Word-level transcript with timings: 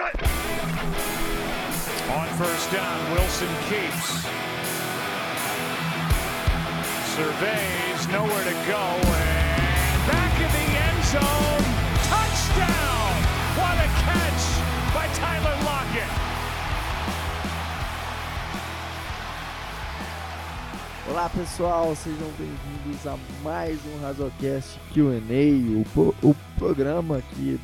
On 0.00 0.06
first 2.38 2.70
down, 2.70 3.12
Wilson 3.12 3.48
keeps. 3.68 4.22
Surveys, 7.16 8.06
nowhere 8.06 8.44
to 8.44 8.54
go, 8.70 8.78
and 8.78 10.06
back 10.06 10.34
in 10.38 10.50
the 10.54 10.66
end 10.86 11.02
zone. 11.02 11.64
Touchdown! 12.06 13.10
What 13.58 13.74
a 13.74 13.88
catch 14.06 14.44
by 14.94 15.08
Tyler 15.18 15.56
Lockett! 15.64 16.12
Olá 21.10 21.28
pessoal, 21.28 21.96
sejam 21.96 22.28
bem-vindos 22.38 23.04
a 23.04 23.18
mais 23.42 23.80
um 23.84 24.00
Razocast 24.00 24.78
Q&A, 24.92 25.80
o, 25.80 25.84
pro- 25.92 26.14
o 26.22 26.34
programa 26.56 27.16
aqui 27.18 27.58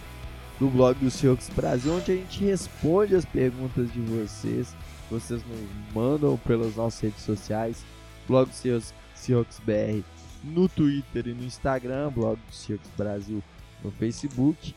do 0.58 0.68
blog 0.68 0.98
do 0.98 1.10
Seahawks 1.10 1.48
Brasil, 1.50 1.92
onde 1.94 2.12
a 2.12 2.16
gente 2.16 2.44
responde 2.44 3.14
as 3.14 3.24
perguntas 3.24 3.92
de 3.92 4.00
vocês, 4.00 4.74
vocês 5.10 5.42
nos 5.44 5.94
mandam 5.94 6.36
pelas 6.38 6.76
nossas 6.76 7.00
redes 7.00 7.22
sociais, 7.22 7.84
blog 8.28 8.48
do 8.48 8.82
Seahawks, 9.14 9.60
BR 9.60 10.02
no 10.44 10.68
Twitter 10.68 11.28
e 11.28 11.34
no 11.34 11.44
Instagram, 11.44 12.10
blog 12.10 12.36
do 12.36 12.54
Seahawks 12.54 12.90
Brasil 12.96 13.42
no 13.82 13.90
Facebook. 13.90 14.74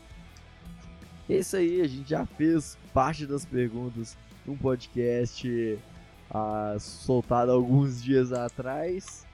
É 1.28 1.36
isso 1.36 1.56
aí, 1.56 1.80
a 1.80 1.86
gente 1.86 2.08
já 2.08 2.24
fez 2.24 2.78
parte 2.92 3.26
das 3.26 3.44
perguntas 3.44 4.16
num 4.46 4.56
podcast 4.56 5.78
ah, 6.30 6.76
soltado 6.78 7.52
alguns 7.52 8.02
dias 8.02 8.32
atrás. 8.32 9.26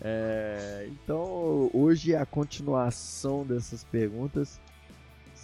É, 0.00 0.88
então 0.90 1.70
hoje 1.72 2.14
é 2.14 2.18
a 2.18 2.26
continuação 2.26 3.44
dessas 3.44 3.84
perguntas. 3.84 4.60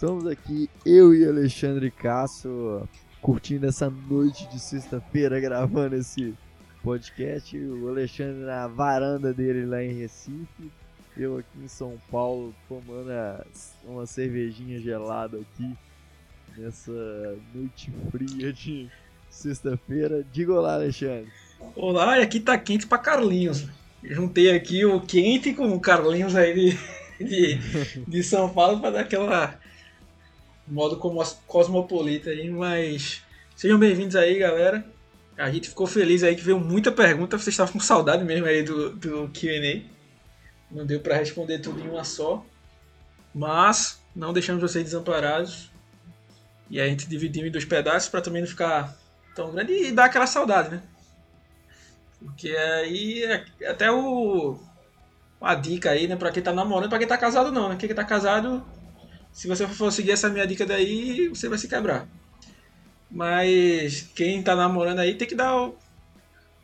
Estamos 0.01 0.25
aqui, 0.25 0.67
eu 0.83 1.13
e 1.13 1.23
Alexandre 1.23 1.91
Casso, 1.91 2.89
curtindo 3.21 3.67
essa 3.67 3.87
noite 3.87 4.49
de 4.49 4.59
sexta-feira, 4.59 5.39
gravando 5.39 5.95
esse 5.95 6.33
podcast. 6.81 7.55
O 7.55 7.87
Alexandre 7.87 8.43
na 8.43 8.65
varanda 8.65 9.31
dele 9.31 9.63
lá 9.63 9.83
em 9.83 9.93
Recife. 9.93 10.71
Eu 11.15 11.37
aqui 11.37 11.63
em 11.63 11.67
São 11.67 11.99
Paulo 12.09 12.51
tomando 12.67 13.11
uma 13.85 14.07
cervejinha 14.07 14.79
gelada 14.79 15.37
aqui 15.37 15.71
nessa 16.57 17.37
noite 17.53 17.93
fria 18.09 18.51
de 18.51 18.89
sexta-feira. 19.29 20.25
Diga 20.33 20.51
olá, 20.51 20.73
Alexandre. 20.73 21.31
Olá, 21.75 22.15
aqui 22.15 22.39
tá 22.39 22.57
quente 22.57 22.87
pra 22.87 22.97
Carlinhos. 22.97 23.67
Juntei 24.03 24.49
aqui 24.49 24.83
o 24.83 24.99
quente 24.99 25.53
com 25.53 25.71
o 25.71 25.79
Carlinhos 25.79 26.35
aí 26.35 26.55
de, 26.55 27.23
de, 27.23 27.57
de 28.07 28.23
São 28.23 28.49
Paulo 28.49 28.79
pra 28.79 28.89
dar 28.89 29.01
aquela 29.01 29.60
modo 30.67 30.97
como 30.97 31.23
cosmopolita 31.47 32.29
aí, 32.29 32.49
mas 32.49 33.21
sejam 33.55 33.79
bem-vindos 33.79 34.15
aí, 34.15 34.37
galera. 34.37 34.85
A 35.37 35.49
gente 35.49 35.69
ficou 35.69 35.87
feliz 35.87 36.23
aí 36.23 36.35
que 36.35 36.43
veio 36.43 36.59
muita 36.59 36.91
pergunta, 36.91 37.37
vocês 37.37 37.53
estavam 37.53 37.73
com 37.73 37.79
saudade 37.79 38.23
mesmo 38.23 38.45
aí 38.45 38.63
do, 38.63 38.91
do 38.91 39.29
Q&A. 39.29 39.81
Não 40.69 40.85
deu 40.85 40.99
pra 40.99 41.17
responder 41.17 41.59
tudo 41.59 41.81
em 41.81 41.89
uma 41.89 42.03
só, 42.03 42.45
mas 43.33 44.01
não 44.15 44.33
deixamos 44.33 44.61
vocês 44.61 44.83
desamparados. 44.83 45.69
E 46.69 46.79
a 46.79 46.87
gente 46.87 47.07
dividiu 47.07 47.45
em 47.45 47.51
dois 47.51 47.65
pedaços 47.65 48.07
pra 48.07 48.21
também 48.21 48.41
não 48.41 48.47
ficar 48.47 48.97
tão 49.35 49.51
grande 49.51 49.73
e 49.73 49.91
dar 49.91 50.05
aquela 50.05 50.27
saudade, 50.27 50.69
né? 50.69 50.83
Porque 52.19 52.49
aí 52.49 53.23
é 53.23 53.67
até 53.67 53.91
o 53.91 54.57
uma 55.41 55.55
dica 55.55 55.89
aí, 55.89 56.07
né, 56.07 56.15
pra 56.15 56.31
quem 56.31 56.43
tá 56.43 56.53
namorando, 56.53 56.89
pra 56.89 56.99
quem 56.99 57.07
tá 57.07 57.17
casado 57.17 57.51
não, 57.51 57.69
né? 57.69 57.75
Quem 57.75 57.89
tá 57.89 58.03
casado, 58.03 58.63
se 59.31 59.47
você 59.47 59.67
for 59.67 59.91
seguir 59.91 60.11
essa 60.11 60.29
minha 60.29 60.45
dica 60.45 60.65
daí, 60.65 61.27
você 61.29 61.47
vai 61.49 61.57
se 61.57 61.67
quebrar. 61.67 62.07
Mas 63.09 64.03
quem 64.15 64.41
tá 64.41 64.55
namorando 64.55 64.99
aí 64.99 65.15
tem 65.15 65.27
que 65.27 65.35
dar 65.35 65.55
o, 65.55 65.77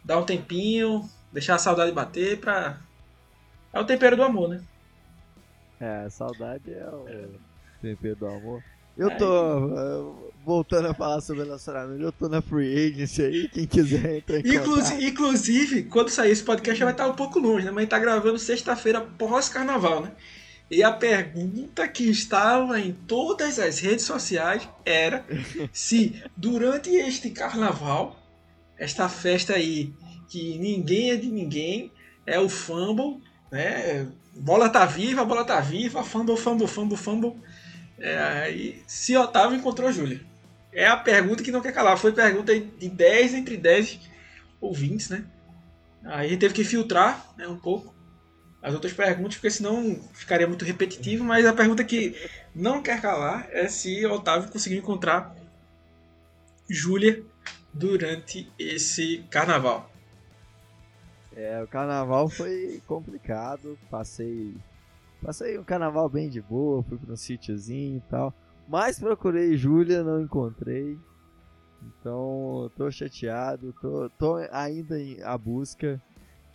dar 0.04 0.18
um 0.20 0.26
tempinho, 0.26 1.10
deixar 1.32 1.56
a 1.56 1.60
saudade 1.60 1.92
bater 1.92 2.40
pra 2.40 2.78
é 3.74 3.80
o 3.80 3.86
tempero 3.86 4.16
do 4.16 4.24
amor, 4.24 4.50
né? 4.50 4.62
É, 5.80 6.10
saudade 6.10 6.74
é 6.74 6.90
o 6.90 7.06
tempero 7.82 8.16
do 8.16 8.28
amor. 8.28 8.64
Eu 8.98 9.16
tô 9.16 9.78
eh, 9.78 10.32
voltando 10.44 10.88
a 10.88 10.94
falar 10.94 11.22
sobre 11.22 11.44
relacionamento, 11.44 12.02
eu 12.02 12.12
tô 12.12 12.28
na 12.28 12.42
free 12.42 12.88
agency 12.88 13.22
aí, 13.22 13.48
quem 13.48 13.68
quiser 13.68 14.18
entrar 14.18 14.38
em 14.38 14.40
Inclusive, 14.40 14.96
contato. 14.96 15.04
inclusive, 15.04 15.84
quando 15.84 16.10
sair 16.10 16.32
esse 16.32 16.44
podcast 16.44 16.80
já 16.80 16.86
vai 16.86 16.94
estar 16.96 17.08
um 17.08 17.14
pouco 17.14 17.38
longe, 17.38 17.66
né? 17.66 17.70
Mas 17.70 17.78
a 17.78 17.82
gente 17.82 17.90
tá 17.92 18.00
gravando 18.00 18.40
sexta-feira 18.40 19.02
pós-carnaval, 19.02 20.02
né? 20.02 20.12
E 20.70 20.84
a 20.84 20.92
pergunta 20.92 21.88
que 21.88 22.10
estava 22.10 22.80
em 22.80 22.92
todas 22.92 23.58
as 23.58 23.80
redes 23.80 24.06
sociais 24.06 24.68
era 24.86 25.26
se 25.72 26.22
durante 26.36 26.90
este 26.90 27.30
carnaval, 27.30 28.22
esta 28.78 29.08
festa 29.08 29.54
aí 29.54 29.94
que 30.28 30.58
ninguém 30.58 31.12
é 31.12 31.16
de 31.16 31.28
ninguém, 31.28 31.92
é 32.26 32.38
o 32.38 32.50
fumble, 32.50 33.22
né? 33.50 34.08
Bola 34.36 34.70
tá 34.70 34.86
viva, 34.86 35.24
bola 35.24 35.46
tá 35.46 35.60
viva, 35.62 36.04
fumble, 36.04 36.38
fumble, 36.38 36.68
fumble, 36.68 36.98
fumble. 36.98 37.36
É, 37.98 38.76
se 38.86 39.16
Otávio 39.16 39.58
encontrou 39.58 39.88
a 39.88 39.92
Júlia. 39.92 40.22
É 40.72 40.86
a 40.86 40.98
pergunta 40.98 41.42
que 41.42 41.52
não 41.52 41.62
quer 41.62 41.72
calar. 41.72 41.98
Foi 41.98 42.12
pergunta 42.12 42.54
de 42.54 42.90
10 42.90 43.34
entre 43.34 43.58
10 43.58 44.00
ouvintes, 44.62 45.10
né? 45.10 45.24
Aí 46.04 46.38
teve 46.38 46.54
que 46.54 46.64
filtrar 46.64 47.34
né, 47.38 47.48
um 47.48 47.58
pouco 47.58 47.97
as 48.62 48.74
outras 48.74 48.94
perguntas, 48.94 49.36
porque 49.36 49.52
senão 49.52 50.02
ficaria 50.14 50.48
muito 50.48 50.66
repetitivo. 50.66 51.24
Mas 51.24 51.46
a 51.46 51.54
pergunta 51.54 51.84
que 51.84 52.16
não 52.54 52.82
quer 52.82 53.02
calar 53.02 53.48
é 53.52 53.68
se 53.68 54.06
Otávio 54.06 54.52
conseguiu 54.52 54.80
encontrar 54.80 55.36
Júlia 56.70 57.24
durante 57.74 58.52
esse 58.58 59.24
carnaval. 59.30 59.92
É, 61.36 61.62
o 61.62 61.68
carnaval 61.68 62.28
foi 62.30 62.82
complicado, 62.88 63.78
passei 63.92 64.56
passei 65.22 65.58
um 65.58 65.64
carnaval 65.64 66.10
bem 66.10 66.30
de 66.30 66.42
boa, 66.42 66.84
fui 66.84 66.98
pra 66.98 67.14
um 67.14 67.18
sítiozinho 67.18 67.98
e 67.98 68.02
tal, 68.10 68.34
mas 68.68 69.00
procurei 69.00 69.56
Júlia, 69.56 70.04
não 70.04 70.22
encontrei. 70.22 70.98
Então, 71.84 72.72
tô 72.76 72.90
chateado, 72.90 73.74
tô, 73.80 74.10
tô 74.18 74.36
ainda 74.52 74.96
a 75.24 75.38
busca. 75.38 76.02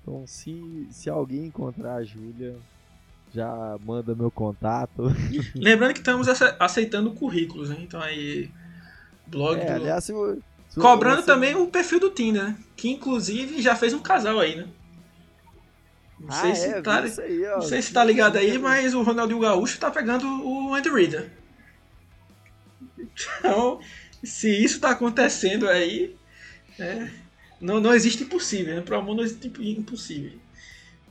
Então, 0.02 0.26
se, 0.26 0.88
se 0.90 1.08
alguém 1.08 1.46
encontrar 1.46 1.94
a 1.96 2.04
Júlia, 2.04 2.56
já 3.32 3.78
manda 3.84 4.14
meu 4.14 4.30
contato. 4.30 5.04
Lembrando 5.54 5.94
que 5.94 6.00
estamos 6.00 6.26
ace- 6.28 6.56
aceitando 6.58 7.12
currículos, 7.12 7.70
né? 7.70 7.76
Então 7.80 8.00
aí. 8.00 8.50
Blog 9.26 9.60
É, 9.60 9.64
do... 9.64 9.72
aliás, 9.72 10.04
se, 10.04 10.12
se 10.68 10.80
Cobrando 10.80 11.20
você- 11.20 11.26
também 11.26 11.54
o 11.54 11.68
perfil 11.68 12.00
do 12.00 12.10
Tinder, 12.10 12.44
né? 12.44 12.56
Que 12.76 12.88
inclusive 12.90 13.62
já 13.62 13.76
fez 13.76 13.94
um 13.94 14.00
casal 14.00 14.40
aí, 14.40 14.56
né? 14.56 14.66
Não 16.18 16.28
Ah, 16.28 16.32
sei 16.32 16.50
é, 16.50 16.54
se 16.54 16.82
tá, 16.82 17.00
aí, 17.22 17.46
ó. 17.46 17.54
não 17.54 17.62
sei 17.62 17.82
se 17.82 17.92
tá 17.92 18.04
ligado 18.04 18.36
aí, 18.36 18.58
mas 18.58 18.94
o 18.94 19.02
Ronaldinho 19.02 19.40
Gaúcho 19.40 19.78
tá 19.78 19.90
pegando 19.90 20.26
o 20.46 20.74
Andy 20.74 20.88
Reader. 20.90 21.30
Então, 22.98 23.80
se 24.22 24.48
isso 24.62 24.80
tá 24.80 24.90
acontecendo 24.90 25.68
aí, 25.68 26.16
é, 26.78 27.08
não, 27.62 27.80
não 27.80 27.94
existe 27.94 28.24
impossível, 28.24 28.74
né? 28.76 28.80
Pro 28.82 28.96
amor 28.98 29.14
não 29.16 29.22
existe 29.24 29.46
impossível. 29.62 30.38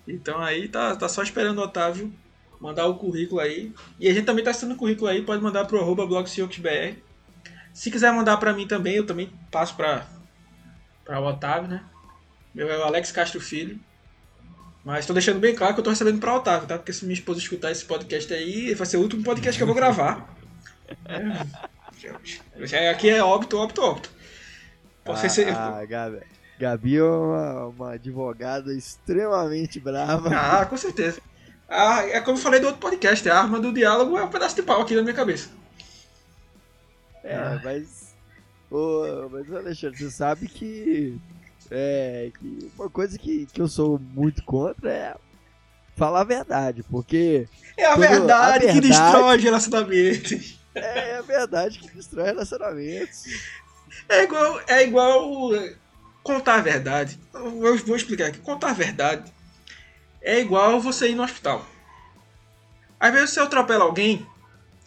Então 0.08 0.40
aí 0.40 0.68
tá, 0.68 0.96
tá 0.96 1.08
só 1.10 1.24
esperando 1.24 1.60
o 1.60 1.64
Otávio 1.64 2.14
mandar 2.60 2.86
o 2.88 2.96
currículo 2.98 3.42
aí. 3.42 3.74
E 4.00 4.08
a 4.08 4.14
gente 4.14 4.26
também 4.26 4.44
tá 4.44 4.52
assinando 4.52 4.76
o 4.76 4.78
currículo 4.78 5.10
aí, 5.10 5.22
pode 5.24 5.42
mandar 5.42 5.66
pro 5.66 5.80
arroba. 5.80 6.06
Se 7.74 7.90
quiser 7.90 8.12
mandar 8.14 8.38
pra 8.38 8.54
mim 8.54 8.68
também, 8.68 8.96
eu 8.96 9.06
também 9.06 9.32
passo 9.50 9.76
pra, 9.76 10.06
pra 11.06 11.20
o 11.20 11.26
Otávio, 11.28 11.70
né? 11.70 11.84
Meu 12.54 12.70
é 12.70 12.78
o 12.78 12.84
Alex 12.84 13.12
Castro 13.12 13.40
Filho. 13.40 13.80
Mas 14.84 15.06
tô 15.06 15.14
deixando 15.14 15.40
bem 15.40 15.56
claro 15.56 15.74
que 15.74 15.80
eu 15.80 15.84
tô 15.84 15.90
recebendo 15.92 16.20
pra 16.20 16.36
Otávio, 16.36 16.68
tá? 16.68 16.78
Porque 16.78 16.92
se 16.92 17.06
minha 17.06 17.14
esposa 17.14 17.40
escutar 17.40 17.72
esse 17.72 17.86
podcast 17.86 18.34
aí, 18.34 18.74
vai 18.74 18.86
ser 18.86 18.98
o 18.98 19.02
último 19.02 19.24
podcast 19.24 19.58
que 19.58 19.64
eu 19.64 19.68
vou 19.68 19.76
gravar. 19.76 20.28
É, 21.06 22.66
já- 22.66 22.92
aqui 22.92 23.10
é 23.10 23.24
óbito, 23.24 23.58
óbito, 23.58 23.82
óbito. 23.82 24.10
Posso 25.06 25.24
receber- 25.24 25.52
A, 25.56 25.78
a 25.80 25.86
Gabi, 26.62 26.98
é 26.98 27.04
uma, 27.04 27.66
uma 27.68 27.92
advogada 27.94 28.72
extremamente 28.74 29.80
brava. 29.80 30.30
Ah, 30.36 30.66
com 30.66 30.78
certeza. 30.78 31.20
Ah, 31.68 32.06
é 32.08 32.20
como 32.22 32.38
eu 32.38 32.42
falei 32.42 32.60
do 32.60 32.68
outro 32.68 32.82
podcast, 32.82 33.28
a 33.30 33.40
arma 33.40 33.60
do 33.60 33.74
diálogo 33.74 34.18
é 34.18 34.24
um 34.24 34.30
pedaço 34.30 34.56
de 34.56 34.62
pau 34.62 34.82
aqui 34.82 34.94
na 34.96 35.02
minha 35.02 35.14
cabeça. 35.14 35.50
É, 37.24 37.36
Ah. 37.36 37.62
mas. 37.64 38.14
Ô, 38.70 39.28
mas 39.32 39.52
Alexandre, 39.54 39.98
você 39.98 40.12
sabe 40.12 40.48
que. 40.48 41.18
É. 41.70 42.32
Que 42.40 42.72
uma 42.78 42.90
coisa 42.90 43.18
que, 43.18 43.46
que 43.48 43.62
eu 43.62 43.68
sou 43.68 44.00
muito 44.00 44.44
contra 44.44 44.92
é 44.92 45.16
falar 45.96 46.22
a 46.22 46.26
verdade, 46.26 46.84
porque 46.84 47.48
É 47.78 47.86
a 47.86 47.94
Tudo- 47.96 48.04
a 48.04 48.08
verdade 48.10 48.60
que 48.68 48.74
verdade- 48.74 48.88
destrói 48.90 49.38
relacionamentos. 49.38 50.60
é 50.76 51.18
a 51.18 51.22
verdade 51.22 51.80
que 51.80 51.90
destrói 51.96 52.26
relacionamentos. 52.26 53.24
É 54.10 54.24
igual, 54.24 54.62
é 54.68 54.84
igual 54.84 55.56
é, 55.56 55.76
contar 56.24 56.56
a 56.56 56.62
verdade. 56.62 57.20
Eu 57.34 57.78
vou 57.78 57.96
explicar 57.96 58.28
aqui. 58.28 58.40
Contar 58.40 58.72
a 58.72 58.74
verdade 58.74 59.32
é 60.22 60.40
igual 60.40 60.80
você 60.80 61.10
ir 61.10 61.16
no 61.16 61.24
hospital. 61.24 61.66
Às 63.00 63.12
vezes 63.12 63.30
você 63.32 63.40
atropela 63.40 63.84
alguém, 63.84 64.26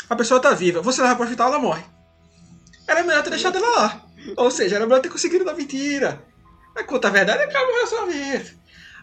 a 0.09 0.15
pessoa 0.15 0.41
tá 0.41 0.53
viva, 0.55 0.81
você 0.81 1.03
leva 1.03 1.17
pro 1.17 1.25
hospital, 1.25 1.49
ela 1.49 1.59
morre. 1.59 1.83
era 2.87 3.03
melhor 3.03 3.23
ter 3.25 3.31
deixado 3.31 3.57
ela 3.57 3.71
lá. 3.77 4.07
Ou 4.37 4.51
seja, 4.51 4.77
era 4.77 4.87
melhor 4.87 5.01
ter 5.01 5.09
conseguido 5.09 5.45
dar 5.45 5.55
mentira. 5.55 6.23
Mas 6.75 6.87
conta 6.87 7.09
a 7.09 7.11
verdade 7.11 7.43
acaba 7.43 7.67
o 7.69 7.75
relacionamento. 7.75 8.55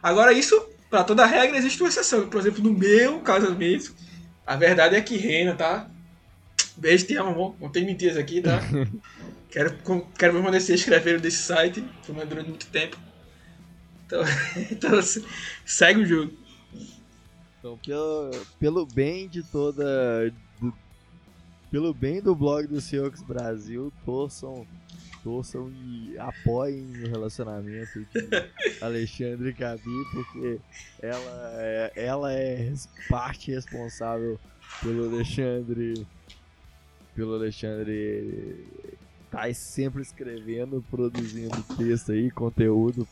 Agora, 0.01 0.33
isso, 0.33 0.59
para 0.89 1.03
toda 1.03 1.25
regra, 1.25 1.57
existe 1.57 1.81
uma 1.81 1.89
exceção. 1.89 2.27
Por 2.29 2.39
exemplo, 2.39 2.63
no 2.63 2.73
meu 2.73 3.19
casamento, 3.19 3.93
a 4.45 4.55
verdade 4.55 4.95
é 4.95 5.01
que 5.01 5.17
reina, 5.17 5.55
tá? 5.55 5.89
Beijo, 6.75 7.05
te 7.05 7.15
amo, 7.15 7.31
amor. 7.31 7.55
Não 7.59 7.69
tem 7.69 7.85
mentiras 7.85 8.17
aqui, 8.17 8.41
tá? 8.41 8.59
quero, 9.51 9.77
quero 10.17 10.33
permanecer 10.33 10.75
escrevendo 10.75 11.21
desse 11.21 11.43
site, 11.43 11.83
foi 12.03 12.25
durante 12.25 12.49
muito 12.49 12.67
tempo. 12.67 12.97
Então, 14.05 14.23
então, 14.71 14.99
segue 15.65 16.01
o 16.01 16.05
jogo. 16.05 16.33
Então, 17.59 17.77
pelo, 17.85 18.31
pelo 18.59 18.85
bem 18.85 19.27
de 19.27 19.43
toda. 19.43 20.33
Do, 20.59 20.73
pelo 21.69 21.93
bem 21.93 22.21
do 22.21 22.35
blog 22.35 22.67
do 22.67 22.81
Seahawks 22.81 23.21
Brasil, 23.21 23.93
torçam, 24.03 24.65
torçam 25.23 25.71
e 25.71 26.17
apoiem 26.17 27.03
o 27.03 27.07
relacionamento 27.07 27.99
de 27.99 28.07
Alexandre 28.81 29.49
e 29.49 29.53
Gabi, 29.53 30.05
porque 30.11 30.59
ela 31.01 31.51
é, 31.61 31.91
ela 31.95 32.33
é 32.33 32.73
parte 33.09 33.51
responsável 33.51 34.39
pelo 34.81 35.13
Alexandre. 35.13 36.05
Pelo 37.13 37.35
Alexandre 37.35 38.65
tá 39.31 39.51
sempre 39.53 40.01
escrevendo, 40.01 40.83
produzindo 40.91 41.63
texto 41.77 42.11
aí, 42.11 42.29
conteúdo 42.29 43.07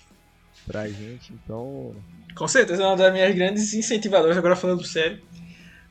pra 0.67 0.87
gente, 0.87 1.33
então. 1.33 1.95
Com 2.35 2.47
certeza 2.47 2.83
é 2.83 2.85
uma 2.85 2.97
das 2.97 3.13
minhas 3.13 3.33
grandes 3.33 3.73
incentivadoras, 3.73 4.37
agora 4.37 4.55
falando 4.55 4.83
sério, 4.83 5.21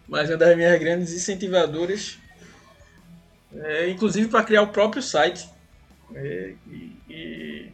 mas 0.06 0.28
é 0.28 0.34
uma 0.34 0.38
das 0.38 0.54
minhas 0.54 0.78
grandes 0.78 1.14
incentivadoras, 1.14 2.18
é, 3.54 3.88
inclusive 3.88 4.28
para 4.28 4.44
criar 4.44 4.62
o 4.62 4.68
próprio 4.68 5.02
site 5.02 5.48
é, 6.14 6.54
e, 6.66 6.96
e, 7.08 7.72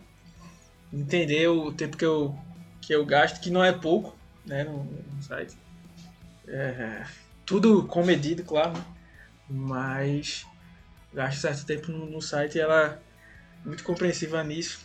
entender 0.92 1.48
o 1.48 1.72
tempo 1.72 1.96
que 1.96 2.06
eu, 2.06 2.38
que 2.80 2.94
eu 2.94 3.04
gasto, 3.04 3.40
que 3.40 3.50
não 3.50 3.64
é 3.64 3.72
pouco 3.72 4.16
né, 4.46 4.62
no, 4.62 4.84
no 4.84 5.22
site. 5.22 5.56
É, 6.46 7.04
tudo 7.44 7.84
comedido, 7.84 8.44
claro, 8.44 8.74
mas 9.48 10.46
gasto 11.14 11.40
certo 11.40 11.64
tempo 11.64 11.90
no, 11.90 12.06
no 12.06 12.20
site 12.20 12.56
e 12.56 12.60
ela 12.60 13.00
é 13.64 13.68
muito 13.68 13.84
compreensiva 13.84 14.42
nisso. 14.42 14.84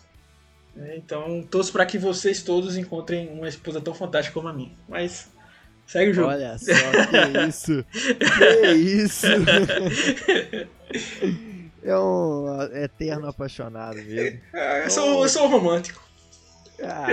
É, 0.77 0.95
então, 0.95 1.43
torço 1.49 1.71
para 1.71 1.85
que 1.85 1.97
vocês 1.97 2.43
todos 2.43 2.77
encontrem 2.77 3.29
uma 3.29 3.47
esposa 3.47 3.81
tão 3.81 3.93
fantástica 3.93 4.33
como 4.33 4.47
a 4.47 4.53
minha. 4.53 4.71
Mas 4.87 5.29
segue 5.85 6.11
o 6.11 6.13
jogo. 6.13 6.29
Olha 6.29 6.57
só, 6.57 6.71
que 6.71 7.47
isso! 7.49 7.85
que 8.37 8.71
isso! 8.73 9.27
É 11.81 11.97
um 11.97 12.61
eterno 12.73 13.27
apaixonado 13.27 13.95
mesmo. 13.95 14.41
É, 14.53 14.85
eu, 14.85 14.89
sou, 14.89 15.23
eu 15.23 15.29
sou 15.29 15.47
romântico. 15.47 16.07
Ah, 16.83 17.07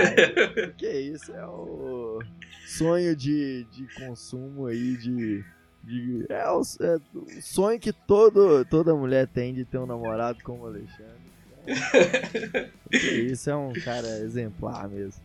que 0.77 0.87
isso, 0.87 1.33
é 1.33 1.45
o 1.45 2.19
sonho 2.67 3.15
de, 3.15 3.65
de 3.71 3.87
consumo 3.95 4.67
aí, 4.67 4.97
de. 4.97 5.43
De 5.87 6.25
é, 6.27 6.49
o, 6.49 6.61
é 6.81 6.99
o 7.15 7.41
sonho 7.41 7.79
que 7.79 7.93
todo, 7.93 8.65
toda 8.65 8.93
mulher 8.93 9.25
tem 9.25 9.53
de 9.53 9.63
ter 9.63 9.77
um 9.77 9.85
namorado 9.85 10.39
como 10.43 10.63
o 10.63 10.67
Alexandre. 10.67 11.27
Isso 13.31 13.49
é 13.49 13.55
um 13.55 13.71
cara 13.73 14.07
exemplar 14.19 14.89
mesmo. 14.89 15.21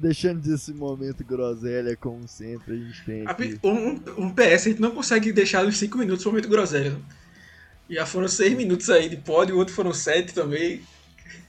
Deixando 0.00 0.40
desse 0.40 0.72
momento 0.72 1.24
groselha, 1.24 1.94
como 1.96 2.26
sempre, 2.26 2.74
a 2.74 2.76
gente 2.76 3.04
tem 3.04 3.26
aqui. 3.26 3.58
Um, 3.62 4.00
um 4.16 4.30
PS, 4.30 4.66
a 4.66 4.70
gente 4.70 4.80
não 4.80 4.92
consegue 4.92 5.30
deixar 5.30 5.66
os 5.66 5.76
5 5.76 5.98
minutos 5.98 6.24
o 6.24 6.30
momento 6.30 6.48
groselha. 6.48 6.96
Já 7.88 8.06
foram 8.06 8.28
6 8.28 8.56
minutos 8.56 8.88
aí 8.88 9.08
de 9.08 9.16
pódio, 9.16 9.56
o 9.56 9.58
outro 9.58 9.74
foram 9.74 9.92
7 9.92 10.32
também. 10.32 10.80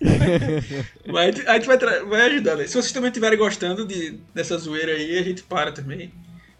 Mas 1.07 1.45
a 1.45 1.53
gente 1.53 1.67
vai, 1.67 1.77
vai 1.77 2.21
ajudando. 2.21 2.59
Se 2.67 2.73
vocês 2.73 2.91
também 2.91 3.09
estiverem 3.09 3.37
gostando 3.37 3.85
de, 3.85 4.19
dessa 4.33 4.57
zoeira 4.57 4.93
aí, 4.93 5.17
a 5.17 5.23
gente 5.23 5.43
para 5.43 5.71
também. 5.71 6.11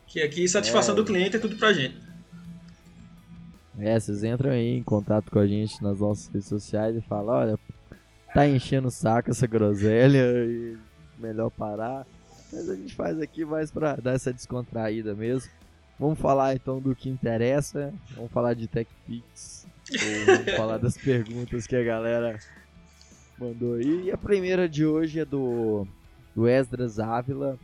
Que 0.10 0.24
aqui 0.24 0.48
satisfação 0.48 0.96
é. 0.96 0.98
do 0.98 1.06
cliente 1.06 1.36
é 1.36 1.40
tudo 1.40 1.56
pra 1.56 1.72
gente. 1.72 1.96
É, 3.78 3.98
vocês 3.98 4.24
entram 4.24 4.52
aí 4.52 4.78
em 4.78 4.84
contato 4.84 5.32
com 5.32 5.40
a 5.40 5.48
gente 5.48 5.82
nas 5.82 6.00
nossas 6.00 6.28
redes 6.28 6.48
sociais 6.48 6.98
e 6.98 7.02
falam, 7.02 7.36
olha, 7.36 7.60
tá 8.34 8.46
enchendo 8.48 8.88
o 8.88 8.92
saco 8.92 9.30
essa 9.30 9.46
groselha 9.46 10.26
e 10.46 10.76
melhor 11.18 11.52
parar. 11.52 12.08
Mas 12.52 12.68
a 12.68 12.76
gente 12.76 12.96
faz 12.96 13.22
aqui 13.22 13.46
mais 13.46 13.72
pra 13.72 13.96
dar 13.96 14.16
essa 14.16 14.34
descontraída 14.34 15.14
mesmo. 15.14 15.50
Vamos 16.00 16.18
falar 16.20 16.56
então 16.56 16.80
do 16.80 16.96
que 16.96 17.08
interessa. 17.08 17.94
Vamos 18.16 18.32
falar 18.32 18.56
de 18.56 18.68
TechPix. 18.68 19.68
vamos 20.26 20.56
falar 20.56 20.78
das 20.78 20.98
perguntas 20.98 21.68
que 21.68 21.76
a 21.76 21.84
galera 21.84 22.40
mandou 23.38 23.76
aí. 23.76 24.06
E 24.06 24.12
a 24.12 24.18
primeira 24.18 24.68
de 24.68 24.86
hoje 24.86 25.20
é 25.20 25.26
do, 25.26 25.88
do 26.36 26.48
Esdras 26.48 27.00
Ávila. 27.00 27.60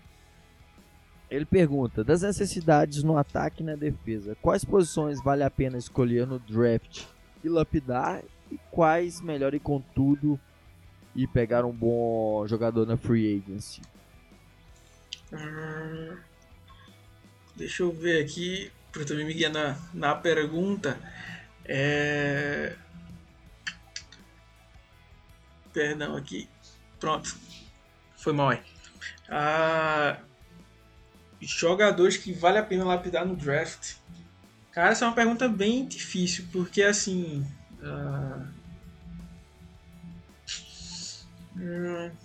Ele 1.36 1.46
pergunta: 1.46 2.02
das 2.02 2.22
necessidades 2.22 3.04
no 3.04 3.18
ataque 3.18 3.62
e 3.62 3.66
na 3.66 3.76
defesa, 3.76 4.38
quais 4.42 4.64
posições 4.64 5.22
vale 5.22 5.44
a 5.44 5.50
pena 5.50 5.78
escolher 5.78 6.26
no 6.26 6.40
draft 6.40 7.04
e 7.44 7.50
lapidar 7.50 8.24
e 8.50 8.58
quais 8.72 9.20
melhor 9.20 9.54
ir 9.54 9.60
com 9.60 9.82
tudo 9.94 10.40
e 11.14 11.28
pegar 11.28 11.66
um 11.66 11.74
bom 11.74 12.48
jogador 12.48 12.88
na 12.88 12.96
free 12.96 13.36
agency? 13.38 13.82
Hum, 15.34 16.18
deixa 17.54 17.84
eu 17.84 17.92
ver 17.92 18.24
aqui, 18.24 18.72
para 18.94 19.04
também 19.04 19.26
me 19.26 19.34
guiar 19.34 19.52
na, 19.52 19.78
na 19.94 20.16
pergunta. 20.16 20.98
É... 21.66 22.78
Perdão 25.74 26.16
aqui. 26.16 26.48
Pronto. 26.98 27.36
Foi 28.16 28.32
mal 28.32 28.52
aí. 28.52 28.62
Ah, 29.28 30.18
jogadores 31.46 32.18
que 32.18 32.34
vale 32.34 32.58
a 32.58 32.64
pena 32.64 32.84
lapidar 32.84 33.26
no 33.26 33.36
draft? 33.36 33.96
Cara, 34.72 34.92
essa 34.92 35.06
é 35.06 35.08
uma 35.08 35.16
pergunta 35.16 35.48
bem 35.48 35.88
difícil, 35.88 36.46
porque 36.52 36.82
assim. 36.82 37.46
Uh... 37.82 38.56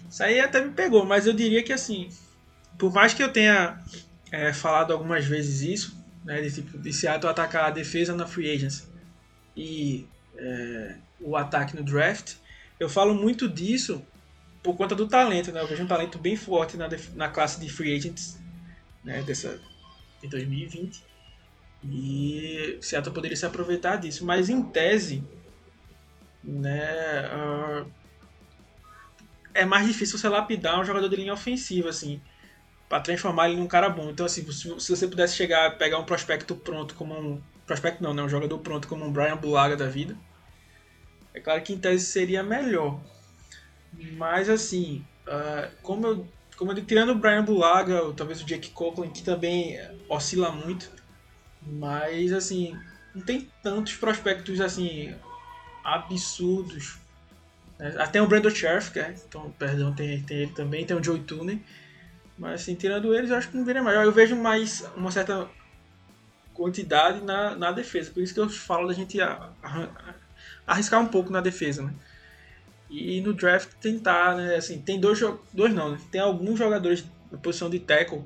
Isso 0.08 0.22
aí 0.22 0.40
até 0.40 0.60
me 0.60 0.72
pegou, 0.72 1.04
mas 1.04 1.26
eu 1.26 1.32
diria 1.32 1.62
que 1.62 1.72
assim. 1.72 2.08
Por 2.76 2.92
mais 2.92 3.14
que 3.14 3.22
eu 3.22 3.32
tenha 3.32 3.80
é, 4.32 4.52
falado 4.52 4.92
algumas 4.92 5.24
vezes 5.24 5.60
isso, 5.62 5.96
né, 6.24 6.40
de, 6.40 6.50
tipo, 6.50 6.78
de 6.78 6.92
Seattle 6.92 7.30
atacar 7.30 7.66
a 7.66 7.70
defesa 7.70 8.14
na 8.14 8.26
free 8.26 8.50
agency 8.50 8.84
e 9.56 10.08
é, 10.36 10.96
o 11.20 11.36
ataque 11.36 11.76
no 11.76 11.84
draft, 11.84 12.34
eu 12.78 12.88
falo 12.88 13.14
muito 13.14 13.48
disso 13.48 14.02
por 14.62 14.76
conta 14.76 14.94
do 14.94 15.06
talento, 15.06 15.52
né? 15.52 15.60
Eu 15.60 15.68
vejo 15.68 15.82
um 15.82 15.86
talento 15.86 16.18
bem 16.18 16.36
forte 16.36 16.76
na, 16.76 16.88
na 17.14 17.28
classe 17.28 17.60
de 17.60 17.68
free 17.70 17.94
agents 17.94 18.39
né, 19.04 19.22
dessa, 19.22 19.60
de 20.20 20.28
2020. 20.28 21.04
E 21.82 22.76
o 22.78 22.82
Seattle 22.82 23.14
poderia 23.14 23.36
se 23.36 23.46
aproveitar 23.46 23.96
disso, 23.96 24.24
mas 24.24 24.50
em 24.50 24.62
tese, 24.62 25.24
né, 26.44 27.28
uh, 27.28 27.90
é 29.54 29.64
mais 29.64 29.86
difícil 29.86 30.18
você 30.18 30.28
lapidar 30.28 30.78
um 30.78 30.84
jogador 30.84 31.08
de 31.08 31.16
linha 31.16 31.32
ofensiva, 31.32 31.88
assim, 31.88 32.20
para 32.88 33.00
transformar 33.00 33.48
ele 33.48 33.58
num 33.58 33.66
cara 33.66 33.88
bom. 33.88 34.10
Então, 34.10 34.26
assim, 34.26 34.44
se, 34.52 34.80
se 34.80 34.96
você 34.96 35.08
pudesse 35.08 35.36
chegar, 35.36 35.78
pegar 35.78 35.98
um 35.98 36.04
prospecto 36.04 36.54
pronto 36.54 36.94
como 36.94 37.18
um 37.18 37.42
prospecto 37.66 38.02
não, 38.02 38.12
né, 38.12 38.22
um 38.22 38.28
jogador 38.28 38.58
pronto 38.58 38.86
como 38.86 39.04
um 39.04 39.12
Brian 39.12 39.36
Bulaga 39.36 39.76
da 39.76 39.86
vida, 39.86 40.16
é 41.32 41.40
claro 41.40 41.62
que 41.62 41.72
em 41.72 41.78
tese 41.78 42.04
seria 42.04 42.42
melhor. 42.42 43.00
Mas 44.16 44.48
assim, 44.48 45.04
uh, 45.26 45.70
como 45.82 46.06
eu 46.06 46.28
como 46.60 46.72
ele 46.72 46.82
tirando 46.82 47.12
o 47.12 47.14
Brian 47.14 47.42
Bulaga, 47.42 48.02
ou 48.02 48.12
talvez 48.12 48.42
o 48.42 48.44
Jake 48.44 48.68
Coughlin, 48.68 49.08
que 49.08 49.22
também 49.22 49.80
oscila 50.10 50.52
muito, 50.52 50.90
mas 51.62 52.34
assim, 52.34 52.78
não 53.14 53.22
tem 53.22 53.50
tantos 53.62 53.96
prospectos 53.96 54.60
assim 54.60 55.14
absurdos. 55.82 56.98
Né? 57.78 57.94
Até 57.96 58.20
o 58.20 58.26
Brandon 58.26 58.50
Sheriff, 58.50 58.90
que 58.90 59.00
é, 59.00 59.14
então, 59.26 59.50
perdão, 59.58 59.94
tem, 59.94 60.22
tem 60.22 60.42
ele 60.42 60.52
também, 60.52 60.84
tem 60.84 60.94
o 60.94 61.02
Joey 61.02 61.22
Tooney. 61.22 61.64
Mas 62.36 62.60
assim, 62.60 62.74
tirando 62.74 63.14
eles, 63.14 63.30
eu 63.30 63.36
acho 63.36 63.48
que 63.48 63.56
não 63.56 63.64
viria 63.64 63.82
mais. 63.82 63.96
Eu 63.96 64.12
vejo 64.12 64.36
mais 64.36 64.84
uma 64.94 65.10
certa 65.10 65.48
quantidade 66.52 67.22
na, 67.22 67.56
na 67.56 67.72
defesa. 67.72 68.10
Por 68.10 68.22
isso 68.22 68.34
que 68.34 68.40
eu 68.40 68.50
falo 68.50 68.86
da 68.86 68.92
gente 68.92 69.16
arriscar 70.66 71.00
um 71.00 71.06
pouco 71.06 71.32
na 71.32 71.40
defesa, 71.40 71.82
né? 71.82 71.94
E 72.90 73.20
no 73.20 73.32
draft 73.32 73.70
tentar, 73.80 74.36
né? 74.36 74.56
Assim, 74.56 74.80
tem 74.80 74.98
dois, 74.98 75.20
dois 75.52 75.72
não, 75.72 75.92
né? 75.92 75.98
tem 76.10 76.20
alguns 76.20 76.58
jogadores 76.58 77.04
na 77.30 77.38
posição 77.38 77.70
de 77.70 77.78
tackle, 77.78 78.24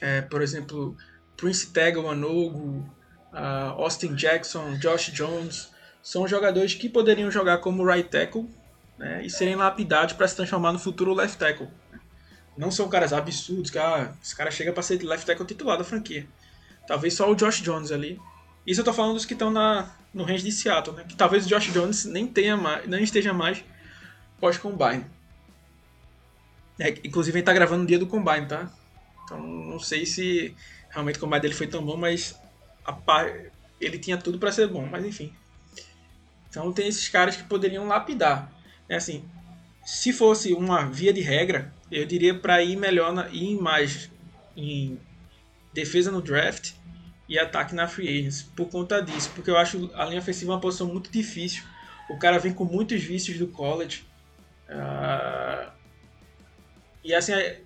é, 0.00 0.20
por 0.22 0.42
exemplo, 0.42 0.96
Prince 1.36 1.72
Tagovailoa, 1.72 2.52
uh, 2.52 3.80
Austin 3.82 4.14
Jackson, 4.14 4.76
Josh 4.78 5.12
Jones, 5.12 5.70
são 6.02 6.26
jogadores 6.26 6.74
que 6.74 6.88
poderiam 6.88 7.30
jogar 7.30 7.58
como 7.58 7.84
right 7.84 8.08
tackle 8.08 8.48
né, 8.98 9.24
e 9.24 9.30
serem 9.30 9.56
lapidados 9.56 10.14
para 10.14 10.26
se 10.26 10.36
transformar 10.36 10.72
no 10.72 10.78
futuro 10.78 11.14
left 11.14 11.38
tackle. 11.38 11.68
Não 12.56 12.70
são 12.70 12.88
caras 12.88 13.12
absurdos 13.12 13.70
que 13.70 13.78
ah, 13.78 14.12
esse 14.22 14.34
cara 14.34 14.50
chega 14.50 14.72
para 14.72 14.82
ser 14.82 15.02
left 15.02 15.26
tackle 15.26 15.46
titular 15.46 15.76
da 15.76 15.84
franquia. 15.84 16.26
Talvez 16.86 17.14
só 17.14 17.30
o 17.30 17.34
Josh 17.34 17.60
Jones 17.60 17.92
ali, 17.92 18.20
Isso 18.66 18.80
eu 18.80 18.84
tô 18.84 18.92
falando 18.92 19.14
dos 19.14 19.24
que 19.24 19.34
estão 19.34 19.52
no 20.12 20.24
range 20.24 20.42
de 20.42 20.50
Seattle, 20.50 20.96
né? 20.96 21.04
Que 21.04 21.14
talvez 21.14 21.46
o 21.46 21.48
Josh 21.48 21.72
Jones 21.72 22.04
nem 22.04 22.26
tenha 22.26 22.56
mais, 22.56 22.86
nem 22.88 23.02
esteja 23.02 23.32
mais 23.32 23.64
pós-combine. 24.40 25.06
É, 26.78 26.90
inclusive 27.04 27.38
ele 27.38 27.44
tá 27.44 27.52
gravando 27.52 27.82
no 27.82 27.86
dia 27.86 27.98
do 27.98 28.06
combine, 28.06 28.46
tá? 28.46 28.70
Então 29.24 29.40
não 29.40 29.78
sei 29.78 30.04
se 30.04 30.54
realmente 30.90 31.16
o 31.16 31.20
combine 31.20 31.40
dele 31.40 31.54
foi 31.54 31.66
tão 31.66 31.84
bom, 31.84 31.96
mas 31.96 32.38
par... 33.04 33.30
ele 33.80 33.98
tinha 33.98 34.16
tudo 34.18 34.38
para 34.38 34.50
ser 34.50 34.68
bom, 34.68 34.86
mas 34.86 35.04
enfim. 35.04 35.32
Então 36.50 36.72
tem 36.72 36.88
esses 36.88 37.08
caras 37.08 37.36
que 37.36 37.44
poderiam 37.44 37.86
lapidar. 37.86 38.52
É 38.88 38.96
assim, 38.96 39.24
se 39.84 40.12
fosse 40.12 40.52
uma 40.52 40.86
via 40.86 41.12
de 41.12 41.20
regra, 41.20 41.72
eu 41.90 42.04
diria 42.04 42.34
para 42.34 42.62
ir 42.62 42.76
melhor 42.76 43.12
na, 43.12 43.28
ir 43.28 43.56
mais 43.60 44.10
em 44.56 44.98
defesa 45.72 46.10
no 46.10 46.20
draft 46.20 46.72
e 47.28 47.38
ataque 47.38 47.74
na 47.74 47.88
free 47.88 48.08
agents 48.08 48.42
por 48.42 48.68
conta 48.68 49.02
disso, 49.02 49.30
porque 49.34 49.50
eu 49.50 49.56
acho 49.56 49.90
a 49.94 50.04
linha 50.04 50.20
ofensiva 50.20 50.52
uma 50.52 50.60
posição 50.60 50.86
muito 50.86 51.10
difícil. 51.10 51.64
O 52.08 52.18
cara 52.18 52.38
vem 52.38 52.52
com 52.52 52.64
muitos 52.64 53.02
vícios 53.02 53.38
do 53.38 53.48
college. 53.48 54.04
Uh, 54.68 55.70
e 57.02 57.14
assim 57.14 57.32
é, 57.32 57.60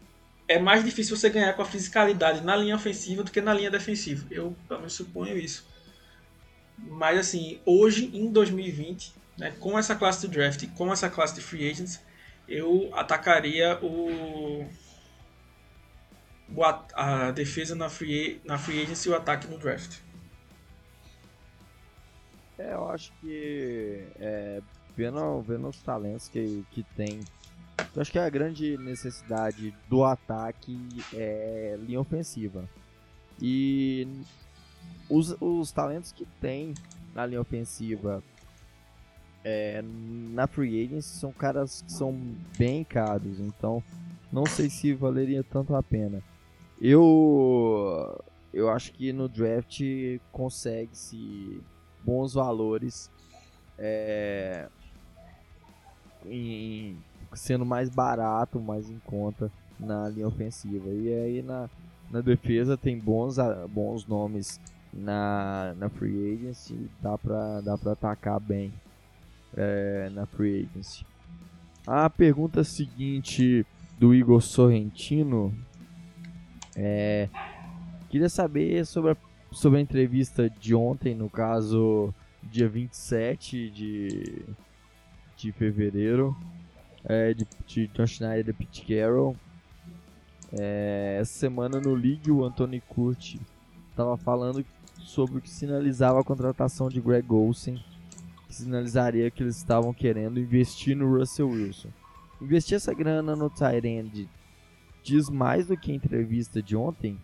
é, 0.49 0.59
mais 0.59 0.85
difícil 0.85 1.17
você 1.17 1.29
ganhar 1.29 1.53
com 1.53 1.63
a 1.63 1.67
fisicalidade 1.67 2.43
na 2.43 2.57
linha 2.57 2.75
ofensiva 2.75 3.23
do 3.23 3.31
que 3.31 3.41
na 3.41 3.53
linha 3.53 3.71
defensiva. 3.71 4.27
Eu 4.31 4.57
suponho 4.89 5.37
isso. 5.37 5.67
Mas 6.79 7.19
assim, 7.19 7.61
hoje 7.67 8.11
em 8.15 8.33
2020, 8.33 9.15
né, 9.37 9.53
com 9.61 9.79
essa 9.79 9.95
classe 9.95 10.27
do 10.27 10.33
draft, 10.33 10.67
com 10.75 10.93
essa 10.93 11.11
classe 11.11 11.35
de 11.35 11.41
free 11.41 11.71
agents, 11.71 12.01
eu 12.49 12.91
atacaria 12.95 13.79
o 13.83 14.67
a 16.95 17.31
defesa 17.31 17.75
na 17.75 17.89
free, 17.89 18.41
na 18.45 18.59
free 18.59 18.83
agency 18.83 19.09
e 19.09 19.13
o 19.13 19.17
ataque 19.17 19.47
no 19.47 19.59
draft. 19.59 20.01
É, 22.59 22.75
eu 22.75 22.89
acho 22.91 23.13
que 23.21 24.05
é, 24.19 24.61
vendo, 24.97 25.41
vendo 25.43 25.69
os 25.69 25.81
talentos 25.83 26.29
que, 26.29 26.65
que 26.71 26.83
tem, 26.95 27.21
eu 27.95 28.03
acho 28.03 28.13
que 28.13 28.19
a 28.19 28.29
grande 28.29 28.77
necessidade 28.79 29.75
do 29.89 30.05
ataque 30.05 30.79
é 31.15 31.79
linha 31.81 32.01
ofensiva. 32.01 32.69
E 33.41 34.07
os, 35.09 35.35
os 35.41 35.73
talentos 35.73 36.13
que 36.13 36.27
tem 36.41 36.75
na 37.15 37.25
linha 37.25 37.41
ofensiva 37.41 38.23
é, 39.43 39.83
na 39.83 40.47
Free 40.47 40.85
Agency 40.85 41.17
são 41.17 41.33
caras 41.33 41.83
que 41.83 41.93
são 41.93 42.13
bem 42.59 42.85
caros, 42.85 43.41
então 43.41 43.83
não 44.33 44.45
sei 44.47 44.69
se 44.69 44.93
valeria 44.93 45.43
tanto 45.43 45.75
a 45.75 45.83
pena. 45.83 46.23
Eu 46.81 48.23
eu 48.53 48.69
acho 48.69 48.93
que 48.93 49.13
no 49.13 49.29
draft 49.29 49.81
consegue-se 50.33 51.61
bons 52.05 52.35
valores 52.35 53.11
é, 53.79 54.69
em, 56.27 56.97
sendo 57.33 57.65
mais 57.65 57.89
barato, 57.89 58.59
mais 58.59 58.91
em 58.91 58.99
conta 59.01 59.51
na 59.79 60.09
linha 60.09 60.27
ofensiva. 60.27 60.89
E 60.89 61.13
aí 61.13 61.43
na, 61.43 61.71
na 62.11 62.21
defesa 62.21 62.77
tem 62.77 62.99
bons, 62.99 63.37
bons 63.69 64.07
nomes 64.07 64.61
na, 64.93 65.75
na 65.79 65.89
free 65.89 66.35
agency, 66.35 66.91
dá 67.01 67.17
pra, 67.17 67.61
dá 67.61 67.79
pra 67.79 67.93
atacar 67.93 68.41
bem 68.41 68.73
é, 69.57 70.11
na 70.13 70.27
Free 70.27 70.69
Agency. 70.71 71.05
A 71.87 72.09
pergunta 72.09 72.63
seguinte 72.63 73.67
do 73.99 74.15
Igor 74.15 74.41
Sorrentino 74.41 75.55
é, 76.83 77.29
queria 78.09 78.29
saber 78.29 78.87
sobre 78.87 79.13
a, 79.13 79.17
sobre 79.53 79.79
a 79.79 79.83
entrevista 79.83 80.49
de 80.49 80.75
ontem, 80.75 81.15
no 81.15 81.29
caso, 81.29 82.15
dia 82.43 82.69
27 82.69 83.71
de, 83.71 84.45
de 85.37 85.53
fevereiro, 85.53 86.35
é, 87.05 87.35
de, 87.35 87.47
de 87.67 87.87
John 87.89 88.07
Schneider 88.07 88.55
e 88.55 88.57
Pete 88.57 88.87
Carroll. 88.87 89.37
É, 90.59 91.19
essa 91.21 91.39
semana 91.39 91.81
no 91.81 91.95
League, 91.95 92.31
o 92.31 92.45
Anthony 92.45 92.81
Curti 92.81 93.39
estava 93.91 94.17
falando 94.17 94.65
sobre 94.99 95.39
o 95.39 95.41
que 95.41 95.51
sinalizava 95.51 96.21
a 96.21 96.25
contratação 96.25 96.89
de 96.89 97.01
Greg 97.01 97.31
Olsen 97.31 97.79
sinalizaria 98.53 99.31
que 99.31 99.43
eles 99.43 99.57
estavam 99.57 99.93
querendo 99.93 100.41
investir 100.41 100.97
no 100.97 101.19
Russell 101.19 101.49
Wilson. 101.49 101.89
Investir 102.41 102.77
essa 102.77 102.93
grana 102.93 103.37
no 103.37 103.51
Tyrande 103.51 104.29
diz 105.03 105.29
mais 105.29 105.67
do 105.67 105.77
que 105.77 105.93
a 105.93 105.95
entrevista 105.95 106.63
de 106.63 106.77
ontem. 106.77 107.19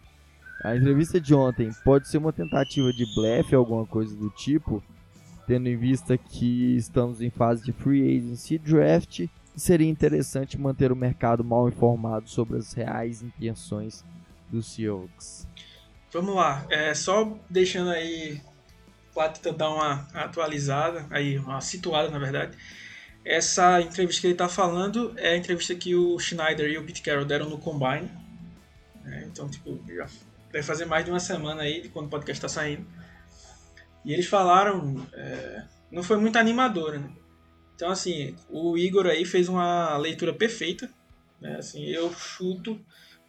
A 0.63 0.75
entrevista 0.75 1.21
de 1.21 1.35
ontem 1.35 1.71
pode 1.85 2.09
ser 2.09 2.19
uma 2.19 2.33
tentativa 2.33 2.93
de 2.93 3.05
blefe, 3.15 3.55
alguma 3.55 3.87
coisa 3.87 4.17
do 4.17 4.31
tipo, 4.31 4.83
tendo 5.47 5.69
em 5.69 5.77
vista 5.77 6.17
que 6.17 6.77
estamos 6.77 7.21
em 7.21 7.31
fase 7.31 7.65
de 7.65 7.73
free 7.73 8.17
agency 8.17 8.59
draft 8.59 9.27
seria 9.57 9.89
interessante 9.89 10.59
manter 10.59 10.93
o 10.93 10.97
mercado 10.97 11.43
mal 11.43 11.69
informado 11.69 12.29
sobre 12.29 12.59
as 12.59 12.73
reais 12.73 13.23
intenções 13.23 14.05
dos 14.51 14.67
Seahawks. 14.67 15.47
Vamos 16.13 16.35
lá, 16.35 16.67
é, 16.69 16.95
só 16.95 17.37
deixando 17.49 17.91
aí 17.91 18.41
Platita 19.17 19.51
dar 19.51 19.71
uma 19.71 20.07
atualizada, 20.13 21.07
aí, 21.09 21.39
uma 21.39 21.63
situada 21.63 22.11
na 22.11 22.19
verdade. 22.19 22.55
Essa 23.27 23.81
entrevista 23.81 24.21
que 24.21 24.29
ele 24.29 24.35
está 24.35 24.49
falando 24.49 25.13
é 25.17 25.31
a 25.31 25.37
entrevista 25.37 25.75
que 25.75 25.97
o 25.97 26.17
Schneider 26.17 26.71
e 26.71 26.79
o 26.79 26.85
Pete 26.87 27.03
Carroll 27.03 27.25
deram 27.25 27.51
no 27.51 27.59
Combine. 27.59 28.09
É, 29.05 29.25
então, 29.25 29.51
tipo, 29.51 29.83
já 29.89 30.07
deve 30.53 30.63
fazer 30.65 30.85
mais 30.85 31.05
de 31.05 31.11
uma 31.11 31.19
semana 31.19 31.63
aí 31.63 31.81
de 31.81 31.89
quando 31.89 32.07
o 32.07 32.09
podcast 32.09 32.39
está 32.39 32.49
saindo. 32.49 32.87
E 34.05 34.13
eles 34.13 34.27
falaram, 34.27 35.05
é, 35.13 35.65
não 35.91 36.05
foi 36.05 36.19
muito 36.19 36.39
animador, 36.39 37.01
né? 37.01 37.11
Então, 37.75 37.91
assim, 37.91 38.37
o 38.49 38.79
Igor 38.79 39.07
aí 39.07 39.25
fez 39.25 39.49
uma 39.49 39.97
leitura 39.97 40.33
perfeita. 40.33 40.89
Né? 41.41 41.57
Assim, 41.57 41.85
eu 41.85 42.15
chuto, 42.15 42.81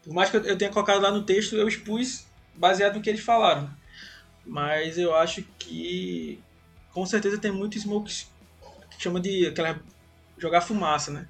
por 0.04 0.14
mais 0.14 0.30
que 0.30 0.38
eu 0.38 0.56
tenha 0.60 0.72
colocado 0.72 1.02
lá 1.02 1.10
no 1.10 1.24
texto, 1.24 1.56
eu 1.56 1.68
expus 1.68 2.28
baseado 2.54 2.98
no 2.98 3.02
que 3.02 3.10
eles 3.10 3.24
falaram. 3.24 3.68
Mas 4.46 5.00
eu 5.00 5.16
acho 5.16 5.44
que 5.58 6.40
com 6.94 7.04
certeza 7.04 7.40
tem 7.40 7.52
muito 7.52 7.80
smoke 7.80 8.14
chama 8.98 9.20
de 9.20 9.48
aquela 9.48 9.80
jogar 10.38 10.62
fumaça, 10.62 11.12
né? 11.12 11.28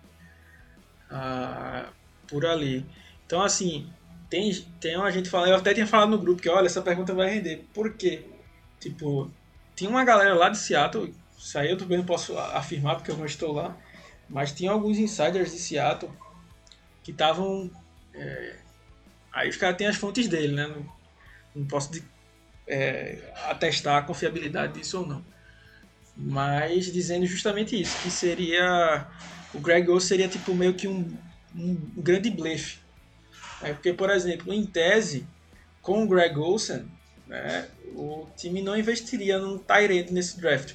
Ah, 1.09 1.89
por 2.27 2.45
ali. 2.45 2.85
Então 3.25 3.41
assim, 3.41 3.89
tem, 4.29 4.53
tem 4.79 4.97
uma 4.97 5.11
gente 5.11 5.29
falando, 5.29 5.49
eu 5.49 5.55
até 5.55 5.73
tinha 5.73 5.87
falado 5.87 6.09
no 6.09 6.17
grupo 6.17 6.41
que 6.41 6.49
olha, 6.49 6.65
essa 6.65 6.81
pergunta 6.81 7.13
vai 7.13 7.29
render. 7.29 7.65
Por 7.73 7.93
quê? 7.93 8.25
Tipo, 8.79 9.31
tinha 9.75 9.89
uma 9.89 10.03
galera 10.03 10.33
lá 10.33 10.49
de 10.49 10.57
Seattle, 10.57 11.13
isso 11.37 11.57
aí 11.57 11.69
eu 11.69 11.77
também 11.77 11.97
não 11.97 12.05
posso 12.05 12.37
afirmar 12.37 12.95
porque 12.95 13.11
eu 13.11 13.17
não 13.17 13.25
estou 13.25 13.53
lá, 13.53 13.77
mas 14.29 14.51
tinha 14.51 14.71
alguns 14.71 14.97
insiders 14.97 15.51
de 15.51 15.59
Seattle 15.59 16.11
que 17.03 17.11
estavam. 17.11 17.71
É, 18.13 18.55
aí 19.31 19.49
os 19.49 19.55
caras 19.55 19.77
têm 19.77 19.87
as 19.87 19.95
fontes 19.95 20.27
dele, 20.27 20.53
né? 20.53 20.67
Não, 20.67 20.85
não 21.55 21.65
posso 21.67 21.91
é, 22.67 23.31
atestar 23.49 23.97
a 23.97 24.01
confiabilidade 24.01 24.73
disso 24.73 24.99
ou 24.99 25.07
não. 25.07 25.23
Mas 26.17 26.91
dizendo 26.91 27.25
justamente 27.25 27.79
isso, 27.79 28.01
que 28.01 28.09
seria. 28.09 29.07
O 29.53 29.59
Greg 29.59 29.89
Olsen 29.89 30.07
seria 30.07 30.27
tipo 30.27 30.53
meio 30.55 30.73
que 30.73 30.87
um, 30.87 31.15
um 31.55 31.75
grande 31.95 32.29
blefe. 32.29 32.79
É 33.61 33.73
porque, 33.73 33.93
por 33.93 34.09
exemplo, 34.09 34.53
em 34.53 34.65
tese, 34.65 35.27
com 35.81 36.03
o 36.03 36.07
Greg 36.07 36.37
Olsen, 36.37 36.85
né, 37.27 37.67
o 37.95 38.27
time 38.35 38.61
não 38.61 38.77
investiria 38.77 39.37
num 39.37 39.57
Tyrant 39.57 40.09
nesse 40.11 40.39
draft. 40.39 40.73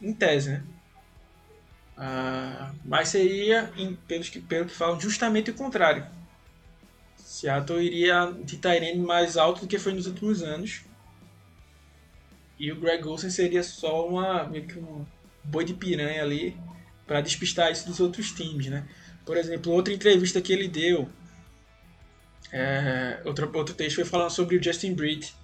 Em 0.00 0.12
tese, 0.12 0.50
né? 0.50 0.62
Ah, 1.96 2.72
mas 2.84 3.08
seria, 3.08 3.70
em, 3.76 3.94
pelos 3.94 4.28
que, 4.28 4.40
pelo 4.40 4.66
que 4.66 4.74
falam, 4.74 4.98
justamente 4.98 5.50
o 5.50 5.54
contrário. 5.54 6.06
Seattle 7.16 7.82
iria 7.84 8.32
de 8.42 8.56
Tyrene 8.56 8.98
mais 8.98 9.36
alto 9.36 9.62
do 9.62 9.66
que 9.66 9.78
foi 9.78 9.92
nos 9.92 10.06
últimos 10.06 10.42
anos. 10.42 10.82
E 12.60 12.70
o 12.70 12.76
Greg 12.76 13.08
Olsen 13.08 13.30
seria 13.30 13.62
só 13.62 14.06
uma, 14.06 14.44
meio 14.44 14.66
que 14.66 14.78
um 14.78 15.06
boi 15.42 15.64
de 15.64 15.72
piranha 15.72 16.22
ali 16.22 16.54
para 17.06 17.22
despistar 17.22 17.72
isso 17.72 17.86
dos 17.86 18.00
outros 18.00 18.32
times, 18.32 18.66
né? 18.66 18.86
Por 19.24 19.38
exemplo, 19.38 19.72
outra 19.72 19.94
entrevista 19.94 20.42
que 20.42 20.52
ele 20.52 20.68
deu, 20.68 21.08
é, 22.52 23.22
outro, 23.24 23.50
outro 23.54 23.74
texto 23.74 23.96
foi 23.96 24.04
falando 24.04 24.28
sobre 24.28 24.56
o 24.56 24.62
Justin 24.62 24.92
Britt, 24.92 25.34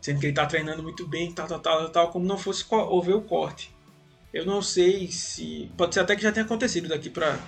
dizendo 0.00 0.20
que 0.20 0.26
ele 0.26 0.32
está 0.32 0.44
treinando 0.44 0.82
muito 0.82 1.08
bem, 1.08 1.32
tal, 1.32 1.48
tal, 1.48 1.60
tal, 1.60 1.88
tal, 1.88 2.10
como 2.10 2.26
não 2.26 2.36
fosse 2.36 2.62
houver 2.68 3.14
o 3.14 3.22
corte. 3.22 3.74
Eu 4.30 4.44
não 4.44 4.60
sei 4.60 5.10
se. 5.10 5.72
Pode 5.78 5.94
ser 5.94 6.00
até 6.00 6.14
que 6.14 6.22
já 6.22 6.30
tenha 6.30 6.44
acontecido 6.44 6.88
daqui 6.88 7.08
para 7.08 7.38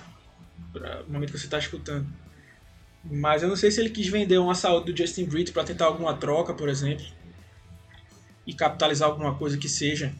o 1.07 1.11
momento 1.11 1.31
que 1.31 1.37
você 1.37 1.45
está 1.45 1.59
escutando. 1.59 2.07
Mas 3.03 3.43
eu 3.43 3.49
não 3.49 3.55
sei 3.55 3.69
se 3.69 3.79
ele 3.79 3.91
quis 3.91 4.07
vender 4.07 4.39
uma 4.39 4.55
saúde 4.55 4.91
do 4.91 4.97
Justin 4.97 5.25
Britt 5.25 5.51
para 5.51 5.63
tentar 5.63 5.85
alguma 5.85 6.17
troca, 6.17 6.51
por 6.51 6.67
exemplo, 6.67 7.05
e 8.45 8.53
capitalizar 8.53 9.09
alguma 9.09 9.35
coisa 9.35 9.57
que 9.57 9.69
seja. 9.69 10.13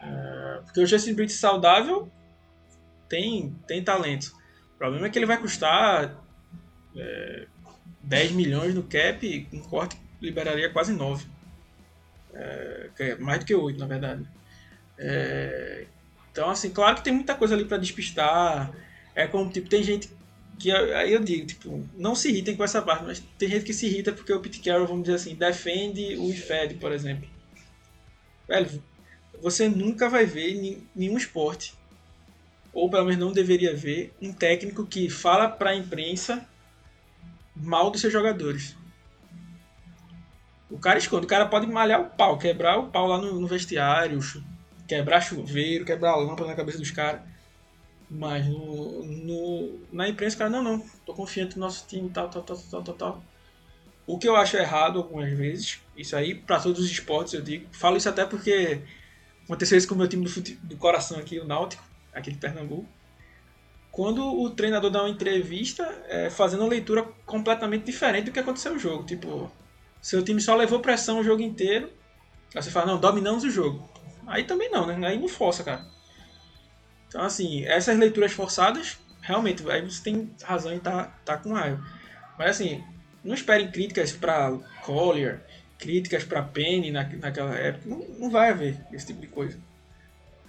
É, 0.00 0.60
porque 0.64 0.80
o 0.80 0.86
Justin 0.86 1.14
Britt 1.14 1.32
saudável 1.32 2.10
tem, 3.08 3.54
tem 3.66 3.82
talento. 3.82 4.34
O 4.74 4.78
problema 4.78 5.06
é 5.06 5.10
que 5.10 5.18
ele 5.18 5.26
vai 5.26 5.38
custar 5.38 6.14
é, 6.96 7.46
10 8.02 8.32
milhões 8.32 8.74
no 8.74 8.82
cap 8.82 9.24
e 9.26 9.48
um 9.56 9.62
corte 9.62 9.96
liberaria 10.20 10.70
quase 10.70 10.92
9. 10.92 11.26
É, 12.34 12.90
é 12.98 13.14
mais 13.16 13.40
do 13.40 13.44
que 13.44 13.54
8, 13.54 13.78
na 13.78 13.86
verdade. 13.86 14.26
É, 14.98 15.86
então, 16.30 16.48
assim, 16.48 16.70
claro 16.70 16.96
que 16.96 17.04
tem 17.04 17.12
muita 17.12 17.34
coisa 17.34 17.54
ali 17.54 17.64
para 17.64 17.76
despistar. 17.76 18.72
É 19.14 19.26
como, 19.26 19.50
tipo, 19.50 19.68
tem 19.68 19.82
gente 19.82 20.10
que 20.58 20.70
aí 20.70 21.12
eu 21.12 21.20
digo, 21.20 21.46
tipo, 21.46 21.88
não 21.96 22.14
se 22.14 22.28
irritem 22.28 22.56
com 22.56 22.64
essa 22.64 22.80
parte, 22.80 23.04
mas 23.04 23.20
tem 23.38 23.48
gente 23.48 23.64
que 23.64 23.74
se 23.74 23.86
irrita 23.86 24.12
porque 24.12 24.32
o 24.32 24.40
Pete 24.40 24.60
Carroll, 24.60 24.86
vamos 24.86 25.02
dizer 25.04 25.16
assim, 25.16 25.34
defende 25.34 26.16
o 26.16 26.30
IFED, 26.30 26.74
por 26.74 26.92
exemplo. 26.92 27.28
Velho, 28.46 28.82
você 29.40 29.68
nunca 29.68 30.08
vai 30.08 30.24
ver 30.24 30.86
nenhum 30.94 31.16
esporte, 31.16 31.74
ou 32.72 32.88
pelo 32.88 33.04
menos 33.04 33.18
não 33.18 33.32
deveria 33.32 33.74
ver, 33.74 34.14
um 34.20 34.32
técnico 34.32 34.86
que 34.86 35.10
fala 35.10 35.48
para 35.48 35.74
imprensa 35.74 36.46
mal 37.54 37.90
dos 37.90 38.00
seus 38.00 38.12
jogadores. 38.12 38.76
O 40.70 40.78
cara 40.78 40.98
esconde, 40.98 41.26
o 41.26 41.28
cara 41.28 41.46
pode 41.46 41.66
malhar 41.66 42.00
o 42.00 42.10
pau, 42.10 42.38
quebrar 42.38 42.78
o 42.78 42.88
pau 42.88 43.06
lá 43.06 43.18
no, 43.18 43.38
no 43.38 43.46
vestiário, 43.46 44.18
quebrar 44.88 45.20
chuveiro, 45.20 45.84
quebrar 45.84 46.16
lâmpada 46.16 46.46
na 46.48 46.56
cabeça 46.56 46.78
dos 46.78 46.90
caras. 46.90 47.20
Mas 48.14 48.46
no, 48.46 49.02
no, 49.04 49.80
na 49.90 50.06
imprensa, 50.06 50.36
cara, 50.36 50.50
não, 50.50 50.62
não, 50.62 50.78
tô 51.06 51.14
confiante 51.14 51.56
no 51.56 51.64
nosso 51.64 51.86
time, 51.88 52.10
tal, 52.10 52.28
tal, 52.28 52.42
tal, 52.42 52.58
tal, 52.58 52.82
tal, 52.82 52.94
tal. 52.94 53.24
O 54.06 54.18
que 54.18 54.28
eu 54.28 54.36
acho 54.36 54.54
errado 54.58 54.98
algumas 54.98 55.32
vezes, 55.32 55.80
isso 55.96 56.14
aí 56.14 56.34
para 56.34 56.60
todos 56.60 56.80
os 56.80 56.90
esportes 56.90 57.32
eu 57.32 57.40
digo, 57.40 57.66
falo 57.72 57.96
isso 57.96 58.08
até 58.10 58.26
porque 58.26 58.82
aconteceu 59.44 59.78
isso 59.78 59.88
com 59.88 59.94
o 59.94 59.98
meu 59.98 60.08
time 60.08 60.24
do, 60.24 60.30
fute, 60.30 60.54
do 60.56 60.76
coração 60.76 61.18
aqui, 61.18 61.38
o 61.38 61.46
Náutico, 61.46 61.82
aqui 62.12 62.30
de 62.30 62.36
Pernambuco. 62.36 62.86
Quando 63.90 64.22
o 64.26 64.50
treinador 64.50 64.90
dá 64.90 65.02
uma 65.02 65.08
entrevista 65.08 65.84
é, 66.08 66.28
fazendo 66.28 66.60
uma 66.60 66.68
leitura 66.68 67.02
completamente 67.24 67.84
diferente 67.84 68.26
do 68.26 68.32
que 68.32 68.40
aconteceu 68.40 68.74
no 68.74 68.78
jogo. 68.78 69.04
Tipo, 69.04 69.50
seu 70.02 70.22
time 70.22 70.40
só 70.40 70.54
levou 70.54 70.80
pressão 70.80 71.20
o 71.20 71.24
jogo 71.24 71.42
inteiro. 71.42 71.90
Aí 72.54 72.62
você 72.62 72.70
fala, 72.70 72.86
não, 72.92 73.00
dominamos 73.00 73.44
o 73.44 73.50
jogo. 73.50 73.88
Aí 74.26 74.44
também 74.44 74.70
não, 74.70 74.86
né? 74.86 75.06
Aí 75.06 75.18
não 75.18 75.28
força, 75.28 75.62
cara. 75.62 75.86
Então, 77.12 77.26
assim, 77.26 77.62
essas 77.66 77.98
leituras 77.98 78.32
forçadas, 78.32 78.98
realmente, 79.20 79.70
aí 79.70 79.82
você 79.82 80.02
tem 80.02 80.34
razão 80.42 80.72
em 80.72 80.78
estar 80.78 81.04
tá, 81.04 81.36
tá 81.36 81.36
com 81.36 81.52
raiva. 81.52 81.84
Mas, 82.38 82.52
assim, 82.52 82.82
não 83.22 83.34
esperem 83.34 83.70
críticas 83.70 84.12
para 84.12 84.50
Collier, 84.82 85.42
críticas 85.78 86.24
para 86.24 86.42
Penny 86.42 86.90
na, 86.90 87.04
naquela 87.04 87.54
época. 87.54 87.86
Não, 87.86 87.98
não 88.18 88.30
vai 88.30 88.48
haver 88.48 88.82
esse 88.90 89.08
tipo 89.08 89.20
de 89.20 89.26
coisa. 89.26 89.60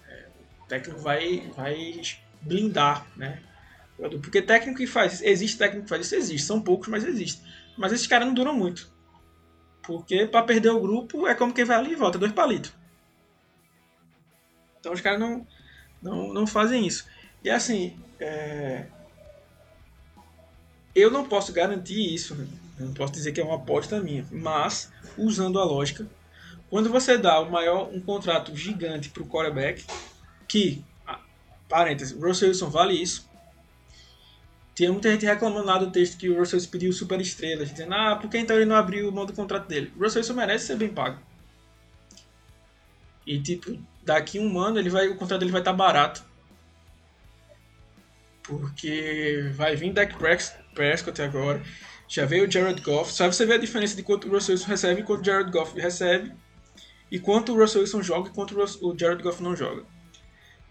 É, 0.07 0.27
o 0.61 0.65
técnico 0.65 1.01
vai, 1.01 1.51
vai 1.53 2.01
blindar, 2.41 3.05
né? 3.17 3.43
Porque 3.97 4.41
técnico 4.41 4.77
que 4.77 4.87
faz, 4.87 5.21
existe 5.21 5.57
técnico 5.57 5.83
que 5.83 5.89
faz 5.89 6.05
isso, 6.05 6.15
existe, 6.15 6.47
são 6.47 6.61
poucos, 6.61 6.87
mas 6.87 7.03
existe. 7.03 7.41
Mas 7.77 7.91
esses 7.91 8.07
caras 8.07 8.25
não 8.25 8.33
duram 8.33 8.53
muito. 8.53 8.89
Porque 9.81 10.27
para 10.27 10.45
perder 10.45 10.69
o 10.69 10.79
grupo 10.79 11.27
é 11.27 11.35
como 11.35 11.53
quem 11.53 11.65
vai 11.65 11.75
ali 11.75 11.91
e 11.91 11.95
volta, 11.95 12.17
dois 12.17 12.31
palitos. 12.31 12.73
Então 14.79 14.93
os 14.93 15.01
caras 15.01 15.19
não, 15.19 15.45
não, 16.03 16.33
não 16.33 16.45
fazem 16.45 16.85
isso. 16.85 17.07
E 17.43 17.49
assim, 17.49 17.97
é... 18.19 18.85
eu 20.93 21.09
não 21.09 21.25
posso 21.25 21.51
garantir 21.53 22.13
isso, 22.13 22.35
né? 22.35 22.47
não 22.79 22.93
posso 22.93 23.13
dizer 23.13 23.31
que 23.31 23.39
é 23.39 23.43
uma 23.43 23.55
aposta 23.55 23.99
minha, 24.01 24.25
mas 24.31 24.91
usando 25.17 25.59
a 25.59 25.63
lógica, 25.63 26.05
quando 26.69 26.89
você 26.89 27.17
dá 27.17 27.39
o 27.39 27.49
maior, 27.49 27.89
um 27.93 28.01
contrato 28.01 28.55
gigante 28.55 29.09
para 29.09 29.23
o 29.23 29.27
quarterback, 29.27 29.85
que, 30.47 30.83
parênteses, 31.69 32.19
Russell 32.19 32.49
Wilson 32.49 32.69
vale 32.69 32.93
isso, 32.93 33.29
tinha 34.75 34.91
muita 34.91 35.11
gente 35.11 35.25
reclamando 35.25 35.67
lá 35.67 35.77
do 35.77 35.91
texto 35.91 36.17
que 36.17 36.29
o 36.29 36.37
Russell 36.37 36.57
Wilson 36.57 36.71
pediu 36.71 36.91
super 36.91 37.21
estrelas, 37.21 37.69
dizendo, 37.69 37.93
ah, 37.93 38.15
por 38.15 38.29
que 38.29 38.37
então 38.37 38.55
ele 38.55 38.65
não 38.65 38.75
abriu 38.75 39.11
mão 39.11 39.25
do 39.25 39.33
contrato 39.33 39.67
dele? 39.67 39.93
O 39.95 40.03
Russell 40.03 40.21
Wilson 40.21 40.33
merece 40.33 40.67
ser 40.67 40.77
bem 40.77 40.89
pago. 40.89 41.19
E 43.25 43.39
tipo, 43.39 43.77
daqui 44.05 44.39
um 44.39 44.59
ano 44.59 44.79
ele 44.79 44.89
vai, 44.89 45.07
o 45.07 45.15
contrato 45.15 45.39
dele 45.39 45.51
vai 45.51 45.61
estar 45.61 45.71
tá 45.71 45.77
barato. 45.77 46.23
Porque 48.43 49.51
vai 49.55 49.75
vir 49.75 49.93
Dak 49.93 50.15
Prescott 50.75 51.21
agora. 51.21 51.61
Já 52.07 52.25
veio 52.25 52.47
o 52.47 52.51
Jared 52.51 52.81
Goff. 52.81 53.11
Sabe 53.11 53.33
você 53.33 53.45
vê 53.45 53.53
a 53.53 53.57
diferença 53.57 53.95
de 53.95 54.03
quanto 54.03 54.27
o 54.27 54.31
Russell 54.31 54.53
Wilson 54.53 54.67
recebe 54.67 55.01
e 55.01 55.03
quanto 55.03 55.21
o 55.21 55.25
Jared 55.25 55.51
Goff 55.51 55.79
recebe. 55.79 56.33
E 57.09 57.19
quanto 57.19 57.53
o 57.53 57.57
Russell 57.57 57.81
Wilson 57.81 58.01
joga 58.01 58.29
e 58.29 58.33
quanto 58.33 58.55
o 58.59 58.97
Jared 58.97 59.23
Goff 59.23 59.41
não 59.41 59.55
joga. 59.55 59.83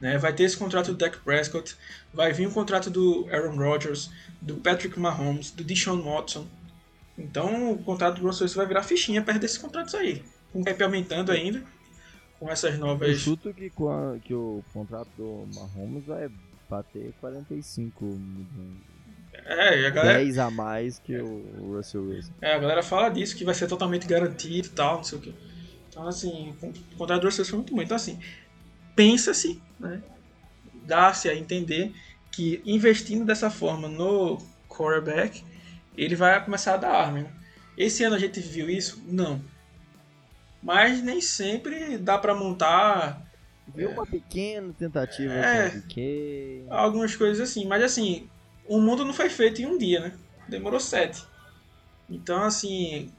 Né? 0.01 0.19
Vai 0.19 0.33
ter 0.35 0.45
esse 0.45 0.57
contrato 0.57 0.93
do 0.93 0.99
Dak 0.99 1.19
Prescott. 1.21 1.75
Vai 2.13 2.33
vir 2.33 2.47
o 2.47 2.53
contrato 2.53 2.91
do 2.91 3.27
Aaron 3.31 3.57
Rodgers, 3.57 4.11
do 4.41 4.57
Patrick 4.57 4.99
Mahomes, 5.01 5.51
do 5.51 5.65
Deshaun 5.65 6.03
Watson. 6.03 6.47
Então 7.17 7.73
o 7.73 7.79
contrato 7.83 8.21
do 8.21 8.27
Russell 8.27 8.45
Wilson 8.45 8.57
vai 8.57 8.67
virar 8.67 8.83
fichinha 8.83 9.23
perto 9.23 9.41
desses 9.41 9.59
contratos 9.59 9.95
aí. 9.95 10.23
Com 10.53 10.61
o 10.61 10.65
cap 10.65 10.83
aumentando 10.83 11.33
ainda 11.33 11.65
com 12.43 12.51
essas 12.51 12.77
novas. 12.77 13.09
Eu 13.09 13.15
chuto 13.15 13.55
que, 13.55 13.67
a, 13.67 14.19
que 14.19 14.35
o 14.35 14.65
contrato 14.73 15.09
do 15.17 15.47
Mahomes 15.55 16.05
vai 16.05 16.29
bater 16.69 17.15
45 17.21 18.05
milhões. 18.05 18.83
É, 19.33 19.81
e 19.81 19.87
a 19.87 19.91
galera. 19.91 20.19
10 20.19 20.39
a 20.39 20.51
mais 20.51 20.99
que 20.99 21.17
o 21.17 21.77
Russell 21.77 22.03
Wilson. 22.03 22.33
É, 22.41 22.55
a 22.55 22.59
galera 22.59 22.83
fala 22.83 23.11
disso, 23.11 23.37
que 23.37 23.45
vai 23.45 23.55
ser 23.55 23.69
totalmente 23.69 24.09
garantido 24.09 24.67
e 24.67 24.71
tal, 24.71 24.97
não 24.97 25.05
sei 25.05 25.19
o 25.19 25.21
que. 25.21 25.35
Então, 25.89 26.07
assim, 26.09 26.53
o 26.61 26.97
contrato 26.97 27.21
do 27.21 27.27
Russell 27.29 27.45
foi 27.45 27.59
muito 27.59 27.75
bom. 27.75 27.81
Então, 27.81 27.97
assim, 27.97 28.19
pensa-se, 28.97 29.63
né? 29.79 30.03
Dá-se 30.85 31.29
a 31.29 31.37
entender 31.37 31.93
que 32.33 32.61
investindo 32.67 33.25
dessa 33.25 33.51
forma 33.51 33.87
no 33.87 34.39
quarterback, 34.69 35.45
ele 35.97 36.17
vai 36.17 36.45
começar 36.45 36.75
a 36.75 36.79
dar 36.79 36.91
arma. 36.91 37.21
Né? 37.21 37.33
Esse 37.79 38.03
ano 38.03 38.17
a 38.17 38.19
gente 38.19 38.41
viu 38.41 38.69
isso? 38.69 39.01
Não 39.07 39.41
mas 40.63 41.03
nem 41.03 41.21
sempre 41.21 41.99
dá 41.99 42.17
para 42.17 42.35
montar. 42.35 43.27
Viu 43.75 43.91
é, 43.91 43.93
uma 43.93 44.07
pequena 44.07 44.73
tentativa 44.73 45.33
é, 45.33 45.83
algumas 46.69 47.17
coisas 47.17 47.49
assim, 47.49 47.67
mas 47.67 47.83
assim, 47.83 48.29
o 48.67 48.81
mundo 48.81 49.05
não 49.05 49.13
foi 49.13 49.29
feito 49.29 49.63
em 49.63 49.67
um 49.67 49.79
dia, 49.79 50.01
né? 50.01 50.13
Demorou 50.49 50.81
sete. 50.81 51.25
Então, 52.09 52.43
assim, 52.43 53.11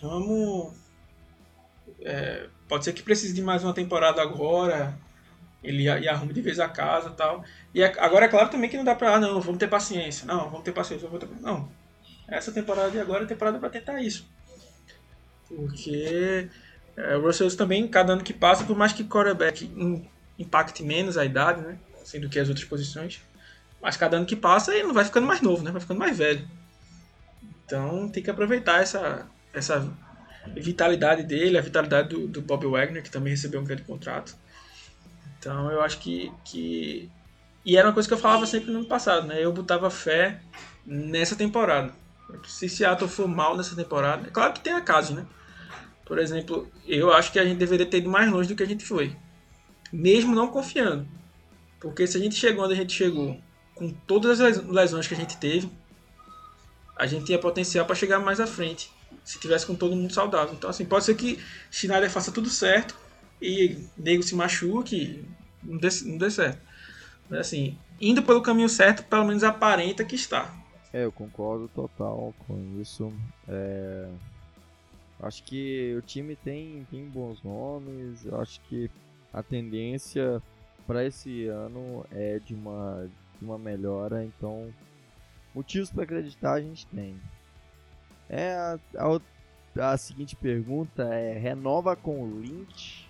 vamos. 0.00 0.72
É, 2.00 2.48
pode 2.68 2.84
ser 2.84 2.92
que 2.92 3.02
precise 3.02 3.34
de 3.34 3.42
mais 3.42 3.62
uma 3.62 3.74
temporada 3.74 4.22
agora. 4.22 4.98
Ele 5.62 5.88
arrume 5.88 6.32
de 6.32 6.40
vez 6.40 6.60
a 6.60 6.68
casa 6.68 7.10
tal. 7.10 7.44
E 7.74 7.82
é, 7.82 7.92
agora 7.98 8.26
é 8.26 8.28
claro 8.28 8.48
também 8.48 8.70
que 8.70 8.76
não 8.76 8.84
dá 8.84 8.94
pra. 8.94 9.16
Ah, 9.16 9.20
não, 9.20 9.40
vamos 9.40 9.58
ter 9.58 9.68
paciência. 9.68 10.26
Não, 10.26 10.44
vamos 10.50 10.62
ter 10.62 10.72
paciência. 10.72 11.08
Vamos 11.08 11.24
ter, 11.24 11.40
não. 11.40 11.68
Essa 12.28 12.52
temporada 12.52 12.90
de 12.90 13.00
agora 13.00 13.24
é 13.24 13.26
temporada 13.26 13.58
para 13.58 13.70
tentar 13.70 14.00
isso. 14.00 14.28
Porque 15.48 16.48
é, 16.98 17.16
o 17.16 17.22
Russell 17.22 17.56
também, 17.56 17.86
cada 17.86 18.12
ano 18.12 18.24
que 18.24 18.32
passa, 18.32 18.64
por 18.64 18.76
mais 18.76 18.92
que 18.92 19.04
quarterback 19.04 19.70
impacte 20.36 20.82
menos 20.82 21.16
a 21.16 21.24
idade, 21.24 21.60
né? 21.60 21.78
Assim, 22.02 22.18
do 22.18 22.28
que 22.28 22.38
as 22.38 22.48
outras 22.48 22.66
posições, 22.66 23.20
mas 23.80 23.96
cada 23.96 24.16
ano 24.16 24.26
que 24.26 24.34
passa 24.34 24.74
ele 24.74 24.88
não 24.88 24.94
vai 24.94 25.04
ficando 25.04 25.26
mais 25.26 25.40
novo, 25.40 25.62
né? 25.62 25.70
Vai 25.70 25.80
ficando 25.80 26.00
mais 26.00 26.16
velho. 26.16 26.46
Então 27.64 28.08
tem 28.08 28.22
que 28.22 28.30
aproveitar 28.30 28.82
essa, 28.82 29.26
essa 29.52 29.88
vitalidade 30.56 31.22
dele, 31.22 31.56
a 31.56 31.62
vitalidade 31.62 32.08
do, 32.08 32.26
do 32.26 32.42
Bob 32.42 32.66
Wagner, 32.66 33.02
que 33.02 33.10
também 33.10 33.32
recebeu 33.32 33.60
um 33.60 33.64
grande 33.64 33.82
contrato. 33.82 34.34
Então 35.38 35.70
eu 35.70 35.80
acho 35.80 35.98
que, 35.98 36.32
que. 36.44 37.08
E 37.64 37.76
era 37.76 37.86
uma 37.86 37.94
coisa 37.94 38.08
que 38.08 38.14
eu 38.14 38.18
falava 38.18 38.46
sempre 38.46 38.72
no 38.72 38.78
ano 38.78 38.88
passado, 38.88 39.26
né? 39.26 39.44
Eu 39.44 39.52
botava 39.52 39.88
fé 39.90 40.40
nessa 40.84 41.36
temporada. 41.36 41.92
Se 42.46 42.68
Seattle 42.68 43.08
for 43.08 43.28
mal 43.28 43.56
nessa 43.56 43.76
temporada, 43.76 44.26
é 44.26 44.30
claro 44.30 44.52
que 44.52 44.60
tem 44.60 44.72
a 44.72 44.80
casa, 44.80 45.14
né? 45.14 45.26
Por 46.08 46.18
exemplo, 46.18 46.66
eu 46.86 47.12
acho 47.12 47.30
que 47.30 47.38
a 47.38 47.44
gente 47.44 47.58
deveria 47.58 47.84
ter 47.84 47.98
ido 47.98 48.08
mais 48.08 48.32
longe 48.32 48.48
do 48.48 48.56
que 48.56 48.62
a 48.62 48.66
gente 48.66 48.82
foi. 48.82 49.14
Mesmo 49.92 50.34
não 50.34 50.48
confiando. 50.48 51.06
Porque 51.78 52.06
se 52.06 52.16
a 52.16 52.20
gente 52.20 52.34
chegou 52.34 52.64
onde 52.64 52.72
a 52.72 52.76
gente 52.76 52.94
chegou, 52.94 53.38
com 53.74 53.90
todas 53.90 54.40
as 54.40 54.64
lesões 54.64 55.06
que 55.06 55.12
a 55.12 55.16
gente 55.18 55.36
teve, 55.36 55.70
a 56.96 57.06
gente 57.06 57.26
tinha 57.26 57.38
potencial 57.38 57.84
para 57.84 57.94
chegar 57.94 58.18
mais 58.18 58.40
à 58.40 58.46
frente. 58.46 58.90
Se 59.22 59.38
tivesse 59.38 59.66
com 59.66 59.74
todo 59.74 59.94
mundo 59.94 60.12
saudável. 60.12 60.54
Então, 60.54 60.70
assim, 60.70 60.86
pode 60.86 61.04
ser 61.04 61.14
que 61.14 61.38
Schneider 61.70 62.10
faça 62.10 62.32
tudo 62.32 62.48
certo 62.48 62.96
e 63.40 63.76
Nego 63.96 64.22
se 64.22 64.34
machuque 64.34 65.22
não 65.62 65.76
dê, 65.76 65.88
não 66.06 66.16
dê 66.16 66.30
certo. 66.30 66.58
Mas, 67.28 67.40
assim, 67.40 67.76
indo 68.00 68.22
pelo 68.22 68.40
caminho 68.40 68.68
certo, 68.70 69.04
pelo 69.04 69.26
menos 69.26 69.44
aparenta 69.44 70.04
que 70.06 70.14
está. 70.14 70.54
É, 70.90 71.04
eu 71.04 71.12
concordo 71.12 71.68
total 71.68 72.34
com 72.46 72.80
isso. 72.80 73.12
É, 73.46 74.08
Acho 75.20 75.42
que 75.42 75.94
o 75.96 76.02
time 76.02 76.36
tem, 76.36 76.86
tem 76.90 77.04
bons 77.08 77.42
nomes. 77.42 78.24
Eu 78.24 78.40
acho 78.40 78.60
que 78.62 78.90
a 79.32 79.42
tendência 79.42 80.42
para 80.86 81.04
esse 81.04 81.46
ano 81.46 82.06
é 82.12 82.38
de 82.38 82.54
uma, 82.54 83.10
de 83.38 83.44
uma 83.44 83.58
melhora. 83.58 84.24
Então, 84.24 84.72
motivos 85.54 85.90
para 85.90 86.04
acreditar 86.04 86.52
a 86.52 86.60
gente 86.60 86.86
tem. 86.86 87.20
É 88.28 88.52
a, 88.54 88.78
a, 88.96 89.92
a, 89.92 89.96
seguinte 89.96 90.36
pergunta 90.36 91.02
é: 91.02 91.36
renova 91.36 91.96
com 91.96 92.22
o 92.22 92.40
Lynch? 92.40 93.08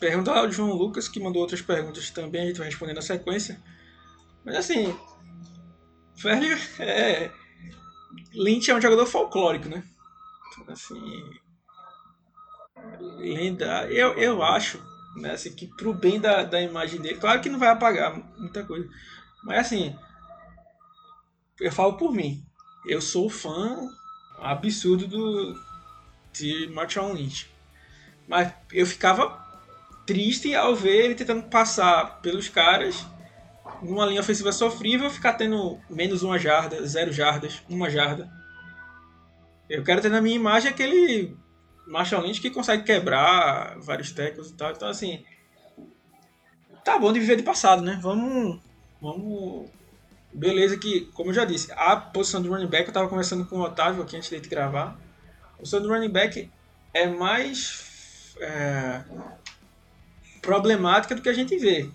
Pergunta 0.00 0.32
ao 0.32 0.50
João 0.50 0.72
Lucas, 0.72 1.08
que 1.08 1.20
mandou 1.20 1.40
outras 1.40 1.62
perguntas 1.62 2.10
também, 2.10 2.42
a 2.42 2.46
gente 2.46 2.58
vai 2.58 2.66
responder 2.66 2.92
na 2.92 3.02
sequência. 3.02 3.62
Mas 4.44 4.56
assim, 4.56 4.94
velho, 6.16 6.58
é. 6.80 7.30
Lynch 8.34 8.70
é 8.70 8.74
um 8.74 8.80
jogador 8.80 9.06
folclórico, 9.06 9.68
né? 9.68 9.84
Assim. 10.68 11.30
lenda. 13.18 13.86
Eu, 13.90 14.14
eu 14.14 14.42
acho, 14.42 14.80
né, 15.16 15.32
assim, 15.32 15.52
que 15.52 15.66
pro 15.66 15.92
bem 15.92 16.20
da, 16.20 16.42
da 16.42 16.60
imagem 16.60 17.00
dele, 17.00 17.18
claro 17.18 17.40
que 17.40 17.48
não 17.48 17.58
vai 17.58 17.68
apagar 17.68 18.16
muita 18.38 18.64
coisa. 18.64 18.88
Mas 19.42 19.66
assim, 19.66 19.96
eu 21.60 21.72
falo 21.72 21.96
por 21.96 22.12
mim. 22.12 22.44
Eu 22.86 23.00
sou 23.00 23.30
fã 23.30 23.78
absurdo 24.38 25.06
do 25.06 25.58
de 26.32 26.68
Martin 26.74 27.12
Lynch. 27.12 27.48
Mas 28.26 28.52
eu 28.72 28.86
ficava 28.86 29.42
triste 30.06 30.54
ao 30.54 30.74
ver 30.74 31.04
ele 31.04 31.14
tentando 31.14 31.44
passar 31.44 32.20
pelos 32.20 32.48
caras 32.48 33.06
numa 33.82 34.04
linha 34.06 34.20
ofensiva 34.20 34.52
sofrível, 34.52 35.10
ficar 35.10 35.34
tendo 35.34 35.78
menos 35.88 36.22
uma 36.22 36.38
jarda, 36.38 36.84
zero 36.86 37.12
jardas, 37.12 37.62
uma 37.68 37.88
jarda. 37.88 38.30
Eu 39.68 39.82
quero 39.82 40.00
ter 40.00 40.10
na 40.10 40.20
minha 40.20 40.36
imagem 40.36 40.70
aquele 40.70 41.36
Marshall 41.86 42.22
Lynch 42.22 42.40
que 42.40 42.50
consegue 42.50 42.84
quebrar 42.84 43.78
vários 43.78 44.12
tecos 44.12 44.50
e 44.50 44.54
tal. 44.54 44.72
Então, 44.72 44.88
assim, 44.88 45.24
tá 46.84 46.98
bom 46.98 47.12
de 47.12 47.20
viver 47.20 47.36
de 47.36 47.42
passado, 47.42 47.82
né? 47.82 47.98
Vamos, 48.02 48.60
vamos. 49.00 49.68
Beleza, 50.32 50.76
que, 50.76 51.02
como 51.14 51.30
eu 51.30 51.34
já 51.34 51.44
disse, 51.44 51.70
a 51.72 51.96
posição 51.96 52.42
do 52.42 52.50
running 52.50 52.66
back, 52.66 52.88
eu 52.88 52.92
tava 52.92 53.08
conversando 53.08 53.46
com 53.46 53.56
o 53.56 53.62
Otávio 53.62 54.02
aqui 54.02 54.16
antes 54.16 54.28
de 54.28 54.48
gravar. 54.48 54.98
A 55.54 55.58
posição 55.58 55.80
do 55.80 55.88
running 55.88 56.08
back 56.08 56.50
é 56.92 57.06
mais 57.06 58.34
é, 58.40 59.04
problemática 60.42 61.14
do 61.14 61.22
que 61.22 61.28
a 61.28 61.32
gente 61.32 61.56
vê. 61.56 61.88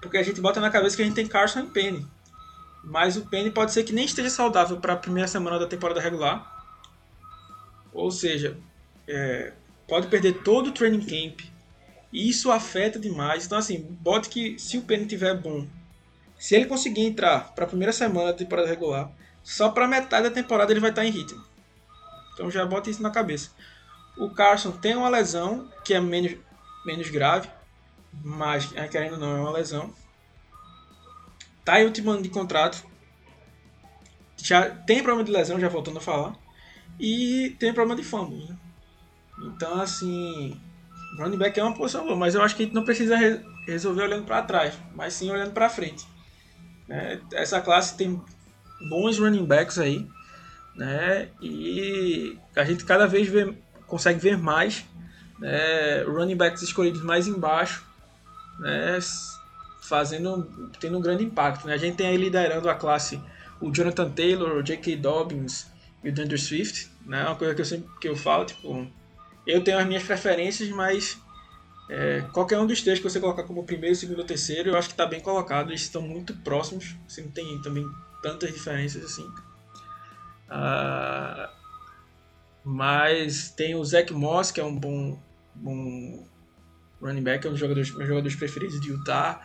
Porque 0.00 0.16
a 0.16 0.22
gente 0.22 0.40
bota 0.40 0.60
na 0.60 0.70
cabeça 0.70 0.96
que 0.96 1.02
a 1.02 1.04
gente 1.04 1.14
tem 1.14 1.26
Carson 1.26 1.60
e 1.60 1.66
Penny. 1.66 2.06
Mas 2.82 3.16
o 3.16 3.26
Penny 3.26 3.50
pode 3.50 3.72
ser 3.72 3.84
que 3.84 3.92
nem 3.92 4.06
esteja 4.06 4.30
saudável 4.30 4.78
para 4.78 4.94
a 4.94 4.96
primeira 4.96 5.28
semana 5.28 5.58
da 5.58 5.66
temporada 5.66 6.00
regular. 6.00 6.59
Ou 7.92 8.10
seja, 8.10 8.56
é, 9.06 9.52
pode 9.88 10.06
perder 10.06 10.42
todo 10.42 10.68
o 10.68 10.72
training 10.72 11.00
camp. 11.00 11.40
E 12.12 12.28
isso 12.28 12.50
afeta 12.50 12.98
demais. 12.98 13.46
Então, 13.46 13.58
assim, 13.58 13.80
bote 14.00 14.28
que 14.28 14.58
se 14.58 14.78
o 14.78 14.82
Penny 14.82 15.06
tiver 15.06 15.34
bom, 15.34 15.66
se 16.38 16.54
ele 16.54 16.66
conseguir 16.66 17.02
entrar 17.02 17.52
para 17.54 17.64
a 17.64 17.68
primeira 17.68 17.92
semana 17.92 18.28
da 18.28 18.38
temporada 18.38 18.66
regular, 18.66 19.12
só 19.42 19.68
para 19.68 19.86
metade 19.86 20.28
da 20.28 20.34
temporada 20.34 20.72
ele 20.72 20.80
vai 20.80 20.90
estar 20.90 21.04
em 21.04 21.10
ritmo. 21.10 21.44
Então 22.32 22.50
já 22.50 22.64
bota 22.64 22.88
isso 22.88 23.02
na 23.02 23.10
cabeça. 23.10 23.50
O 24.16 24.30
Carson 24.30 24.72
tem 24.72 24.96
uma 24.96 25.08
lesão 25.08 25.70
que 25.84 25.92
é 25.92 26.00
menos, 26.00 26.36
menos 26.84 27.10
grave, 27.10 27.48
mas 28.24 28.74
é, 28.74 28.88
querendo 28.88 29.14
ou 29.14 29.18
não, 29.18 29.36
é 29.36 29.40
uma 29.40 29.52
lesão. 29.52 29.92
Tá 31.64 31.80
em 31.80 31.84
último 31.84 32.10
ano 32.10 32.22
de 32.22 32.30
contrato. 32.30 32.82
Já 34.38 34.70
tem 34.70 35.02
problema 35.02 35.24
de 35.24 35.30
lesão, 35.30 35.60
já 35.60 35.68
voltando 35.68 35.98
a 35.98 36.00
falar. 36.00 36.34
E 37.00 37.56
tem 37.58 37.72
problema 37.72 38.00
de 38.00 38.06
fumble. 38.06 38.44
Né? 38.44 38.56
Então, 39.42 39.80
assim, 39.80 40.60
running 41.18 41.38
back 41.38 41.58
é 41.58 41.64
uma 41.64 41.74
posição 41.74 42.04
boa, 42.04 42.16
mas 42.16 42.34
eu 42.34 42.42
acho 42.42 42.54
que 42.54 42.62
a 42.62 42.66
gente 42.66 42.74
não 42.74 42.84
precisa 42.84 43.16
re 43.16 43.40
resolver 43.66 44.02
olhando 44.02 44.24
para 44.24 44.42
trás, 44.42 44.74
mas 44.94 45.14
sim 45.14 45.30
olhando 45.30 45.52
para 45.52 45.70
frente. 45.70 46.06
Né? 46.86 47.20
Essa 47.32 47.60
classe 47.60 47.96
tem 47.96 48.20
bons 48.88 49.18
running 49.18 49.44
backs 49.44 49.78
aí, 49.78 50.06
né? 50.74 51.28
E 51.40 52.36
a 52.56 52.64
gente 52.64 52.84
cada 52.84 53.06
vez 53.06 53.28
vê, 53.28 53.54
consegue 53.86 54.18
ver 54.18 54.36
mais 54.36 54.84
né? 55.38 56.02
running 56.02 56.36
backs 56.36 56.62
escolhidos 56.62 57.02
mais 57.02 57.26
embaixo, 57.26 57.84
né? 58.58 58.98
Fazendo, 59.82 60.70
tendo 60.78 60.98
um 60.98 61.00
grande 61.00 61.24
impacto. 61.24 61.66
Né? 61.66 61.74
A 61.74 61.78
gente 61.78 61.96
tem 61.96 62.08
aí 62.08 62.16
liderando 62.16 62.68
a 62.68 62.74
classe 62.74 63.20
o 63.60 63.70
Jonathan 63.70 64.10
Taylor, 64.10 64.56
o 64.56 64.62
J.K. 64.62 64.96
Dobbins 64.96 65.66
e 66.02 66.08
o 66.08 66.12
Dunder 66.12 66.40
Swift, 66.40 66.89
né? 67.10 67.24
Uma 67.26 67.34
coisa 67.34 67.54
que 67.56 67.60
eu 67.60 67.64
sempre 67.64 67.90
que 68.00 68.08
eu 68.08 68.14
falo, 68.14 68.44
tipo, 68.44 68.86
eu 69.44 69.64
tenho 69.64 69.78
as 69.78 69.86
minhas 69.86 70.04
preferências, 70.04 70.68
mas 70.68 71.18
é, 71.88 72.20
qualquer 72.32 72.56
um 72.60 72.66
dos 72.66 72.80
três 72.82 73.00
que 73.00 73.02
você 73.02 73.18
colocar 73.18 73.42
como 73.42 73.64
primeiro, 73.64 73.96
segundo 73.96 74.20
ou 74.20 74.24
terceiro, 74.24 74.70
eu 74.70 74.78
acho 74.78 74.86
que 74.86 74.94
está 74.94 75.04
bem 75.04 75.20
colocado. 75.20 75.70
Eles 75.70 75.82
estão 75.82 76.00
muito 76.00 76.36
próximos, 76.36 76.94
assim, 77.08 77.22
não 77.22 77.32
tem 77.32 77.60
também 77.62 77.84
tantas 78.22 78.54
diferenças 78.54 79.04
assim. 79.04 79.26
Uh, 80.46 81.50
mas 82.64 83.50
tem 83.50 83.74
o 83.74 83.84
Zach 83.84 84.12
Moss, 84.12 84.52
que 84.52 84.60
é 84.60 84.64
um 84.64 84.76
bom, 84.76 85.20
bom 85.52 86.24
running 87.02 87.22
back, 87.24 87.44
é 87.44 87.48
um 87.48 87.52
dos 87.52 87.60
jogadores, 87.60 87.90
meus 87.90 88.06
jogadores 88.06 88.36
preferidos 88.36 88.80
de 88.80 88.88
Utah. 88.88 89.40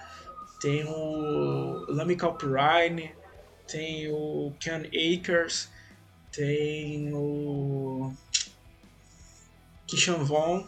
Tem 0.62 0.86
o 0.86 1.86
Lamy 1.90 2.16
Calpurine, 2.16 3.12
tem 3.68 4.08
o 4.12 4.54
Ken 4.60 4.84
Akers, 4.86 5.74
tem 6.36 7.14
o 7.14 8.12
Kishan 9.88 10.24
Vaughn. 10.24 10.64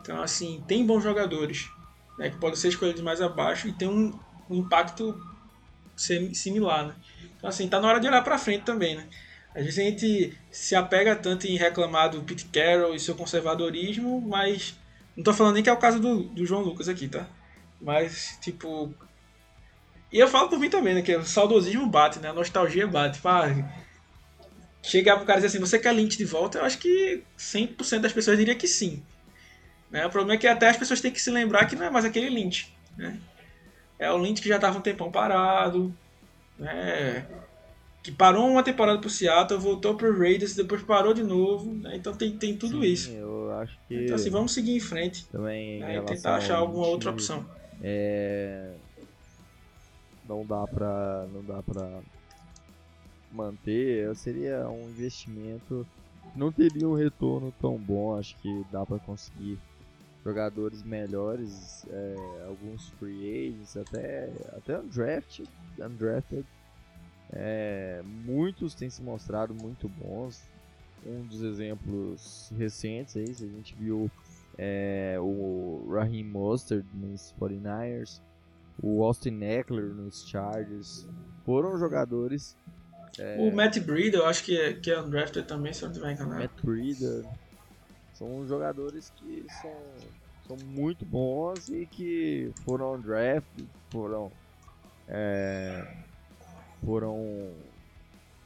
Então, 0.00 0.22
assim, 0.22 0.62
tem 0.66 0.86
bons 0.86 1.02
jogadores 1.02 1.68
né, 2.18 2.30
que 2.30 2.36
podem 2.38 2.56
ser 2.56 2.68
escolhidos 2.68 3.02
mais 3.02 3.20
abaixo 3.20 3.68
e 3.68 3.72
tem 3.72 3.88
um, 3.88 4.18
um 4.48 4.56
impacto 4.56 5.20
similar. 5.96 6.86
Né? 6.86 6.94
Então, 7.36 7.48
assim, 7.48 7.68
tá 7.68 7.80
na 7.80 7.88
hora 7.88 8.00
de 8.00 8.06
olhar 8.06 8.22
para 8.22 8.38
frente 8.38 8.64
também. 8.64 8.96
Né? 8.96 9.06
Às 9.54 9.64
vezes 9.64 9.78
a 9.78 9.82
gente 9.82 10.38
se 10.50 10.74
apega 10.74 11.14
tanto 11.16 11.46
em 11.46 11.56
reclamar 11.56 12.10
do 12.10 12.22
Pete 12.22 12.46
Carroll 12.46 12.94
e 12.94 13.00
seu 13.00 13.14
conservadorismo, 13.14 14.20
mas 14.20 14.76
não 15.16 15.24
tô 15.24 15.32
falando 15.32 15.54
nem 15.54 15.62
que 15.62 15.70
é 15.70 15.72
o 15.72 15.78
caso 15.78 15.98
do, 15.98 16.24
do 16.24 16.44
João 16.44 16.62
Lucas 16.62 16.88
aqui, 16.88 17.08
tá? 17.08 17.26
Mas, 17.80 18.38
tipo. 18.40 18.94
E 20.12 20.18
eu 20.18 20.28
falo 20.28 20.48
por 20.48 20.58
mim 20.58 20.68
também, 20.68 20.94
né? 20.94 21.02
Que 21.02 21.16
o 21.16 21.24
saudosismo 21.24 21.86
bate, 21.86 22.18
né? 22.18 22.28
A 22.28 22.34
nostalgia 22.34 22.86
bate. 22.86 23.18
Pá, 23.20 23.46
chegar 24.86 25.16
pro 25.16 25.26
cara 25.26 25.38
e 25.38 25.42
dizer 25.42 25.56
assim, 25.56 25.66
você 25.66 25.78
quer 25.78 25.92
Lynch 25.92 26.16
de 26.16 26.24
volta? 26.24 26.58
Eu 26.58 26.64
acho 26.64 26.78
que 26.78 27.22
100% 27.38 28.00
das 28.00 28.12
pessoas 28.12 28.38
diria 28.38 28.54
que 28.54 28.68
sim. 28.68 29.02
Né? 29.90 30.06
O 30.06 30.10
problema 30.10 30.34
é 30.34 30.38
que 30.38 30.46
até 30.46 30.68
as 30.68 30.76
pessoas 30.76 31.00
têm 31.00 31.10
que 31.10 31.20
se 31.20 31.30
lembrar 31.30 31.66
que 31.66 31.76
não 31.76 31.86
é 31.86 31.90
mais 31.90 32.04
aquele 32.04 32.30
Lynch. 32.30 32.72
Né? 32.96 33.18
É 33.98 34.10
o 34.10 34.16
Lynch 34.16 34.40
que 34.40 34.48
já 34.48 34.56
estava 34.56 34.78
um 34.78 34.82
tempão 34.82 35.10
parado, 35.10 35.94
né? 36.58 37.26
que 38.06 38.12
parou 38.12 38.48
uma 38.48 38.62
temporada 38.62 39.00
pro 39.00 39.10
Seattle, 39.10 39.58
voltou 39.58 39.96
pro 39.96 40.16
Raiders, 40.16 40.54
depois 40.54 40.80
parou 40.82 41.12
de 41.12 41.24
novo. 41.24 41.74
Né? 41.74 41.96
Então 41.96 42.14
tem, 42.14 42.30
tem 42.36 42.56
tudo 42.56 42.80
Sim, 42.80 42.86
isso. 42.86 43.10
Eu 43.10 43.50
acho 43.58 43.76
que. 43.88 44.04
Então 44.04 44.14
assim, 44.14 44.30
vamos 44.30 44.54
seguir 44.54 44.76
em 44.76 44.80
frente. 44.80 45.26
Também. 45.26 45.80
Né? 45.80 45.96
E 45.96 46.02
tentar 46.02 46.36
achar 46.36 46.56
alguma 46.56 46.86
outra 46.86 47.10
opção. 47.10 47.44
É... 47.82 48.74
Não 50.28 50.46
dá 50.46 50.64
pra. 50.68 51.26
Não 51.32 51.42
dá 51.42 51.60
pra 51.64 52.00
manter, 53.32 54.14
seria 54.16 54.68
um 54.68 54.88
investimento. 54.90 55.86
Não 56.34 56.52
teria 56.52 56.88
um 56.88 56.94
retorno 56.94 57.52
tão 57.60 57.76
bom, 57.76 58.18
acho 58.18 58.36
que 58.38 58.64
dá 58.70 58.84
para 58.84 58.98
conseguir 58.98 59.58
jogadores 60.24 60.82
melhores, 60.82 61.86
é, 61.88 62.44
alguns 62.48 62.88
free 62.98 63.48
agents, 63.48 63.76
até, 63.76 64.32
até 64.56 64.78
undrafted, 64.78 65.48
undrafted. 65.78 66.44
É, 67.32 68.02
muitos 68.04 68.74
têm 68.74 68.90
se 68.90 69.02
mostrado 69.02 69.54
muito 69.54 69.88
bons. 69.88 70.42
Um 71.06 71.24
dos 71.26 71.42
exemplos 71.42 72.52
recentes 72.58 73.16
aí, 73.16 73.30
a 73.30 73.56
gente 73.56 73.74
viu 73.76 74.10
é, 74.58 75.16
o 75.20 75.86
Raheem 75.90 76.24
Mostert 76.24 76.84
nos 76.92 77.32
49ers, 77.38 78.20
o 78.82 79.04
Austin 79.04 79.40
Eckler 79.42 79.94
nos 79.94 80.26
Chargers, 80.28 81.06
foram 81.44 81.78
jogadores 81.78 82.56
é... 83.18 83.36
O 83.38 83.54
Matt 83.54 83.78
Breida, 83.80 84.18
eu 84.18 84.26
acho 84.26 84.44
que 84.44 84.58
é, 84.58 84.72
que 84.72 84.90
é 84.90 85.00
undrafted 85.00 85.46
também, 85.46 85.72
se 85.72 85.82
eu 85.82 85.88
não 85.88 85.92
estiver 85.92 86.12
enganado. 86.12 86.40
Matt 86.40 86.62
Breida. 86.62 87.24
São 88.14 88.46
jogadores 88.46 89.12
que 89.16 89.44
são, 89.60 89.76
são 90.46 90.66
muito 90.66 91.04
bons 91.04 91.68
e 91.68 91.86
que 91.86 92.50
foram 92.64 92.94
undrafted, 92.94 93.68
foram, 93.90 94.32
é, 95.06 95.86
foram 96.84 97.52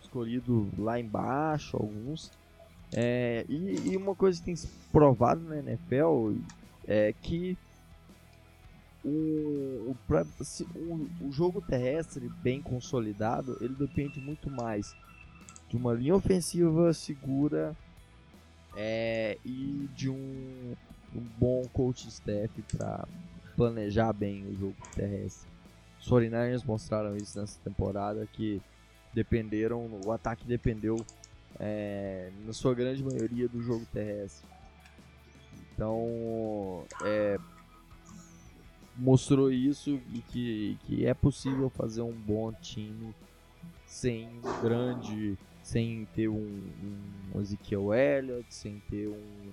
escolhidos 0.02 0.66
lá 0.78 0.98
embaixo, 0.98 1.76
alguns. 1.76 2.32
É, 2.92 3.44
e, 3.48 3.90
e, 3.90 3.96
uma 3.96 4.16
coisa 4.16 4.40
que 4.40 4.46
tem 4.46 4.56
se 4.56 4.68
provado 4.90 5.40
na 5.42 5.58
NFL 5.58 6.32
é 6.88 7.14
que 7.22 7.56
o, 9.04 9.96
o, 9.96 11.08
o, 11.22 11.32
jogo 11.32 11.60
terrestre 11.60 12.28
bem 12.42 12.60
consolidado, 12.60 13.56
ele 13.60 13.74
depende 13.74 14.20
muito 14.20 14.50
mais 14.50 14.94
de 15.68 15.76
uma 15.76 15.94
linha 15.94 16.14
ofensiva 16.14 16.92
segura 16.92 17.74
é, 18.76 19.38
e 19.44 19.88
de 19.94 20.10
um, 20.10 20.74
um 21.14 21.22
bom 21.38 21.62
coach 21.72 22.08
staff 22.08 22.62
para 22.76 23.06
planejar 23.56 24.12
bem 24.12 24.44
o 24.46 24.56
jogo 24.56 24.76
terrestre. 24.94 25.48
Os 26.00 26.08
49ers 26.08 26.64
mostraram 26.64 27.16
isso 27.16 27.38
nessa 27.38 27.58
temporada 27.60 28.26
que 28.32 28.60
dependeram, 29.12 29.88
o 30.04 30.12
ataque 30.12 30.46
dependeu 30.46 30.96
é, 31.58 32.30
na 32.46 32.52
sua 32.52 32.74
grande 32.74 33.02
maioria 33.02 33.48
do 33.48 33.62
jogo 33.62 33.86
terrestre. 33.92 34.48
Então, 35.74 36.84
é, 37.04 37.38
mostrou 39.00 39.50
isso 39.50 39.98
e 40.12 40.20
que, 40.20 40.78
que 40.84 41.06
é 41.06 41.14
possível 41.14 41.70
fazer 41.70 42.02
um 42.02 42.12
bom 42.12 42.52
time 42.52 43.14
sem 43.86 44.28
um 44.28 44.62
grande, 44.62 45.38
sem 45.62 46.06
ter 46.14 46.28
um, 46.28 46.70
um 47.34 47.40
Ezekiel 47.40 47.94
Elliott, 47.94 48.54
sem 48.54 48.78
ter 48.90 49.08
um, 49.08 49.52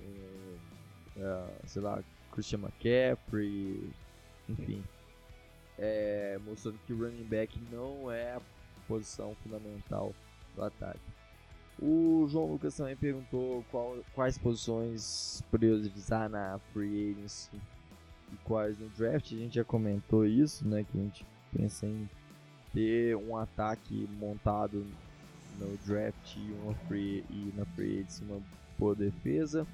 um 0.00 1.22
uh, 1.22 1.48
sei 1.64 1.80
lá, 1.80 2.02
Christian 2.32 2.58
McCaffrey, 2.58 3.88
enfim. 4.48 4.82
É, 5.78 6.38
mostrando 6.44 6.78
que 6.84 6.92
o 6.92 6.98
running 6.98 7.24
back 7.24 7.58
não 7.70 8.10
é 8.10 8.34
a 8.34 8.40
posição 8.88 9.34
fundamental 9.42 10.12
do 10.56 10.62
ataque. 10.62 11.00
O 11.80 12.26
João 12.28 12.52
Lucas 12.52 12.76
também 12.76 12.96
perguntou 12.96 13.64
qual, 13.70 13.96
quais 14.14 14.36
posições 14.36 15.42
priorizar 15.50 16.28
na 16.28 16.58
free 16.72 17.12
agency 17.12 17.60
quais 18.44 18.78
no 18.78 18.88
draft. 18.90 19.32
A 19.32 19.36
gente 19.36 19.54
já 19.54 19.64
comentou 19.64 20.24
isso, 20.24 20.66
né? 20.66 20.84
Que 20.84 20.98
a 20.98 21.02
gente 21.02 21.26
pensa 21.56 21.86
em 21.86 22.08
ter 22.72 23.16
um 23.16 23.36
ataque 23.36 24.08
montado 24.18 24.86
no 25.58 25.76
draft 25.86 26.36
e, 26.36 26.52
uma 26.62 26.74
free, 26.86 27.24
e 27.30 27.52
na 27.56 27.64
free 27.66 27.98
agency 27.98 28.24
uma 28.24 28.40
boa 28.78 28.94
defesa. 28.94 29.66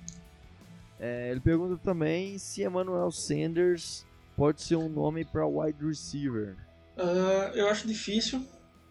É, 0.99 1.31
ele 1.31 1.41
pergunta 1.41 1.81
também 1.83 2.39
se 2.39 2.65
Emmanuel 2.65 3.11
Sanders 3.13 4.05
pode 4.37 4.63
ser 4.63 4.77
um 4.77 4.89
nome 4.89 5.25
para 5.25 5.47
wide 5.47 5.85
receiver. 5.85 6.57
Uh, 6.97 7.55
eu 7.55 7.69
acho 7.69 7.87
difícil, 7.87 8.45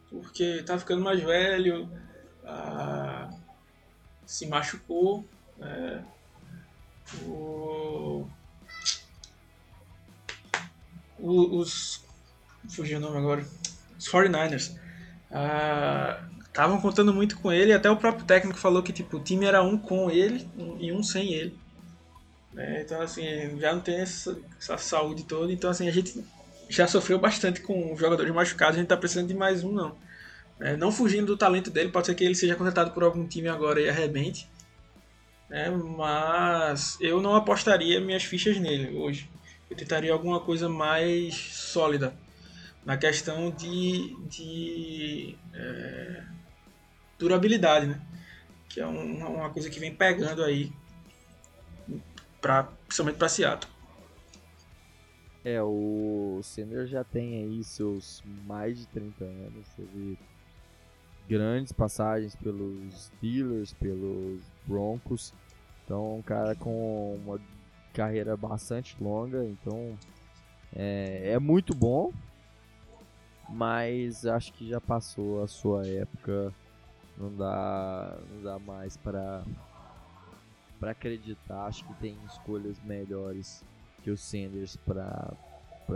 porque 0.09 0.63
tá 0.63 0.79
ficando 0.79 1.03
mais 1.03 1.21
velho, 1.21 1.89
uh, 2.43 3.37
se 4.25 4.47
machucou. 4.47 5.25
É, 5.59 6.01
os. 11.19 12.03
Fugiu 12.69 12.97
o 12.97 13.01
nome 13.01 13.17
agora. 13.17 13.45
Os 13.97 14.07
49ers. 14.07 14.75
Estavam 16.47 16.77
uh, 16.77 16.81
contando 16.81 17.13
muito 17.13 17.37
com 17.37 17.51
ele, 17.51 17.73
até 17.73 17.89
o 17.89 17.97
próprio 17.97 18.25
técnico 18.25 18.57
falou 18.57 18.81
que 18.81 18.93
tipo, 18.93 19.17
o 19.17 19.23
time 19.23 19.45
era 19.45 19.61
um 19.61 19.77
com 19.77 20.09
ele 20.09 20.49
e 20.79 20.91
um 20.91 21.03
sem 21.03 21.33
ele. 21.33 21.57
É, 22.55 22.81
então, 22.81 22.99
assim, 23.01 23.23
já 23.59 23.73
não 23.73 23.81
tem 23.81 23.99
essa, 23.99 24.37
essa, 24.59 24.77
saúde 24.77 25.23
toda. 25.23 25.51
Então, 25.51 25.69
assim, 25.69 25.87
a 25.87 25.91
gente 25.91 26.23
já 26.67 26.87
sofreu 26.87 27.19
bastante 27.19 27.61
com 27.61 27.95
jogadores 27.95 28.33
machucados. 28.33 28.77
A 28.77 28.79
gente 28.79 28.87
tá 28.87 28.97
precisando 28.97 29.27
de 29.27 29.35
mais 29.35 29.63
um, 29.63 29.71
não. 29.71 29.95
É, 30.59 30.75
não 30.75 30.91
fugindo 30.91 31.27
do 31.27 31.37
talento 31.37 31.69
dele, 31.69 31.91
pode 31.91 32.07
ser 32.07 32.15
que 32.15 32.23
ele 32.23 32.33
seja 32.33 32.55
contratado 32.55 32.91
por 32.91 33.03
algum 33.03 33.27
time 33.27 33.47
agora 33.47 33.79
e 33.79 33.87
arrebente. 33.87 34.49
É, 35.51 35.69
mas 35.69 36.97
eu 36.99 37.21
não 37.21 37.35
apostaria 37.35 38.01
minhas 38.01 38.23
fichas 38.23 38.57
nele 38.57 38.97
hoje. 38.97 39.29
Eu 39.69 39.75
tentaria 39.75 40.13
alguma 40.13 40.39
coisa 40.39 40.69
mais 40.69 41.35
sólida 41.35 42.13
na 42.85 42.95
questão 42.95 43.51
de, 43.51 44.15
de 44.27 45.37
é, 45.53 46.23
durabilidade, 47.19 47.87
né? 47.87 48.01
Que 48.69 48.79
é 48.79 48.87
um, 48.87 49.35
uma 49.35 49.49
coisa 49.49 49.69
que 49.69 49.79
vem 49.79 49.93
pegando 49.93 50.43
aí 50.43 50.71
pra, 52.39 52.63
principalmente 52.63 53.17
para 53.17 53.27
Seattle. 53.27 53.71
É, 55.43 55.61
o 55.61 56.39
Sender 56.43 56.87
já 56.87 57.03
tem 57.03 57.43
aí 57.43 57.63
seus 57.63 58.23
mais 58.45 58.77
de 58.77 58.85
30 58.87 59.23
anos, 59.23 59.67
teve 59.75 60.17
grandes 61.27 61.71
passagens 61.71 62.35
pelos 62.35 63.05
Steelers, 63.05 63.73
pelos 63.73 64.41
Broncos, 64.65 65.33
então 65.83 66.17
um 66.17 66.21
cara 66.21 66.55
com 66.55 67.15
uma 67.15 67.39
carreira 67.97 68.37
bastante 68.37 68.95
longa, 69.01 69.43
então 69.43 69.97
é, 70.75 71.31
é 71.31 71.39
muito 71.39 71.73
bom, 71.73 72.13
mas 73.49 74.23
acho 74.23 74.53
que 74.53 74.69
já 74.69 74.79
passou 74.79 75.43
a 75.43 75.47
sua 75.47 75.87
época, 75.87 76.53
não 77.17 77.35
dá, 77.35 78.15
não 78.31 78.43
dá 78.43 78.59
mais 78.59 78.95
para 78.95 79.43
para 80.79 80.91
acreditar. 80.91 81.65
Acho 81.65 81.83
que 81.85 81.93
tem 81.95 82.15
escolhas 82.27 82.77
melhores 82.83 83.63
que 84.03 84.11
o 84.11 84.17
Sanders 84.17 84.77
para 84.77 85.33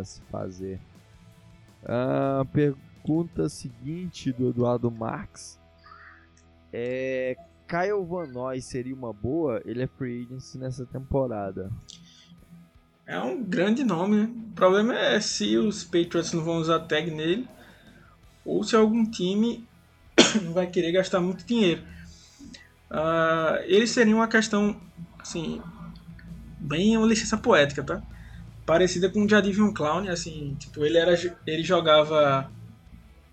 se 0.04 0.20
fazer. 0.22 0.80
A 1.86 2.44
pergunta 2.52 3.48
seguinte 3.48 4.32
do 4.32 4.50
Eduardo 4.50 4.90
Marx 4.90 5.60
é 6.74 7.38
Kyle 7.72 8.06
Van 8.06 8.28
Noy 8.28 8.62
seria 8.62 8.94
uma 8.94 9.14
boa? 9.14 9.62
Ele 9.64 9.84
é 9.84 9.88
free 9.88 10.26
agency 10.26 10.58
nessa 10.58 10.86
temporada. 10.86 11.72
É 13.08 13.18
um 13.18 13.42
grande 13.42 13.82
nome, 13.82 14.18
né? 14.18 14.34
O 14.52 14.54
problema 14.54 14.94
é 14.94 15.22
se 15.22 15.56
os 15.56 15.82
Patriots 15.82 16.34
não 16.34 16.44
vão 16.44 16.58
usar 16.58 16.82
tag 16.82 17.10
nele 17.10 17.48
ou 18.44 18.62
se 18.62 18.76
algum 18.76 19.10
time 19.10 19.66
vai 20.54 20.68
querer 20.68 20.92
gastar 20.92 21.22
muito 21.22 21.46
dinheiro. 21.46 21.82
Uh, 22.90 23.64
ele 23.64 23.88
seria 23.88 24.14
uma 24.14 24.28
questão, 24.28 24.76
assim, 25.18 25.62
bem 26.60 26.98
uma 26.98 27.08
licença 27.08 27.38
poética, 27.38 27.82
tá? 27.82 28.02
Parecida 28.66 29.10
com 29.10 29.24
o 29.24 29.30
Jadivion 29.30 29.72
Clown, 29.72 30.10
assim, 30.10 30.58
tipo, 30.60 30.84
ele, 30.84 30.98
era, 30.98 31.14
ele 31.48 31.64
jogava 31.64 32.52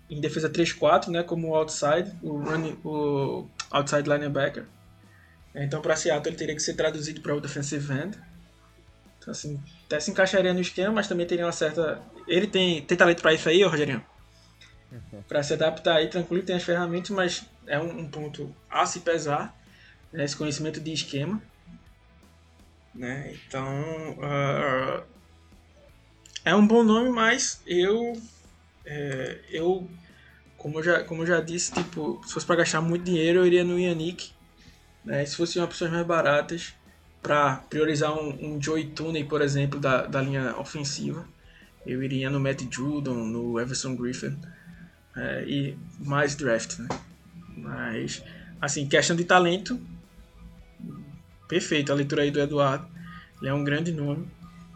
em 0.09 0.21
defesa 0.21 0.49
3-4, 0.49 1.09
né, 1.09 1.23
como 1.23 1.53
outside, 1.53 2.15
o, 2.23 2.37
running, 2.37 2.77
o 2.85 3.45
outside 3.71 4.09
linebacker. 4.09 4.65
Então, 5.55 5.81
para 5.81 5.95
Seattle, 5.95 6.29
ele 6.29 6.37
teria 6.37 6.55
que 6.55 6.61
ser 6.61 6.75
traduzido 6.75 7.21
para 7.21 7.35
o 7.35 7.41
defensive 7.41 7.91
end. 7.91 8.17
Então, 9.17 9.31
assim, 9.31 9.61
até 9.85 9.99
se 9.99 10.11
encaixaria 10.11 10.53
no 10.53 10.61
esquema, 10.61 10.93
mas 10.93 11.07
também 11.07 11.25
teria 11.25 11.45
uma 11.45 11.51
certa... 11.51 12.01
Ele 12.27 12.47
tem, 12.47 12.81
tem 12.83 12.97
talento 12.97 13.21
para 13.21 13.33
isso 13.33 13.49
aí, 13.49 13.63
Rogerinho? 13.63 14.03
para 15.27 15.43
se 15.43 15.53
adaptar 15.53 15.97
aí 15.97 16.07
tranquilo, 16.07 16.43
tem 16.43 16.55
as 16.55 16.63
ferramentas, 16.63 17.09
mas 17.09 17.45
é 17.67 17.79
um, 17.79 17.99
um 17.99 18.09
ponto 18.09 18.55
a 18.69 18.85
se 18.85 19.01
pesar, 19.01 19.55
né, 20.11 20.23
esse 20.23 20.35
conhecimento 20.35 20.79
de 20.79 20.93
esquema. 20.93 21.41
Né? 22.93 23.35
Então, 23.47 24.17
uh, 24.17 25.03
é 26.43 26.55
um 26.55 26.65
bom 26.65 26.83
nome, 26.83 27.09
mas 27.09 27.61
eu, 27.65 28.13
é, 28.85 29.39
eu 29.49 29.89
como 30.59 30.79
eu 30.79 30.83
já, 30.83 31.03
como 31.03 31.23
eu 31.23 31.27
já 31.27 31.41
disse, 31.41 31.71
tipo, 31.71 32.21
se 32.25 32.33
fosse 32.33 32.45
para 32.45 32.57
gastar 32.57 32.81
muito 32.81 33.05
dinheiro, 33.05 33.39
eu 33.39 33.47
iria 33.47 33.63
no 33.63 33.79
Yannick. 33.79 34.31
Né? 35.03 35.25
Se 35.25 35.35
fosse 35.35 35.59
opções 35.59 35.89
mais 35.91 36.05
baratas, 36.05 36.73
para 37.21 37.57
priorizar 37.69 38.13
um, 38.13 38.55
um 38.55 38.61
Joey 38.61 38.87
Tooney, 38.87 39.23
por 39.23 39.41
exemplo, 39.41 39.79
da, 39.79 40.05
da 40.05 40.21
linha 40.21 40.55
ofensiva, 40.57 41.25
eu 41.85 42.03
iria 42.03 42.29
no 42.29 42.39
Matt 42.39 42.61
Judon, 42.69 43.25
no 43.25 43.59
Everson 43.59 43.95
Griffin 43.95 44.37
é, 45.15 45.43
e 45.47 45.77
mais 45.99 46.35
draft, 46.35 46.77
né? 46.79 46.87
Mas, 47.57 48.23
assim, 48.61 48.87
questão 48.87 49.15
de 49.15 49.23
talento, 49.23 49.79
perfeito 51.47 51.91
a 51.91 51.95
leitura 51.95 52.21
aí 52.21 52.31
do 52.31 52.39
Eduardo. 52.39 52.87
Ele 53.41 53.49
é 53.49 53.53
um 53.53 53.63
grande 53.63 53.91
nome. 53.91 54.27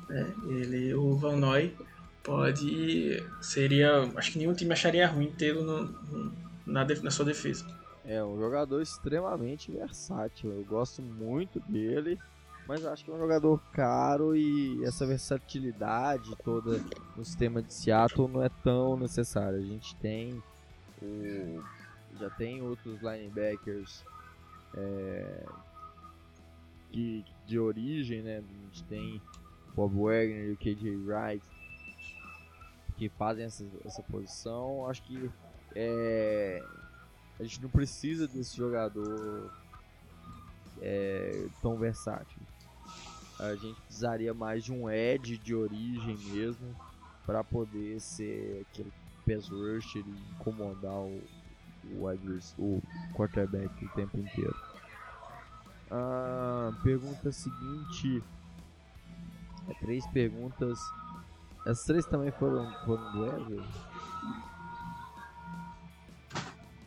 Né? 0.09 0.33
Ele, 0.49 0.93
o 0.93 1.15
Van 1.15 1.37
Noy 1.37 1.73
pode. 2.23 3.21
Seria. 3.41 4.09
Acho 4.15 4.31
que 4.31 4.39
nenhum 4.39 4.53
time 4.53 4.71
acharia 4.73 5.07
ruim 5.07 5.31
tê-lo 5.31 5.93
na, 6.65 6.85
na 6.85 7.11
sua 7.11 7.25
defesa. 7.25 7.65
É 8.05 8.23
um 8.23 8.39
jogador 8.39 8.81
extremamente 8.81 9.71
versátil. 9.71 10.51
Eu 10.51 10.63
gosto 10.63 11.01
muito 11.01 11.59
dele. 11.59 12.17
Mas 12.65 12.85
acho 12.85 13.03
que 13.03 13.11
é 13.11 13.13
um 13.13 13.19
jogador 13.19 13.61
caro 13.73 14.33
e 14.33 14.81
essa 14.85 15.05
versatilidade 15.05 16.33
toda 16.45 16.81
no 17.13 17.25
sistema 17.25 17.61
de 17.61 17.73
Seattle 17.73 18.29
não 18.29 18.41
é 18.41 18.49
tão 18.63 18.95
necessária. 18.95 19.59
A 19.59 19.61
gente 19.61 19.93
tem 19.97 20.41
o, 21.01 21.61
já 22.17 22.29
tem 22.29 22.61
outros 22.61 23.01
linebackers 23.01 24.05
é, 24.75 25.45
que, 26.89 27.25
de 27.45 27.59
origem, 27.59 28.21
né? 28.21 28.37
A 28.37 28.65
gente 28.65 28.83
tem 28.85 29.21
Bob 29.75 29.93
Wagner 29.95 30.45
e 30.45 30.51
o 30.51 30.57
KJ 30.57 30.95
Wright 30.95 31.52
que 32.93 33.09
fazem 33.09 33.45
essa, 33.45 33.65
essa 33.85 34.01
posição. 34.03 34.87
Acho 34.87 35.03
que 35.03 35.29
é, 35.75 36.63
a 37.39 37.43
gente 37.43 37.61
não 37.61 37.69
precisa 37.69 38.27
desse 38.27 38.55
jogador 38.55 39.51
é, 40.81 41.47
tão 41.61 41.77
versátil 41.77 42.41
a 43.39 43.55
gente 43.55 43.79
precisaria 43.81 44.33
mais 44.33 44.63
de 44.63 44.71
um 44.71 44.89
edge 44.89 45.37
de 45.37 45.53
origem 45.55 46.17
mesmo 46.31 46.75
para 47.25 47.43
poder 47.43 47.99
ser 47.99 48.65
aquele 48.69 48.91
pass 49.25 49.47
rush 49.49 49.95
e 49.95 49.99
incomodar 50.39 50.93
o, 50.93 51.21
o, 51.85 52.41
o 52.57 52.81
quarterback 53.13 53.85
o 53.85 53.89
tempo 53.89 54.17
inteiro. 54.17 54.55
Ah, 55.89 56.71
pergunta 56.83 57.31
seguinte. 57.31 58.23
É, 59.69 59.73
três 59.75 60.05
perguntas. 60.07 60.79
As 61.65 61.83
três 61.83 62.05
também 62.05 62.31
foram, 62.31 62.71
foram 62.85 63.11
do 63.11 63.21
Wesley? 63.21 63.63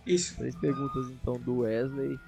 Isso. 0.06 0.36
Três 0.36 0.54
perguntas 0.54 1.06
então 1.10 1.34
do 1.40 1.58
Wesley. 1.58 2.18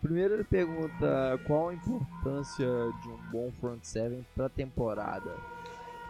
Primeiro 0.00 0.34
ele 0.34 0.44
pergunta 0.44 1.40
qual 1.46 1.68
a 1.68 1.74
importância 1.74 2.66
de 3.02 3.08
um 3.08 3.16
bom 3.30 3.52
front 3.60 3.82
seven 3.82 4.24
para 4.34 4.48
temporada. 4.48 5.36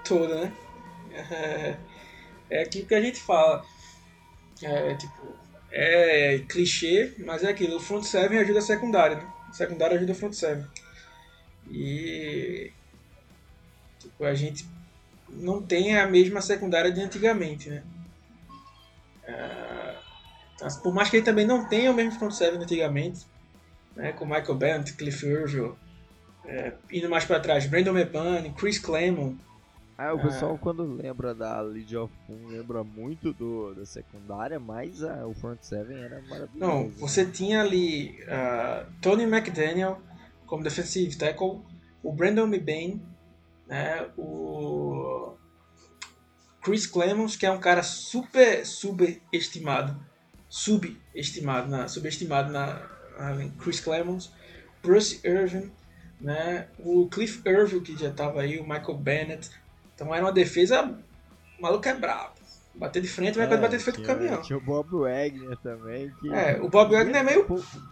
Toda, 0.04 0.42
né? 0.42 0.52
É, 1.10 1.76
é 2.58 2.62
aquilo 2.62 2.86
que 2.86 2.94
a 2.94 3.00
gente 3.00 3.20
fala. 3.20 3.64
É 4.62 4.94
tipo, 4.94 5.36
é 5.70 6.38
clichê, 6.48 7.14
mas 7.18 7.42
é 7.42 7.48
aquilo. 7.48 7.76
O 7.76 7.80
front 7.80 8.04
seven 8.04 8.38
ajuda 8.38 8.60
a 8.60 8.62
secundária, 8.62 9.16
né? 9.16 9.32
A 9.48 9.52
secundária 9.52 9.96
ajuda 9.96 10.12
o 10.12 10.16
front 10.16 10.32
seven. 10.32 10.66
E 11.70 12.72
a 14.20 14.34
gente 14.34 14.66
não 15.30 15.62
tem 15.62 15.96
a 15.96 16.06
mesma 16.06 16.40
secundária 16.40 16.90
de 16.90 17.00
antigamente, 17.00 17.70
né? 17.70 17.82
Uh, 19.28 20.82
por 20.82 20.92
mais 20.92 21.08
que 21.10 21.16
ele 21.16 21.24
também 21.24 21.46
não 21.46 21.68
tenha 21.68 21.90
o 21.90 21.94
mesmo 21.94 22.18
front 22.18 22.32
seven 22.32 22.60
antigamente, 22.60 23.26
né, 23.94 24.12
com 24.12 24.24
Michael 24.24 24.54
Bennett, 24.54 24.92
Cliff 24.94 25.24
Urgel, 25.26 25.76
é, 26.44 26.72
indo 26.90 27.10
mais 27.10 27.24
para 27.24 27.40
trás, 27.40 27.66
Brandon 27.66 27.92
Mepane, 27.92 28.50
Chris 28.50 28.78
Clemon. 28.78 29.34
Ah, 29.96 30.14
o 30.14 30.20
pessoal 30.20 30.54
ah, 30.54 30.58
quando 30.58 30.84
lembra 30.84 31.34
da 31.34 31.60
League 31.60 31.96
of 31.96 32.12
Boom 32.26 32.46
lembra 32.48 32.84
muito 32.84 33.32
do, 33.32 33.74
da 33.74 33.84
secundária, 33.84 34.58
mas 34.58 35.02
a, 35.02 35.26
o 35.26 35.34
front 35.34 35.58
seven 35.60 35.98
era 35.98 36.22
maravilhoso. 36.22 36.50
Não, 36.54 36.84
né? 36.84 36.92
você 36.96 37.26
tinha 37.26 37.60
ali 37.60 38.16
uh, 38.22 38.86
Tony 39.00 39.24
McDaniel 39.24 40.00
como 40.46 40.62
defensive 40.62 41.16
tackle, 41.16 41.60
o 42.02 42.12
Brandon 42.12 42.46
Mebane, 42.46 43.02
né, 43.68 44.08
o 44.16 45.34
Chris 46.62 46.86
Clemons, 46.86 47.36
que 47.36 47.46
é 47.46 47.50
um 47.50 47.60
cara 47.60 47.82
super 47.82 48.64
subestimado, 48.66 49.96
subestimado 50.48 51.68
na, 51.68 51.86
subestimado 51.86 52.50
na, 52.50 52.82
na 53.18 53.48
Chris 53.62 53.80
Clemons, 53.80 54.32
Bruce 54.82 55.20
Irvin, 55.22 55.70
né, 56.20 56.68
o 56.78 57.08
Cliff 57.08 57.42
Irvin 57.46 57.80
que 57.80 57.96
já 57.96 58.08
estava 58.08 58.40
aí, 58.40 58.58
o 58.58 58.62
Michael 58.62 58.94
Bennett, 58.94 59.50
então 59.94 60.14
era 60.14 60.24
uma 60.24 60.32
defesa, 60.32 60.82
o 61.58 61.62
maluco 61.62 61.86
é 61.88 61.94
brabo. 61.94 62.38
Bater 62.74 63.02
de 63.02 63.08
frente, 63.08 63.36
mas 63.36 63.50
é, 63.50 63.56
bater 63.56 63.76
de 63.76 63.82
frente 63.82 63.96
com 63.96 64.02
o 64.02 64.06
caminhão. 64.06 64.40
Tinha 64.40 64.56
o 64.56 64.60
Bob 64.60 64.88
Wagner 65.00 65.56
também. 65.56 66.12
Que... 66.20 66.32
É, 66.32 66.60
o 66.62 66.68
Bob 66.68 66.92
Wagner 66.92 67.16
é 67.16 67.22
meio. 67.24 67.44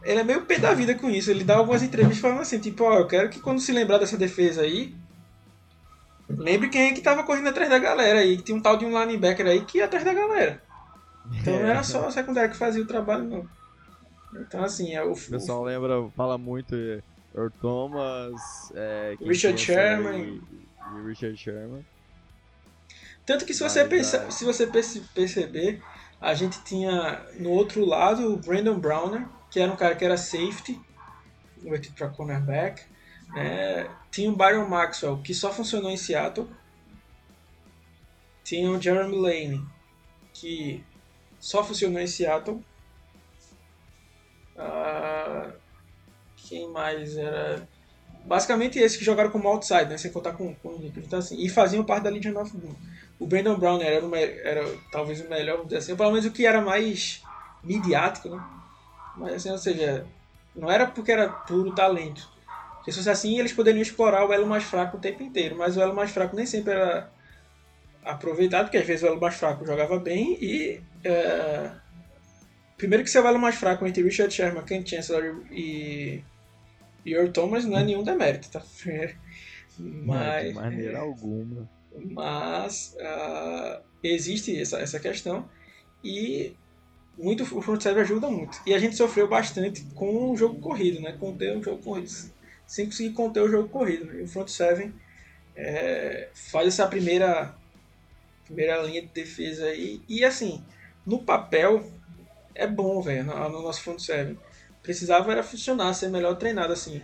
Ele 0.05 0.21
é 0.21 0.23
meio 0.23 0.47
pé 0.47 0.61
da 0.61 0.73
vida 0.75 0.95
com 0.95 1.11
isso. 1.11 1.29
Ele 1.29 1.43
dá 1.43 1.57
algumas 1.57 1.83
entrevistas 1.83 2.21
falando 2.21 2.43
assim, 2.43 2.61
tipo, 2.61 2.85
ó, 2.85 3.01
eu 3.01 3.07
quero 3.09 3.29
que 3.29 3.41
quando 3.41 3.59
se 3.59 3.73
lembrar 3.73 3.99
dessa 3.99 4.17
defesa 4.17 4.61
aí, 4.61 4.95
Lembre 6.29 6.69
quem 6.69 6.91
é 6.91 6.93
que 6.93 7.01
tava 7.01 7.23
correndo 7.23 7.49
atrás 7.49 7.71
da 7.71 7.79
galera 7.79 8.21
aí, 8.21 8.37
que 8.37 8.43
tinha 8.43 8.59
um 8.59 8.61
tal 8.61 8.77
de 8.77 8.85
um 8.85 8.99
linebacker 9.01 9.47
aí 9.47 9.65
que 9.65 9.79
ia 9.79 9.85
atrás 9.85 10.05
da 10.05 10.13
galera. 10.13 10.63
Então 11.33 11.55
não 11.55 11.69
era 11.69 11.83
só 11.83 12.07
a 12.07 12.11
secundária 12.11 12.51
que 12.51 12.57
fazia 12.57 12.83
o 12.83 12.87
trabalho, 12.87 13.25
não. 13.25 13.49
Então 14.41 14.63
assim, 14.63 14.95
é 14.95 15.03
o. 15.03 15.13
O 15.13 15.31
pessoal 15.31 15.63
lembra, 15.63 16.09
fala 16.17 16.37
muito 16.37 16.75
Earl 17.35 17.51
Thomas, 17.61 18.73
é, 18.75 19.17
Richard 19.21 19.61
Sherman. 19.61 20.21
E, 20.21 20.99
e, 20.99 21.07
Richard 21.07 21.37
Sherman. 21.37 21.85
Tanto 23.25 23.45
que 23.45 23.53
se 23.53 23.63
você, 23.63 23.85
pensa, 23.85 24.31
se 24.31 24.45
você 24.45 24.67
perceber, 24.67 25.83
a 26.21 26.33
gente 26.35 26.63
tinha 26.63 27.25
no 27.39 27.51
outro 27.51 27.85
lado 27.85 28.33
o 28.33 28.37
Brandon 28.37 28.79
Browner, 28.79 29.27
que 29.51 29.59
era 29.59 29.71
um 29.71 29.77
cara 29.77 29.97
que 29.97 30.05
era 30.05 30.17
safety, 30.17 30.81
convertido 31.63 31.95
para 31.97 32.09
cornerback. 32.09 32.83
Né? 33.35 33.89
Tinha 34.17 34.31
o 34.31 34.35
Byron 34.35 34.67
Maxwell, 34.67 35.19
que 35.19 35.35
só 35.35 35.53
funcionou 35.53 35.91
em 35.91 35.97
Seattle. 35.99 36.49
Tinha 38.43 38.71
o 38.71 38.81
Jeremy 38.81 39.15
Lane, 39.15 39.67
que 40.33 40.83
só 41.39 41.63
funcionou 41.63 42.01
em 42.01 42.07
Seattle. 42.07 42.65
Uh, 44.57 45.53
quem 46.35 46.67
mais 46.71 47.15
era? 47.19 47.69
Basicamente 48.25 48.79
esses 48.79 48.97
que 48.97 49.05
jogaram 49.05 49.29
como 49.29 49.49
outside, 49.49 49.85
né? 49.85 49.99
sem 49.99 50.11
contar 50.11 50.33
com, 50.33 50.55
com 50.55 50.81
então, 50.97 51.19
assim, 51.19 51.39
e 51.39 51.51
faziam 51.51 51.85
parte 51.85 52.05
da 52.05 52.11
Legion 52.11 52.41
of. 52.41 52.57
O 53.19 53.27
Brandon 53.27 53.59
Brown 53.59 53.83
era, 53.83 54.03
o, 54.03 54.15
era 54.17 54.79
talvez 54.91 55.21
o 55.21 55.29
melhor, 55.29 55.57
vamos 55.57 55.69
dizer 55.69 55.81
assim, 55.81 55.95
pelo 55.95 56.13
menos 56.13 56.25
o 56.25 56.31
que 56.31 56.47
era 56.47 56.63
mais 56.63 57.23
midiático, 57.63 58.31
né? 58.31 58.43
Mas 59.15 59.35
assim, 59.35 59.51
ou 59.51 59.59
seja, 59.59 60.07
não 60.55 60.71
era 60.71 60.87
porque 60.87 61.13
era 61.13 61.29
puro 61.29 61.75
talento. 61.75 62.35
Se 62.87 62.99
fosse 62.99 63.11
assim, 63.11 63.39
eles 63.39 63.53
poderiam 63.53 63.83
explorar 63.83 64.25
o 64.25 64.33
elo 64.33 64.47
mais 64.47 64.63
fraco 64.65 64.97
o 64.97 65.01
tempo 65.01 65.23
inteiro, 65.23 65.57
mas 65.57 65.77
o 65.77 65.81
elo 65.81 65.95
mais 65.95 66.11
fraco 66.11 66.37
nem 66.37 66.47
sempre 66.47 66.73
era 66.73 67.11
aproveitado, 68.05 68.67
porque 68.67 68.79
às 68.79 68.87
vezes 68.87 69.03
o 69.03 69.09
elo 69.09 69.21
mais 69.21 69.35
fraco 69.35 69.67
jogava 69.67 69.99
bem 69.99 70.39
e. 70.41 70.81
É... 71.03 71.71
Primeiro 72.77 73.03
que 73.03 73.11
seu 73.11 73.27
elo 73.27 73.39
mais 73.39 73.57
fraco 73.57 73.87
entre 73.87 74.03
Richard 74.03 74.33
Sherman, 74.33 74.65
Ken 74.65 74.87
Chancellor 74.87 75.45
e. 75.51 76.23
e 77.05 77.13
Earl 77.13 77.31
Thomas 77.33 77.65
não 77.65 77.79
é 77.79 77.85
nenhum 77.85 78.05
demérito, 78.05 78.51
tá? 78.51 78.63
Mas, 79.79 80.49
de 80.49 80.55
maneira 80.55 81.01
alguma. 81.01 81.69
Mas 82.11 82.97
uh, 83.01 83.83
existe 84.03 84.59
essa, 84.61 84.79
essa 84.79 85.01
questão 85.01 85.49
e 86.05 86.55
muito 87.19 87.43
o 87.43 87.63
front 87.63 87.81
server 87.81 88.03
ajuda 88.03 88.31
muito. 88.31 88.61
E 88.67 88.75
a 88.75 88.79
gente 88.79 88.95
sofreu 88.95 89.27
bastante 89.27 89.83
com 89.95 90.31
o 90.31 90.37
jogo 90.37 90.61
corrido, 90.61 91.01
né? 91.01 91.17
Com 91.19 91.33
o 91.33 91.63
jogo 91.63 91.83
corrido 91.83 92.11
sem 92.67 92.87
conseguir 92.87 93.13
conter 93.13 93.43
o 93.43 93.49
jogo 93.49 93.69
corrido. 93.69 94.07
Né? 94.07 94.21
E 94.21 94.23
o 94.25 94.29
front 94.29 94.49
seven 94.49 94.93
é, 95.55 96.29
faz 96.35 96.69
essa 96.69 96.87
primeira, 96.87 97.55
primeira 98.45 98.83
linha 98.83 99.03
de 99.03 99.09
defesa 99.09 99.67
aí. 99.67 100.01
E 100.09 100.25
assim, 100.25 100.63
no 101.05 101.23
papel 101.23 101.91
é 102.55 102.67
bom, 102.67 103.01
velho, 103.01 103.25
no, 103.25 103.49
no, 103.49 103.63
nosso 103.63 103.83
front 103.83 104.01
seven. 104.01 104.39
Precisava 104.83 105.33
era 105.33 105.43
funcionar, 105.43 105.95
ser 105.95 106.09
melhor 106.09 106.37
treinado 106.37 106.73
assim. 106.73 107.03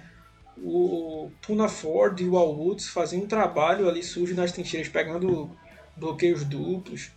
O 0.58 1.30
Puna 1.40 1.68
Ford 1.68 2.18
e 2.20 2.28
o 2.28 2.36
Al 2.36 2.54
Woods 2.54 2.88
faziam 2.88 3.22
um 3.22 3.26
trabalho 3.26 3.88
ali 3.88 4.02
sujo 4.02 4.34
nas 4.34 4.52
trincheiras, 4.52 4.88
pegando 4.88 5.50
bloqueios 5.96 6.44
duplos. 6.44 7.10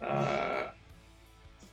Ah, 0.00 0.72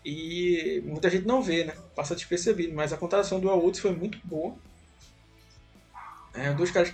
e 0.04 0.82
muita 0.86 1.10
gente 1.10 1.26
não 1.26 1.42
vê, 1.42 1.64
né? 1.64 1.74
Passa 1.96 2.16
despercebido, 2.16 2.74
mas 2.74 2.94
a 2.94 2.98
contratação 2.98 3.40
do 3.40 3.50
Al 3.50 3.60
Woods 3.60 3.80
foi 3.80 3.92
muito 3.92 4.20
boa. 4.24 4.56
É, 6.36 6.54
dois 6.54 6.72
caras 6.72 6.94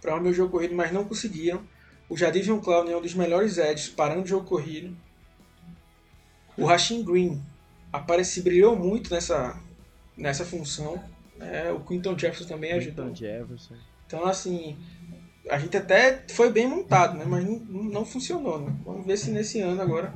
para 0.00 0.16
o 0.16 0.20
meu 0.20 0.32
jogo 0.32 0.52
corrido, 0.52 0.74
mas 0.74 0.92
não 0.92 1.04
conseguiram. 1.04 1.62
O 2.08 2.16
Jadivion 2.16 2.60
Clown 2.60 2.88
é 2.88 2.96
um 2.96 3.02
dos 3.02 3.14
melhores 3.14 3.58
edges 3.58 3.88
parando 3.88 4.22
o 4.22 4.26
jogo 4.26 4.46
corrido. 4.46 4.96
O 6.56 6.64
Rasheen 6.64 7.04
Green 7.04 7.42
aparece, 7.92 8.42
brilhou 8.42 8.76
muito 8.76 9.12
nessa, 9.12 9.60
nessa 10.16 10.44
função. 10.44 11.02
É, 11.38 11.70
o 11.70 11.80
Quinton 11.80 12.18
Jefferson 12.18 12.46
também 12.46 12.72
ajudou. 12.72 13.06
Quinton 13.06 13.16
Jefferson. 13.16 13.74
Então, 14.06 14.26
assim, 14.26 14.76
a 15.48 15.58
gente 15.58 15.76
até 15.76 16.24
foi 16.30 16.50
bem 16.50 16.66
montado, 16.66 17.16
né? 17.16 17.24
Mas 17.26 17.44
não, 17.44 17.84
não 17.84 18.04
funcionou, 18.04 18.60
né? 18.60 18.74
Vamos 18.84 19.06
ver 19.06 19.16
se 19.16 19.30
nesse 19.30 19.60
ano 19.60 19.80
agora 19.80 20.12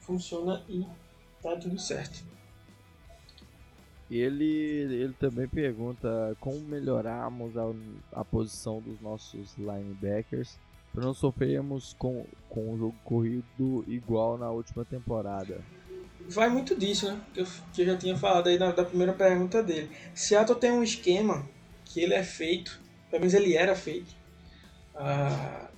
funciona 0.00 0.62
e 0.68 0.84
tá 1.42 1.56
tudo 1.56 1.78
certo. 1.78 2.24
Ele, 4.10 4.44
ele 4.44 5.14
também 5.14 5.48
pergunta 5.48 6.36
como 6.38 6.60
melhorarmos 6.60 7.56
a, 7.56 7.72
a 8.12 8.24
posição 8.24 8.80
dos 8.80 9.00
nossos 9.00 9.56
linebackers 9.56 10.58
para 10.92 11.04
não 11.04 11.14
sofrermos 11.14 11.94
com, 11.98 12.24
com 12.48 12.72
o 12.72 12.78
jogo 12.78 12.94
corrido 13.02 13.84
igual 13.88 14.38
na 14.38 14.50
última 14.50 14.84
temporada. 14.84 15.60
Vai 16.28 16.48
muito 16.48 16.76
disso, 16.76 17.10
né? 17.10 17.20
Que 17.32 17.40
eu, 17.40 17.46
que 17.72 17.82
eu 17.82 17.86
já 17.86 17.96
tinha 17.96 18.16
falado 18.16 18.48
aí 18.48 18.58
na, 18.58 18.70
da 18.70 18.84
primeira 18.84 19.12
pergunta 19.12 19.62
dele. 19.62 19.90
Seattle 20.14 20.58
tem 20.58 20.70
um 20.70 20.82
esquema 20.82 21.48
que 21.84 22.00
ele 22.00 22.14
é 22.14 22.22
feito, 22.22 22.80
pelo 23.10 23.20
menos 23.20 23.34
ele 23.34 23.56
era 23.56 23.74
feito. 23.74 24.14
Ah, 24.94 25.68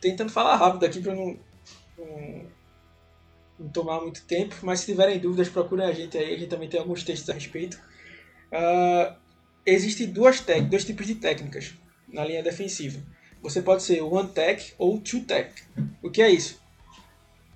tentando 0.00 0.32
falar 0.32 0.56
rápido 0.56 0.84
aqui 0.84 1.00
para 1.00 1.14
não, 1.14 1.36
não 1.98 2.46
não 3.58 3.68
tomar 3.68 4.00
muito 4.00 4.22
tempo, 4.24 4.54
mas 4.62 4.80
se 4.80 4.86
tiverem 4.86 5.18
dúvidas, 5.18 5.48
procurem 5.48 5.86
a 5.86 5.92
gente 5.92 6.18
aí, 6.18 6.34
a 6.34 6.38
gente 6.38 6.48
também 6.48 6.68
tem 6.68 6.80
alguns 6.80 7.02
textos 7.02 7.30
a 7.30 7.34
respeito. 7.34 7.80
Uh, 8.50 9.14
Existem 9.66 10.08
duas 10.08 10.44
dois 10.68 10.84
tipos 10.84 11.06
de 11.06 11.14
técnicas 11.14 11.72
na 12.06 12.22
linha 12.22 12.42
defensiva. 12.42 13.00
Você 13.40 13.62
pode 13.62 13.82
ser 13.82 14.02
one 14.02 14.28
tech 14.28 14.74
ou 14.76 15.00
two 15.00 15.22
tech. 15.22 15.50
O 16.02 16.10
que 16.10 16.20
é 16.20 16.30
isso? 16.30 16.60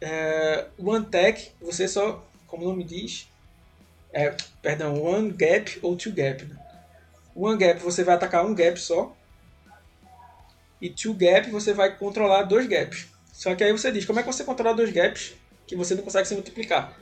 Uh, 0.02 0.90
one 0.90 1.04
tech, 1.04 1.52
você 1.60 1.86
só, 1.86 2.26
como 2.46 2.64
o 2.64 2.68
nome 2.68 2.82
diz, 2.82 3.28
é, 4.10 4.34
perdão, 4.62 5.02
one 5.02 5.30
gap 5.32 5.78
ou 5.82 5.96
two 5.96 6.12
gap. 6.12 6.44
Né? 6.44 6.56
One 7.34 7.58
gap 7.58 7.78
você 7.80 8.02
vai 8.02 8.14
atacar 8.14 8.46
um 8.46 8.54
gap 8.54 8.80
só. 8.80 9.14
E 10.80 10.88
two 10.88 11.12
gap 11.12 11.50
você 11.50 11.74
vai 11.74 11.94
controlar 11.94 12.44
dois 12.44 12.66
gaps. 12.66 13.06
Só 13.34 13.54
que 13.54 13.62
aí 13.62 13.72
você 13.72 13.92
diz, 13.92 14.06
como 14.06 14.18
é 14.18 14.22
que 14.22 14.32
você 14.32 14.44
controla 14.44 14.74
dois 14.74 14.90
gaps 14.90 15.34
que 15.68 15.76
você 15.76 15.94
não 15.94 16.02
consegue 16.02 16.26
se 16.26 16.34
multiplicar. 16.34 16.98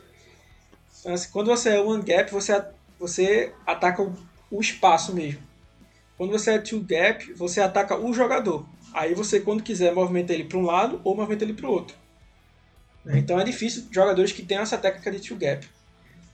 Então, 1.00 1.14
assim, 1.14 1.30
quando 1.30 1.46
você 1.46 1.70
é 1.70 1.80
one 1.80 2.02
gap, 2.02 2.30
você, 2.32 2.62
você 2.98 3.52
ataca 3.64 4.02
o, 4.50 4.60
espaço 4.60 5.14
mesmo. 5.14 5.40
Quando 6.18 6.32
você 6.32 6.52
é 6.52 6.58
two 6.58 6.80
gap, 6.80 7.32
você 7.34 7.60
ataca 7.60 7.96
o 7.96 8.12
jogador. 8.12 8.66
Aí 8.92 9.14
você, 9.14 9.40
quando 9.40 9.62
quiser, 9.62 9.94
movimenta 9.94 10.32
ele 10.32 10.44
para 10.44 10.58
um 10.58 10.64
lado 10.64 11.00
ou 11.04 11.14
movimenta 11.14 11.44
ele 11.44 11.54
para 11.54 11.68
o 11.68 11.70
outro. 11.70 11.96
Né? 13.04 13.18
Então 13.18 13.38
é 13.38 13.44
difícil 13.44 13.86
jogadores 13.90 14.32
que 14.32 14.42
tenham 14.42 14.62
essa 14.62 14.76
técnica 14.76 15.12
de 15.12 15.20
two 15.20 15.36
gap. 15.36 15.68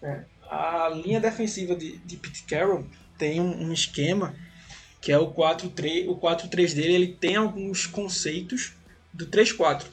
Né? 0.00 0.24
A 0.50 0.88
linha 0.88 1.20
defensiva 1.20 1.76
de, 1.76 1.98
de 1.98 2.16
Pete 2.16 2.44
Carroll 2.44 2.86
tem 3.18 3.40
um, 3.40 3.68
um 3.68 3.72
esquema 3.72 4.34
que 5.02 5.12
é 5.12 5.18
o 5.18 5.34
4-3. 5.34 6.08
O 6.08 6.16
4-3 6.16 6.74
dele 6.74 6.94
ele 6.94 7.08
tem 7.08 7.36
alguns 7.36 7.86
conceitos 7.86 8.72
do 9.12 9.26
3-4. 9.26 9.84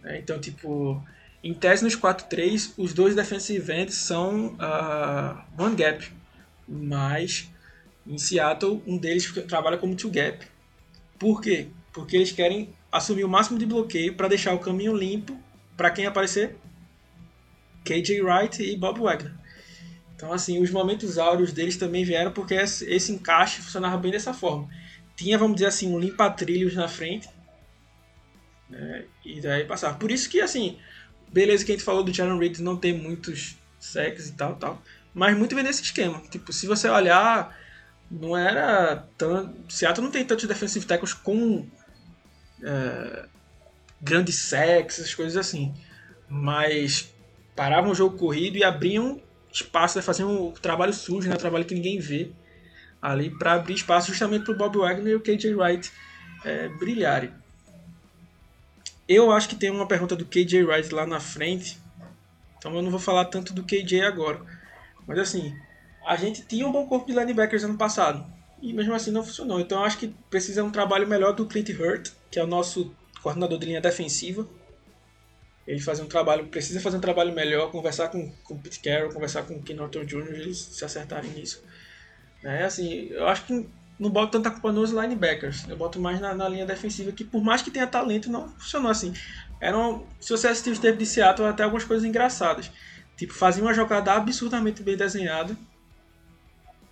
Né? 0.00 0.20
Então, 0.20 0.40
tipo, 0.40 1.02
em 1.44 1.52
tese, 1.52 1.84
nos 1.84 1.94
4-3, 1.94 2.72
os 2.78 2.94
dois 2.94 3.14
defensive 3.14 3.70
ends 3.70 3.96
são 3.96 4.54
uh, 4.54 5.62
one 5.62 5.76
gap, 5.76 6.10
mas 6.66 7.50
em 8.06 8.16
Seattle, 8.16 8.82
um 8.86 8.96
deles 8.96 9.30
trabalha 9.46 9.76
como 9.76 9.94
two 9.94 10.10
gap. 10.10 10.46
Por 11.18 11.42
quê? 11.42 11.68
Porque 11.92 12.16
eles 12.16 12.32
querem 12.32 12.70
assumir 12.90 13.24
o 13.24 13.28
máximo 13.28 13.58
de 13.58 13.66
bloqueio 13.66 14.14
para 14.14 14.26
deixar 14.26 14.54
o 14.54 14.58
caminho 14.58 14.96
limpo 14.96 15.38
para 15.76 15.90
quem 15.90 16.06
aparecer? 16.06 16.56
KJ 17.84 18.22
Wright 18.22 18.62
e 18.62 18.74
Bob 18.74 19.00
Wagner. 19.00 19.34
Então, 20.16 20.32
assim, 20.32 20.62
os 20.62 20.70
momentos 20.70 21.18
áureos 21.18 21.52
deles 21.52 21.76
também 21.76 22.04
vieram 22.04 22.32
porque 22.32 22.54
esse 22.54 23.12
encaixe 23.12 23.60
funcionava 23.60 23.98
bem 23.98 24.10
dessa 24.10 24.32
forma. 24.32 24.66
Tinha, 25.14 25.36
vamos 25.36 25.56
dizer 25.56 25.66
assim, 25.66 25.94
um 25.94 25.98
limpa-trilhos 25.98 26.74
na 26.74 26.88
frente. 26.88 27.28
Né, 28.70 29.04
e 29.22 29.42
daí 29.42 29.66
passava. 29.66 29.98
Por 29.98 30.10
isso 30.10 30.30
que, 30.30 30.40
assim, 30.40 30.78
beleza 31.34 31.64
que 31.64 31.72
a 31.72 31.74
gente 31.74 31.84
falou 31.84 32.04
do 32.04 32.14
Jaron 32.14 32.38
Riggs 32.38 32.62
não 32.62 32.76
ter 32.76 32.94
muitos 32.94 33.56
sacks 33.80 34.28
e 34.28 34.32
tal, 34.34 34.54
tal. 34.54 34.80
Mas 35.12 35.36
muito 35.36 35.54
vem 35.54 35.64
desse 35.64 35.82
esquema. 35.82 36.22
Tipo, 36.30 36.52
se 36.52 36.66
você 36.66 36.88
olhar, 36.88 37.56
não 38.08 38.36
era 38.36 39.04
tão... 39.18 39.52
Seattle 39.68 40.04
não 40.04 40.12
tem 40.12 40.24
tantos 40.24 40.46
defensive 40.46 40.86
tackles 40.86 41.12
com 41.12 41.66
é, 42.62 43.26
grandes 44.00 44.36
sacks, 44.36 45.00
essas 45.00 45.14
coisas 45.14 45.36
assim. 45.36 45.74
Mas 46.28 47.12
paravam 47.56 47.90
o 47.90 47.94
jogo 47.94 48.16
corrido 48.16 48.56
e 48.56 48.62
abriam 48.62 49.20
espaço, 49.52 49.98
né, 49.98 50.02
faziam 50.02 50.48
o 50.48 50.52
trabalho 50.52 50.92
sujo, 50.92 51.28
né, 51.28 51.34
o 51.34 51.38
trabalho 51.38 51.64
que 51.64 51.74
ninguém 51.74 51.98
vê 51.98 52.30
ali 53.02 53.30
para 53.30 53.54
abrir 53.54 53.74
espaço 53.74 54.08
justamente 54.08 54.44
para 54.44 54.54
o 54.54 54.56
Bob 54.56 54.78
Wagner 54.78 55.12
e 55.12 55.16
o 55.16 55.20
KJ 55.20 55.54
Wright 55.54 55.92
é, 56.44 56.68
brilharem. 56.68 57.30
Eu 59.08 59.30
acho 59.30 59.48
que 59.48 59.56
tem 59.56 59.70
uma 59.70 59.86
pergunta 59.86 60.16
do 60.16 60.24
KJ 60.24 60.64
Wright 60.64 60.94
lá 60.94 61.06
na 61.06 61.20
frente, 61.20 61.78
então 62.56 62.74
eu 62.74 62.82
não 62.82 62.90
vou 62.90 63.00
falar 63.00 63.26
tanto 63.26 63.52
do 63.52 63.62
KJ 63.62 64.02
agora. 64.02 64.40
Mas 65.06 65.18
assim, 65.18 65.54
a 66.06 66.16
gente 66.16 66.42
tinha 66.42 66.66
um 66.66 66.72
bom 66.72 66.86
corpo 66.86 67.06
de 67.06 67.12
linebackers 67.12 67.64
ano 67.64 67.76
passado 67.76 68.24
e 68.62 68.72
mesmo 68.72 68.94
assim 68.94 69.10
não 69.10 69.22
funcionou. 69.22 69.60
Então 69.60 69.78
eu 69.78 69.84
acho 69.84 69.98
que 69.98 70.08
precisa 70.30 70.64
um 70.64 70.70
trabalho 70.70 71.06
melhor 71.06 71.34
do 71.34 71.46
Clint 71.46 71.68
Hurt, 71.70 72.10
que 72.30 72.38
é 72.38 72.42
o 72.44 72.46
nosso 72.46 72.94
coordenador 73.22 73.58
de 73.58 73.66
linha 73.66 73.80
defensiva. 73.80 74.48
Ele 75.66 75.80
fazer 75.80 76.02
um 76.02 76.06
trabalho, 76.06 76.46
precisa 76.46 76.80
fazer 76.80 76.96
um 76.96 77.00
trabalho 77.00 77.32
melhor, 77.32 77.70
conversar 77.70 78.08
com, 78.08 78.30
com 78.42 78.54
o 78.54 78.58
Pete 78.58 78.80
Carroll, 78.80 79.12
conversar 79.12 79.42
com 79.44 79.54
o 79.54 79.62
Ken 79.62 79.74
Norton 79.74 80.04
Jr., 80.04 80.34
eles 80.34 80.58
se 80.58 80.84
acertarem 80.84 81.30
nisso. 81.30 81.62
É 82.42 82.64
assim, 82.64 83.08
eu 83.10 83.26
acho 83.26 83.46
que 83.46 83.66
não 83.98 84.10
boto 84.10 84.32
tanta 84.32 84.50
culpa 84.50 84.72
nos 84.72 84.90
linebackers, 84.90 85.68
eu 85.68 85.76
boto 85.76 86.00
mais 86.00 86.20
na, 86.20 86.34
na, 86.34 86.48
linha 86.48 86.66
defensiva, 86.66 87.12
que 87.12 87.24
por 87.24 87.42
mais 87.42 87.62
que 87.62 87.70
tenha 87.70 87.86
talento, 87.86 88.30
não 88.30 88.48
funcionou 88.48 88.90
assim. 88.90 89.14
Eram, 89.60 90.06
se 90.20 90.30
você 90.30 90.48
assistir 90.48 90.70
o 90.70 90.80
tape 90.80 90.98
de 90.98 91.06
Seattle, 91.06 91.48
até 91.48 91.62
algumas 91.62 91.84
coisas 91.84 92.04
engraçadas. 92.04 92.70
Tipo, 93.16 93.32
fazia 93.32 93.62
uma 93.62 93.72
jogada 93.72 94.12
absurdamente 94.12 94.82
bem 94.82 94.96
desenhada, 94.96 95.56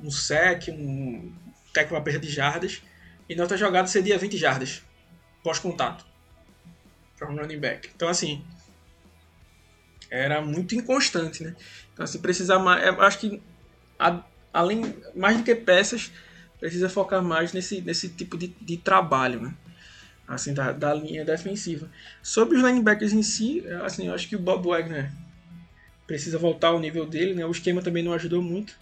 um 0.01 0.11
sec, 0.11 0.69
um 0.69 1.33
tackle 1.73 1.97
uma 1.97 2.03
perda 2.03 2.21
de 2.21 2.31
jardas, 2.31 2.83
e 3.29 3.35
na 3.35 3.43
outra 3.43 3.57
jogada 3.57 3.89
seria 3.89 4.17
20 4.17 4.37
jardas, 4.37 4.83
pós-contato, 5.43 6.05
para 7.19 7.29
um 7.29 7.37
running 7.37 7.59
back. 7.59 7.91
Então, 7.95 8.09
assim, 8.09 8.45
era 10.09 10.41
muito 10.41 10.75
inconstante, 10.75 11.43
né? 11.43 11.57
Então, 11.93 12.05
assim, 12.05 12.21
precisa 12.21 12.59
mais. 12.59 12.87
Eu 12.87 13.01
acho 13.03 13.19
que, 13.19 13.43
a, 13.99 14.23
além, 14.53 14.95
mais 15.15 15.37
do 15.37 15.43
que 15.43 15.55
peças, 15.55 16.13
precisa 16.63 16.89
focar 16.89 17.21
mais 17.21 17.53
nesse, 17.53 17.81
nesse 17.81 18.09
tipo 18.09 18.39
de, 18.39 18.47
de 18.61 18.77
trabalho, 18.77 19.41
né? 19.41 19.55
Assim, 20.29 20.55
da, 20.55 20.71
da 20.71 20.95
linha 20.95 21.25
defensiva. 21.25 21.91
Sobre 22.23 22.57
os 22.57 22.63
linebackers 22.63 23.13
em 23.13 23.23
si, 23.23 23.65
assim, 23.85 24.07
eu 24.07 24.15
acho 24.15 24.29
que 24.29 24.37
o 24.37 24.39
Bob 24.39 24.69
Wagner 24.69 25.11
precisa 26.07 26.39
voltar 26.39 26.69
ao 26.69 26.79
nível 26.79 27.05
dele, 27.05 27.35
né? 27.35 27.45
O 27.45 27.51
esquema 27.51 27.83
também 27.83 28.05
não 28.05 28.13
ajudou 28.13 28.41
muito. 28.41 28.75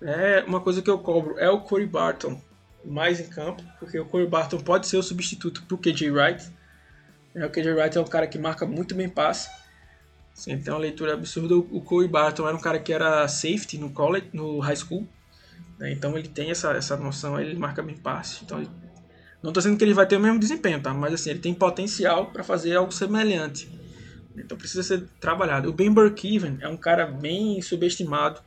É 0.00 0.42
uma 0.48 0.60
coisa 0.60 0.82
que 0.82 0.90
eu 0.90 0.98
cobro 0.98 1.38
é 1.38 1.48
o 1.48 1.60
Corey 1.60 1.86
Barton 1.86 2.42
mais 2.84 3.20
em 3.20 3.28
campo, 3.28 3.62
porque 3.78 4.00
o 4.00 4.04
Corey 4.04 4.26
Barton 4.26 4.58
pode 4.58 4.88
ser 4.88 4.96
o 4.96 5.02
substituto 5.02 5.62
para 5.62 5.76
o 5.76 5.78
KJ 5.78 6.10
Wright. 6.10 6.50
É, 7.36 7.46
o 7.46 7.50
KJ 7.50 7.72
Wright 7.72 7.96
é 7.96 8.00
um 8.00 8.04
cara 8.04 8.26
que 8.26 8.36
marca 8.36 8.66
muito 8.66 8.96
bem 8.96 9.08
passe. 9.08 9.48
Sim, 10.34 10.58
tem 10.58 10.74
uma 10.74 10.80
leitura 10.80 11.14
absurda. 11.14 11.54
O 11.54 11.80
Corey 11.82 12.08
Barton 12.08 12.48
era 12.48 12.56
um 12.56 12.60
cara 12.60 12.80
que 12.80 12.92
era 12.92 13.28
safety 13.28 13.78
no 13.78 13.90
college, 13.90 14.26
no 14.32 14.58
high 14.58 14.74
school. 14.74 15.06
Né? 15.82 15.90
Então 15.90 16.16
ele 16.16 16.28
tem 16.28 16.52
essa, 16.52 16.70
essa 16.70 16.96
noção, 16.96 17.40
ele 17.40 17.58
marca 17.58 17.82
bem 17.82 17.96
passe. 17.96 18.44
Então 18.44 18.58
ele... 18.58 18.70
não 19.42 19.50
estou 19.50 19.60
dizendo 19.60 19.76
que 19.76 19.82
ele 19.82 19.92
vai 19.92 20.06
ter 20.06 20.16
o 20.16 20.20
mesmo 20.20 20.38
desempenho, 20.38 20.80
tá? 20.80 20.94
Mas 20.94 21.12
assim, 21.12 21.30
ele 21.30 21.40
tem 21.40 21.52
potencial 21.52 22.26
para 22.26 22.44
fazer 22.44 22.76
algo 22.76 22.92
semelhante. 22.92 23.68
Então 24.36 24.56
precisa 24.56 24.84
ser 24.84 25.08
trabalhado. 25.20 25.68
O 25.68 25.72
Ben 25.72 25.92
Burkeven 25.92 26.58
é 26.60 26.68
um 26.68 26.76
cara 26.76 27.04
bem 27.06 27.60
subestimado. 27.60 28.40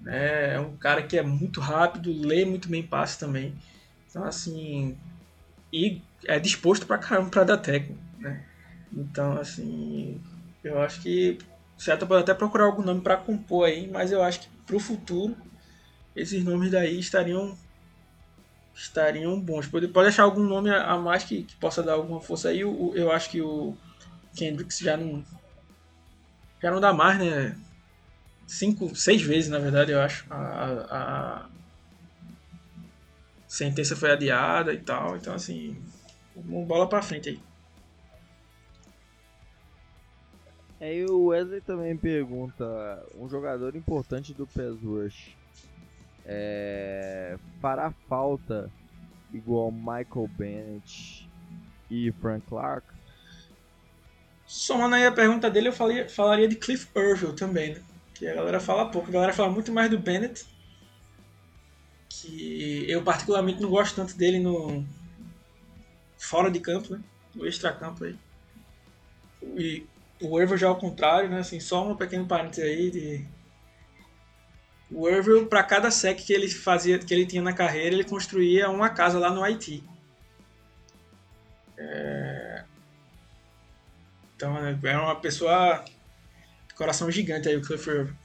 Né? 0.00 0.54
É 0.54 0.60
um 0.60 0.76
cara 0.76 1.04
que 1.04 1.16
é 1.16 1.22
muito 1.22 1.60
rápido, 1.60 2.12
lê 2.12 2.44
muito 2.44 2.68
bem 2.68 2.82
passe 2.82 3.20
também. 3.20 3.54
Então 4.10 4.24
assim, 4.24 4.98
e 5.72 6.02
é 6.26 6.40
disposto 6.40 6.86
para 6.86 6.98
caramba 6.98 7.30
para 7.30 7.44
dar 7.44 7.56
técnico, 7.58 8.02
né? 8.18 8.44
Então 8.92 9.38
assim, 9.38 10.20
eu 10.62 10.80
acho 10.82 11.00
que 11.00 11.38
o 11.78 11.80
Seattle 11.80 12.08
pode 12.08 12.22
até 12.22 12.34
procurar 12.34 12.64
algum 12.64 12.82
nome 12.82 13.00
para 13.00 13.16
compor 13.16 13.66
aí, 13.66 13.88
mas 13.88 14.10
eu 14.10 14.22
acho 14.22 14.40
que 14.40 14.48
para 14.66 14.76
o 14.76 14.80
futuro 14.80 15.36
esses 16.14 16.44
nomes 16.44 16.70
daí 16.70 16.98
estariam 16.98 17.56
estariam 18.74 19.38
bons. 19.40 19.66
Pode, 19.66 19.88
pode 19.88 20.08
achar 20.08 20.22
algum 20.24 20.42
nome 20.42 20.70
a 20.70 20.96
mais 20.96 21.24
que, 21.24 21.44
que 21.44 21.56
possa 21.56 21.82
dar 21.82 21.94
alguma 21.94 22.20
força 22.20 22.48
aí. 22.48 22.60
Eu, 22.60 22.92
eu 22.94 23.12
acho 23.12 23.30
que 23.30 23.40
o 23.40 23.76
Kendricks 24.34 24.78
já 24.78 24.96
não 24.96 25.24
já 26.62 26.70
não 26.70 26.80
dá 26.80 26.92
mais, 26.92 27.18
né? 27.18 27.58
Cinco, 28.46 28.94
seis 28.94 29.22
vezes, 29.22 29.50
na 29.50 29.58
verdade, 29.58 29.92
eu 29.92 30.00
acho. 30.00 30.26
A, 30.30 30.36
a, 30.36 31.36
a 31.44 31.48
sentença 33.48 33.96
foi 33.96 34.12
adiada 34.12 34.72
e 34.72 34.78
tal. 34.78 35.16
Então, 35.16 35.34
assim, 35.34 35.82
bola 36.34 36.88
para 36.88 37.02
frente 37.02 37.30
aí. 37.30 37.40
Aí 40.80 41.04
o 41.04 41.26
Wesley 41.26 41.60
também 41.60 41.96
pergunta: 41.96 42.64
um 43.16 43.28
jogador 43.28 43.74
importante 43.74 44.34
do 44.34 44.46
PES 44.46 44.82
Rush 44.82 45.41
é, 46.26 47.36
fará 47.60 47.92
falta 48.08 48.70
igual 49.32 49.72
Michael 49.72 50.28
Bennett 50.36 51.28
e 51.90 52.12
Frank 52.20 52.46
Clark? 52.46 52.86
Somando 54.46 54.94
aí 54.96 55.06
a 55.06 55.12
pergunta 55.12 55.50
dele, 55.50 55.68
eu 55.68 55.72
falaria, 55.72 56.46
de 56.46 56.56
Cliff 56.56 56.86
Irville 56.94 57.34
também, 57.34 57.74
né? 57.74 57.82
Que 58.12 58.26
a 58.26 58.34
galera 58.34 58.60
fala 58.60 58.90
pouco. 58.90 59.08
A 59.08 59.12
galera 59.12 59.32
fala 59.32 59.50
muito 59.50 59.72
mais 59.72 59.90
do 59.90 59.98
Bennett. 59.98 60.44
Que 62.08 62.84
eu 62.88 63.02
particularmente 63.02 63.62
não 63.62 63.70
gosto 63.70 63.96
tanto 63.96 64.14
dele 64.14 64.38
no. 64.38 64.84
fora 66.18 66.50
de 66.50 66.60
campo, 66.60 66.92
né? 66.92 67.00
No 67.34 67.46
extra-campo 67.46 68.04
aí. 68.04 68.16
E 69.42 69.86
o 70.20 70.38
Irville 70.38 70.58
já 70.58 70.68
ao 70.68 70.76
contrário, 70.76 71.30
né? 71.30 71.38
Assim, 71.38 71.58
só 71.58 71.88
um 71.88 71.96
pequeno 71.96 72.26
parênteses 72.26 72.64
aí 72.64 72.90
de. 72.90 73.26
O 74.94 75.08
Irville, 75.08 75.46
para 75.46 75.62
cada 75.62 75.90
sec 75.90 76.18
que 76.18 76.32
ele 76.32 76.48
fazia, 76.48 76.98
que 76.98 77.12
ele 77.12 77.26
tinha 77.26 77.42
na 77.42 77.52
carreira, 77.52 77.94
ele 77.94 78.04
construía 78.04 78.68
uma 78.68 78.90
casa 78.90 79.18
lá 79.18 79.30
no 79.30 79.42
Haiti. 79.42 79.82
É... 81.78 82.64
Então, 84.36 84.54
né, 84.54 84.78
era 84.82 85.02
uma 85.02 85.16
pessoa 85.16 85.84
de 86.68 86.74
coração 86.74 87.10
gigante 87.10 87.48
aí, 87.48 87.56
o 87.56 87.62
Cliff 87.62 87.88
Irville. 87.88 88.16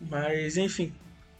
Mas, 0.00 0.56
enfim, 0.56 0.94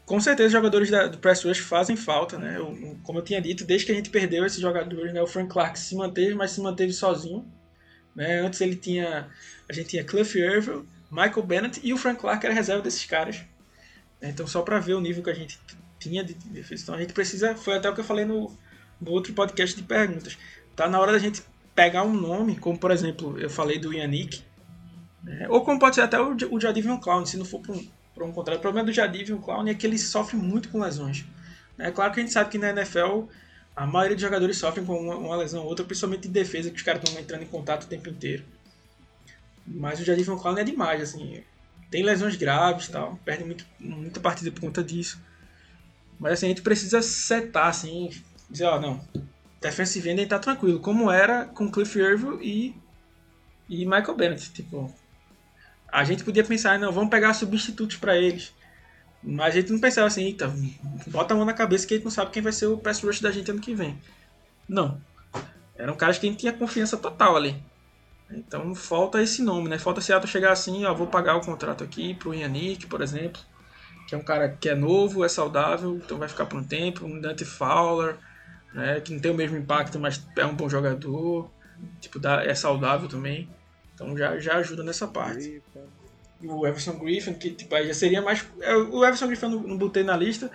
com 0.06 0.20
certeza 0.20 0.48
os 0.48 0.52
jogadores 0.52 0.90
da, 0.90 1.06
do 1.06 1.18
Press 1.18 1.42
Rush 1.42 1.58
fazem 1.58 1.96
falta, 1.96 2.38
né? 2.38 2.56
Eu, 2.56 2.98
como 3.02 3.18
eu 3.18 3.22
tinha 3.22 3.40
dito, 3.40 3.64
desde 3.64 3.86
que 3.86 3.92
a 3.92 3.94
gente 3.94 4.10
perdeu 4.10 4.44
esses 4.44 4.60
jogadores, 4.60 5.12
né? 5.12 5.22
O 5.22 5.26
Frank 5.26 5.50
Clark 5.50 5.78
se 5.78 5.94
manteve, 5.94 6.34
mas 6.34 6.50
se 6.50 6.60
manteve 6.60 6.92
sozinho. 6.92 7.46
Né? 8.14 8.40
Antes 8.40 8.60
ele 8.60 8.76
tinha. 8.76 9.28
A 9.68 9.72
gente 9.72 9.88
tinha 9.88 10.04
Cliff 10.04 10.38
Irville, 10.38 10.86
Michael 11.10 11.42
Bennett 11.42 11.80
e 11.82 11.92
o 11.92 11.96
Frank 11.96 12.20
Clark 12.20 12.44
era 12.44 12.54
reserva 12.54 12.82
desses 12.82 13.04
caras. 13.06 13.42
Então 14.20 14.46
só 14.46 14.62
para 14.62 14.78
ver 14.78 14.94
o 14.94 15.00
nível 15.00 15.22
que 15.22 15.30
a 15.30 15.34
gente 15.34 15.58
tinha 15.98 16.24
de 16.24 16.34
defesa. 16.34 16.82
Então 16.82 16.94
a 16.94 17.00
gente 17.00 17.12
precisa. 17.12 17.54
Foi 17.56 17.76
até 17.76 17.88
o 17.88 17.94
que 17.94 18.00
eu 18.00 18.04
falei 18.04 18.24
no, 18.24 18.56
no 19.00 19.10
outro 19.10 19.32
podcast 19.32 19.76
de 19.76 19.82
perguntas. 19.82 20.38
Tá 20.74 20.88
na 20.88 21.00
hora 21.00 21.12
da 21.12 21.18
gente 21.18 21.42
pegar 21.74 22.02
um 22.04 22.12
nome, 22.12 22.56
como 22.56 22.78
por 22.78 22.90
exemplo, 22.90 23.38
eu 23.38 23.50
falei 23.50 23.78
do 23.78 23.92
Yannick. 23.92 24.42
Né? 25.22 25.46
Ou 25.48 25.64
como 25.64 25.78
pode 25.78 25.94
ser 25.94 26.02
até 26.02 26.20
o, 26.20 26.36
o 26.50 26.60
Jadivion 26.60 26.98
Clown, 26.98 27.24
se 27.24 27.36
não 27.36 27.44
for 27.44 27.60
para 27.60 27.72
um, 27.72 27.88
um 28.28 28.32
contrário. 28.32 28.58
O 28.58 28.62
problema 28.62 28.86
do 28.86 28.92
Jadivion 28.92 29.38
Clown 29.38 29.66
é 29.68 29.74
que 29.74 29.86
ele 29.86 29.98
sofre 29.98 30.36
muito 30.36 30.68
com 30.68 30.80
lesões. 30.80 31.24
É 31.78 31.90
claro 31.90 32.12
que 32.12 32.20
a 32.20 32.22
gente 32.22 32.32
sabe 32.32 32.50
que 32.50 32.58
na 32.58 32.70
NFL 32.70 33.24
a 33.74 33.86
maioria 33.86 34.14
dos 34.14 34.22
jogadores 34.22 34.56
sofrem 34.56 34.86
com 34.86 34.96
uma, 34.96 35.16
uma 35.16 35.36
lesão 35.36 35.62
ou 35.62 35.68
outra, 35.68 35.84
principalmente 35.84 36.28
em 36.28 36.30
defesa, 36.30 36.70
que 36.70 36.76
os 36.76 36.82
caras 36.82 37.02
estão 37.02 37.20
entrando 37.20 37.42
em 37.42 37.46
contato 37.46 37.84
o 37.84 37.88
tempo 37.88 38.08
inteiro. 38.08 38.44
Mas 39.66 39.98
o 39.98 40.04
Jadivion 40.04 40.38
Clown 40.38 40.58
é 40.58 40.64
demais, 40.64 41.02
assim. 41.02 41.42
Tem 41.94 42.02
lesões 42.02 42.34
graves 42.34 42.88
tal, 42.88 43.16
perde 43.24 43.44
muito, 43.44 43.64
muita 43.78 44.18
partida 44.18 44.50
por 44.50 44.60
conta 44.60 44.82
disso. 44.82 45.16
Mas 46.18 46.32
assim, 46.32 46.46
a 46.46 46.48
gente 46.48 46.60
precisa 46.60 47.00
setar, 47.00 47.68
assim, 47.68 48.10
dizer, 48.50 48.64
ó, 48.64 48.80
não, 48.80 49.00
defensive 49.60 50.10
end 50.10 50.26
tá 50.26 50.40
tranquilo, 50.40 50.80
como 50.80 51.08
era 51.08 51.44
com 51.44 51.70
Cliff 51.70 51.96
Irville 51.96 52.38
e, 52.42 52.74
e 53.68 53.86
Michael 53.86 54.16
Bennett. 54.16 54.52
Tipo, 54.52 54.92
a 55.86 56.02
gente 56.02 56.24
podia 56.24 56.42
pensar, 56.42 56.80
não, 56.80 56.90
vamos 56.90 57.10
pegar 57.10 57.32
substitutos 57.32 57.96
para 57.96 58.16
eles. 58.16 58.52
Mas 59.22 59.54
a 59.54 59.60
gente 59.60 59.70
não 59.70 59.78
pensava 59.78 60.08
assim, 60.08 60.24
eita, 60.24 60.52
bota 61.06 61.32
a 61.32 61.36
mão 61.36 61.46
na 61.46 61.54
cabeça 61.54 61.86
que 61.86 61.94
a 61.94 61.96
gente 61.96 62.06
não 62.06 62.10
sabe 62.10 62.32
quem 62.32 62.42
vai 62.42 62.50
ser 62.50 62.66
o 62.66 62.76
pass 62.76 63.04
rush 63.04 63.20
da 63.20 63.30
gente 63.30 63.52
ano 63.52 63.60
que 63.60 63.72
vem. 63.72 63.96
Não. 64.68 65.00
eram 65.78 65.94
caras 65.94 66.18
que 66.18 66.26
a 66.26 66.28
gente 66.28 66.40
tinha 66.40 66.52
confiança 66.52 66.96
total 66.96 67.36
ali. 67.36 67.62
Então 68.30 68.74
falta 68.74 69.22
esse 69.22 69.42
nome, 69.42 69.68
né? 69.68 69.78
Falta 69.78 70.00
Seattle 70.00 70.30
chegar 70.30 70.52
assim, 70.52 70.84
ó, 70.84 70.94
vou 70.94 71.06
pagar 71.06 71.36
o 71.36 71.40
contrato 71.40 71.84
aqui 71.84 72.14
pro 72.14 72.34
Yannick, 72.34 72.86
por 72.86 73.00
exemplo, 73.00 73.40
que 74.08 74.14
é 74.14 74.18
um 74.18 74.22
cara 74.24 74.48
que 74.48 74.68
é 74.68 74.74
novo, 74.74 75.24
é 75.24 75.28
saudável, 75.28 75.96
então 75.96 76.18
vai 76.18 76.28
ficar 76.28 76.46
por 76.46 76.58
um 76.58 76.64
tempo, 76.64 77.04
um 77.04 77.20
Dante 77.20 77.44
Fowler, 77.44 78.16
né, 78.72 79.00
que 79.00 79.12
não 79.12 79.20
tem 79.20 79.30
o 79.30 79.34
mesmo 79.34 79.56
impacto, 79.56 79.98
mas 80.00 80.24
é 80.36 80.44
um 80.46 80.54
bom 80.54 80.68
jogador, 80.68 81.50
tipo, 82.00 82.18
dá, 82.18 82.42
é 82.44 82.54
saudável 82.54 83.08
também. 83.08 83.48
Então 83.94 84.16
já, 84.16 84.38
já 84.38 84.56
ajuda 84.56 84.82
nessa 84.82 85.06
parte. 85.06 85.62
O 86.42 86.66
Everson 86.66 86.98
Griffin, 86.98 87.34
que 87.34 87.50
tipo, 87.52 87.76
já 87.82 87.94
seria 87.94 88.20
mais. 88.20 88.44
é, 88.60 88.74
O 88.74 89.04
Everson 89.04 89.28
Griffin 89.28 89.46
eu 89.46 89.50
não, 89.52 89.62
não 89.62 89.78
botei 89.78 90.02
na 90.02 90.16
lista, 90.16 90.50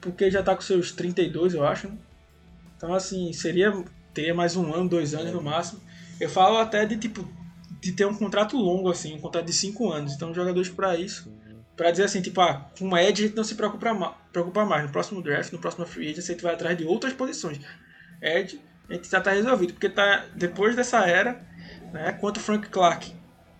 porque 0.00 0.30
já 0.30 0.42
tá 0.42 0.54
com 0.54 0.62
seus 0.62 0.92
32, 0.92 1.54
eu 1.54 1.66
acho. 1.66 1.88
né? 1.88 1.98
Então 2.76 2.94
assim, 2.94 3.32
seria. 3.32 3.72
Teria 4.14 4.34
mais 4.34 4.56
um 4.56 4.72
ano, 4.74 4.88
dois 4.88 5.14
anos 5.14 5.32
no 5.32 5.42
máximo. 5.42 5.80
Eu 6.20 6.28
falo 6.28 6.58
até 6.58 6.84
de 6.84 6.96
tipo. 6.96 7.28
De 7.80 7.92
ter 7.92 8.06
um 8.06 8.14
contrato 8.14 8.56
longo, 8.56 8.90
assim, 8.90 9.14
um 9.14 9.20
contrato 9.20 9.46
de 9.46 9.52
cinco 9.52 9.92
anos. 9.92 10.14
Então 10.14 10.34
jogadores 10.34 10.68
para 10.68 10.96
isso. 10.96 11.32
Pra 11.76 11.92
dizer 11.92 12.04
assim, 12.04 12.20
tipo, 12.20 12.40
ah, 12.40 12.68
com 12.76 12.88
o 12.88 12.98
Edge 12.98 13.22
a 13.22 13.26
gente 13.28 13.36
não 13.36 13.44
se 13.44 13.54
preocupa, 13.54 14.16
preocupa 14.32 14.64
mais. 14.64 14.82
No 14.82 14.90
próximo 14.90 15.22
draft, 15.22 15.52
no 15.52 15.60
próximo 15.60 15.86
free 15.86 16.10
agent, 16.10 16.24
a 16.24 16.32
gente 16.32 16.42
vai 16.42 16.54
atrás 16.54 16.76
de 16.76 16.84
outras 16.84 17.12
posições. 17.12 17.60
Edge, 18.20 18.60
a 18.88 18.94
gente 18.94 19.08
já 19.08 19.20
tá 19.20 19.30
resolvido. 19.30 19.74
Porque 19.74 19.88
tá, 19.88 20.24
depois 20.34 20.74
dessa 20.74 21.06
era, 21.06 21.40
né, 21.92 22.10
quanto 22.20 22.40
Frank 22.40 22.68
Clark 22.68 23.14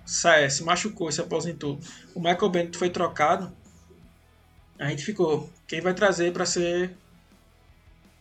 sai, 0.05 0.49
se 0.49 0.65
machucou, 0.65 1.13
se 1.13 1.21
aposentou, 1.21 1.79
o 2.15 2.19
Michael 2.19 2.49
Bennett 2.49 2.79
foi 2.79 2.89
trocado, 2.89 3.53
a 4.79 4.89
gente 4.89 5.05
ficou, 5.05 5.51
quem 5.67 5.81
vai 5.83 5.93
trazer 5.93 6.33
para 6.33 6.47
ser 6.47 6.97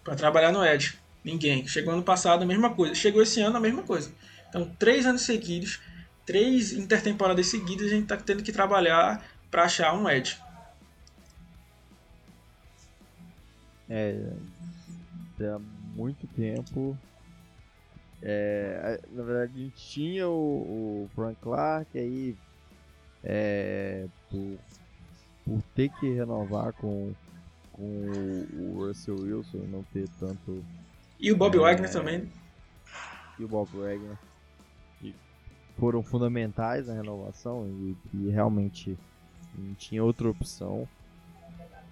para 0.04 0.16
trabalhar 0.16 0.52
no 0.52 0.66
Edge? 0.66 0.98
Ninguém. 1.24 1.68
Chegou 1.68 1.94
ano 1.94 2.04
passado 2.04 2.44
a 2.44 2.46
mesma 2.46 2.74
coisa, 2.74 2.96
chegou 2.96 3.22
esse 3.22 3.42
ano 3.42 3.58
a 3.58 3.60
mesma 3.60 3.84
coisa. 3.84 4.12
Então, 4.50 4.70
três 4.80 5.06
anos 5.06 5.22
seguidos, 5.24 5.82
três 6.26 6.74
intertemporadas 6.74 7.48
seguidas, 7.48 7.88
a 7.88 7.96
gente 7.96 8.08
tá 8.08 8.18
tendo 8.18 8.44
que 8.44 8.52
trabalhar 8.52 9.24
para 9.52 9.64
achar 9.64 9.94
um 9.94 10.10
Edge. 10.10 10.38
É, 13.90 14.34
há 15.42 15.60
muito 15.96 16.28
tempo. 16.28 16.98
É, 18.22 19.00
na 19.12 19.24
verdade, 19.24 19.54
a 19.56 19.64
gente 19.64 19.76
tinha 19.76 20.28
o, 20.28 21.06
o 21.06 21.10
Frank 21.16 21.40
Clark, 21.42 21.98
aí 21.98 22.36
é, 23.24 24.08
por, 24.30 24.58
por 25.46 25.62
ter 25.76 25.90
que 26.00 26.10
renovar 26.14 26.74
com, 26.74 27.14
com 27.72 27.84
o, 27.84 28.74
Russell 28.86 29.16
Wilson 29.16 29.58
e 29.58 29.68
não 29.68 29.84
ter 29.94 30.08
tanto. 30.20 30.64
E 31.20 31.32
o 31.32 31.38
Bob 31.38 31.56
É. 31.56 31.60
Wagner 31.60 31.92
também. 31.92 32.30
e 33.40 33.44
o 33.44 33.48
Bob 33.48 33.70
Wagner, 33.74 34.18
foram 35.78 36.04
fundamentais 36.04 36.88
na 36.88 36.94
renovação 36.94 37.68
e, 37.68 37.98
e 38.14 38.30
realmente 38.30 38.98
não 39.58 39.74
tinha 39.76 40.04
outra 40.04 40.30
opção, 40.30 40.88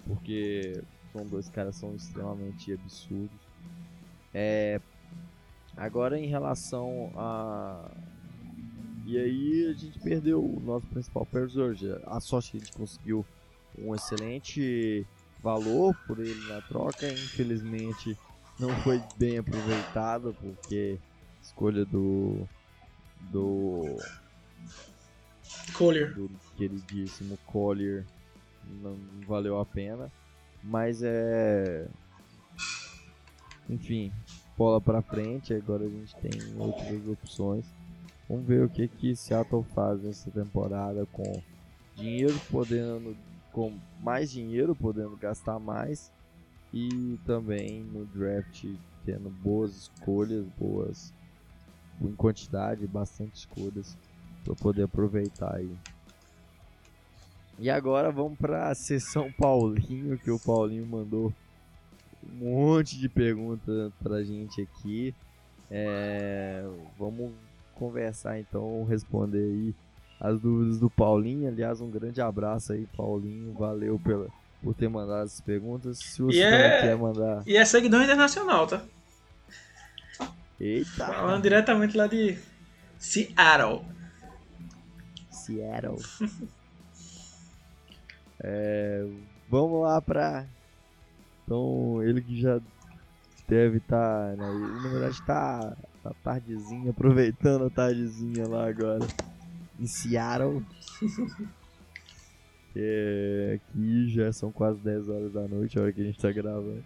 porque 0.06 0.82
são 1.12 1.26
dois 1.26 1.48
caras 1.48 1.76
são 1.76 1.94
extremamente 1.94 2.72
absurdos. 2.72 3.38
É, 4.34 4.80
agora 5.76 6.18
em 6.18 6.26
relação 6.26 7.10
a 7.16 7.90
e 9.06 9.16
aí 9.16 9.68
a 9.70 9.72
gente 9.72 10.00
perdeu 10.00 10.44
o 10.44 10.60
nosso 10.60 10.84
principal 10.88 11.24
personagem. 11.24 11.96
A 12.06 12.18
sorte 12.18 12.50
que 12.50 12.56
a 12.56 12.60
gente 12.60 12.72
conseguiu 12.72 13.24
um 13.78 13.94
excelente 13.94 15.06
valor 15.40 15.94
por 16.08 16.18
ele 16.18 16.48
na 16.48 16.60
troca, 16.62 17.08
infelizmente 17.08 18.18
não 18.58 18.70
foi 18.82 19.00
bem 19.16 19.38
aproveitado 19.38 20.34
porque 20.40 20.98
a 21.38 21.42
escolha 21.42 21.84
do 21.84 22.48
do, 23.20 23.96
Collier. 25.74 26.14
do 26.14 26.30
queridíssimo 26.56 27.38
Collier 27.46 28.04
não 28.82 28.96
valeu 29.26 29.60
a 29.60 29.64
pena, 29.64 30.10
mas 30.62 31.02
é 31.02 31.86
enfim, 33.68 34.12
bola 34.56 34.80
pra 34.80 35.02
frente, 35.02 35.52
agora 35.52 35.84
a 35.84 35.88
gente 35.88 36.14
tem 36.16 36.30
outras 36.58 37.08
opções. 37.08 37.64
Vamos 38.28 38.46
ver 38.46 38.64
o 38.64 38.68
que 38.68 38.88
que 38.88 39.14
Seattle 39.14 39.64
faz 39.74 40.02
nessa 40.02 40.30
temporada 40.30 41.06
com 41.06 41.42
dinheiro 41.94 42.38
podendo 42.50 43.16
com 43.52 43.72
mais 44.02 44.30
dinheiro 44.30 44.74
podendo 44.74 45.16
gastar 45.16 45.58
mais 45.58 46.12
e 46.72 47.18
também 47.24 47.82
no 47.82 48.04
draft 48.04 48.66
tendo 49.04 49.30
boas 49.30 49.74
escolhas, 49.76 50.44
boas 50.58 51.14
em 52.00 52.14
quantidade, 52.14 52.86
bastante 52.86 53.36
escolhas 53.36 53.96
para 54.44 54.54
poder 54.54 54.84
aproveitar 54.84 55.54
aí. 55.56 55.70
E 57.58 57.70
agora 57.70 58.10
vamos 58.12 58.38
para 58.38 58.68
a 58.68 58.74
sessão 58.74 59.32
Paulinho, 59.32 60.18
que 60.18 60.30
o 60.30 60.38
Paulinho 60.38 60.86
mandou 60.86 61.32
um 62.22 62.44
monte 62.44 62.98
de 62.98 63.08
perguntas 63.08 63.92
pra 64.02 64.22
gente 64.22 64.60
aqui. 64.60 65.14
É, 65.70 66.64
vamos 66.98 67.32
conversar 67.74 68.38
então, 68.38 68.84
responder 68.84 69.38
aí 69.38 69.74
as 70.20 70.40
dúvidas 70.40 70.78
do 70.78 70.90
Paulinho. 70.90 71.48
Aliás, 71.48 71.80
um 71.80 71.90
grande 71.90 72.20
abraço 72.20 72.72
aí, 72.72 72.86
Paulinho. 72.96 73.52
Valeu 73.54 73.98
pela, 73.98 74.28
por 74.62 74.74
ter 74.74 74.88
mandado 74.88 75.22
as 75.24 75.40
perguntas. 75.40 75.98
Se 75.98 76.20
você 76.22 76.42
é- 76.42 76.80
quer 76.82 76.96
mandar. 76.96 77.42
E 77.46 77.56
é 77.56 77.64
seguidor 77.64 78.02
internacional, 78.02 78.66
tá? 78.66 78.82
Eita! 80.60 81.06
Falando 81.06 81.42
diretamente 81.42 81.96
lá 81.96 82.06
de 82.06 82.38
Seattle. 82.98 83.84
Seattle. 85.30 85.98
É, 88.38 89.04
vamos 89.48 89.80
lá 89.82 90.00
pra. 90.00 90.46
Então, 91.42 92.02
ele 92.02 92.20
que 92.20 92.38
já 92.38 92.60
deve 93.48 93.78
estar. 93.78 94.36
né, 94.36 94.48
ele, 94.50 94.80
na 94.82 94.88
verdade, 94.90 95.22
tá, 95.22 95.76
tá 96.02 96.12
tardezinha, 96.22 96.90
aproveitando 96.90 97.64
a 97.64 97.70
tardezinha 97.70 98.46
lá 98.46 98.68
agora. 98.68 99.06
Em 99.80 99.86
Seattle. 99.86 100.64
É, 102.78 103.54
aqui 103.58 104.06
já 104.10 104.30
são 104.34 104.52
quase 104.52 104.78
10 104.80 105.08
horas 105.08 105.32
da 105.32 105.48
noite, 105.48 105.78
a 105.78 105.82
hora 105.82 105.92
que 105.94 106.02
a 106.02 106.04
gente 106.04 106.18
tá 106.18 106.30
gravando. 106.30 106.84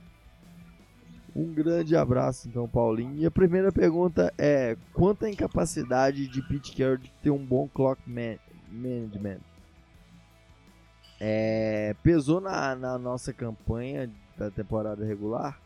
Um 1.35 1.53
grande 1.53 1.95
abraço, 1.97 2.49
então, 2.49 2.69
Paulinho. 2.69 3.17
E 3.17 3.27
a 3.27 3.31
primeira 3.31 3.71
pergunta 3.71 4.33
é: 4.37 4.77
quanto 4.93 5.25
a 5.25 5.31
incapacidade 5.31 6.27
de 6.27 6.43
Pete 6.43 6.77
Carroll 6.77 6.99
de 6.99 7.11
ter 7.23 7.31
um 7.31 7.45
bom 7.45 7.69
clock 7.69 8.01
man- 8.07 8.39
management 8.71 9.41
é, 11.21 11.95
pesou 12.03 12.41
na, 12.41 12.75
na 12.75 12.99
nossa 12.99 13.33
campanha 13.33 14.11
da 14.37 14.51
temporada 14.51 15.05
regular? 15.05 15.61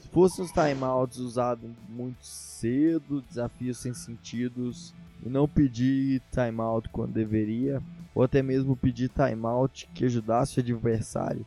Se 0.00 0.08
fossem 0.08 0.44
os 0.44 0.52
timeouts 0.52 1.18
usados 1.18 1.70
muito 1.88 2.24
cedo, 2.24 3.22
desafios 3.22 3.78
sem 3.78 3.92
sentidos, 3.92 4.94
e 5.24 5.28
não 5.28 5.48
pedir 5.48 6.22
timeout 6.30 6.88
quando 6.90 7.12
deveria, 7.12 7.82
ou 8.14 8.22
até 8.22 8.42
mesmo 8.42 8.76
pedir 8.76 9.08
timeout 9.10 9.88
que 9.94 10.04
ajudasse 10.04 10.58
o 10.58 10.62
adversário, 10.62 11.44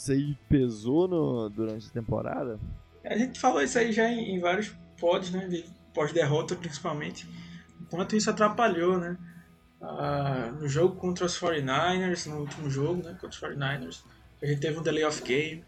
isso 0.00 0.12
aí 0.12 0.34
pesou 0.48 1.06
no- 1.06 1.50
durante 1.50 1.86
a 1.88 1.90
temporada? 1.90 2.58
A 3.04 3.16
gente 3.16 3.38
falou 3.38 3.62
isso 3.62 3.78
aí 3.78 3.92
já 3.92 4.08
em, 4.08 4.34
em 4.34 4.40
vários 4.40 4.72
pods, 4.98 5.30
né? 5.30 5.46
De 5.46 5.64
pós-derrota, 5.92 6.56
principalmente. 6.56 7.28
Quanto 7.90 8.16
isso 8.16 8.30
atrapalhou, 8.30 8.98
né? 8.98 9.18
Ah, 9.82 10.52
no 10.58 10.68
jogo 10.68 10.96
contra 10.96 11.24
os 11.26 11.38
49ers, 11.38 12.26
no 12.26 12.40
último 12.40 12.70
jogo, 12.70 13.02
né? 13.02 13.12
Contra 13.20 13.28
os 13.28 13.40
49ers, 13.40 14.02
a 14.42 14.46
gente 14.46 14.60
teve 14.60 14.78
um 14.78 14.82
delay 14.82 15.04
of 15.04 15.22
game. 15.22 15.64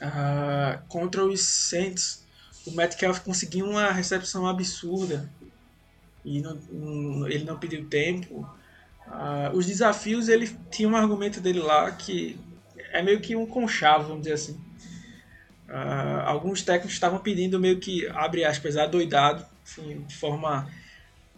Ah, 0.00 0.82
contra 0.88 1.24
os 1.24 1.40
Saints, 1.40 2.24
o 2.66 2.72
Metcalf 2.72 3.20
conseguiu 3.20 3.66
uma 3.66 3.90
recepção 3.92 4.46
absurda 4.48 5.30
e 6.24 6.40
não- 6.40 6.54
não- 6.70 7.28
ele 7.28 7.44
não 7.44 7.58
pediu 7.58 7.88
tempo. 7.88 8.48
Ah, 9.06 9.50
os 9.52 9.66
desafios, 9.66 10.28
ele 10.28 10.48
tinha 10.70 10.88
um 10.88 10.96
argumento 10.96 11.40
dele 11.40 11.60
lá 11.60 11.90
que 11.90 12.38
é 12.92 13.02
meio 13.02 13.20
que 13.20 13.36
um 13.36 13.46
conchavo, 13.46 14.08
vamos 14.08 14.22
dizer 14.22 14.34
assim. 14.34 14.60
Ah, 15.68 16.24
alguns 16.26 16.62
técnicos 16.62 16.92
estavam 16.92 17.18
pedindo 17.18 17.58
meio 17.58 17.78
que, 17.80 18.06
abre 18.08 18.44
aspas, 18.44 18.76
adoidado, 18.76 19.44
assim, 19.64 20.02
de 20.02 20.16
forma 20.16 20.68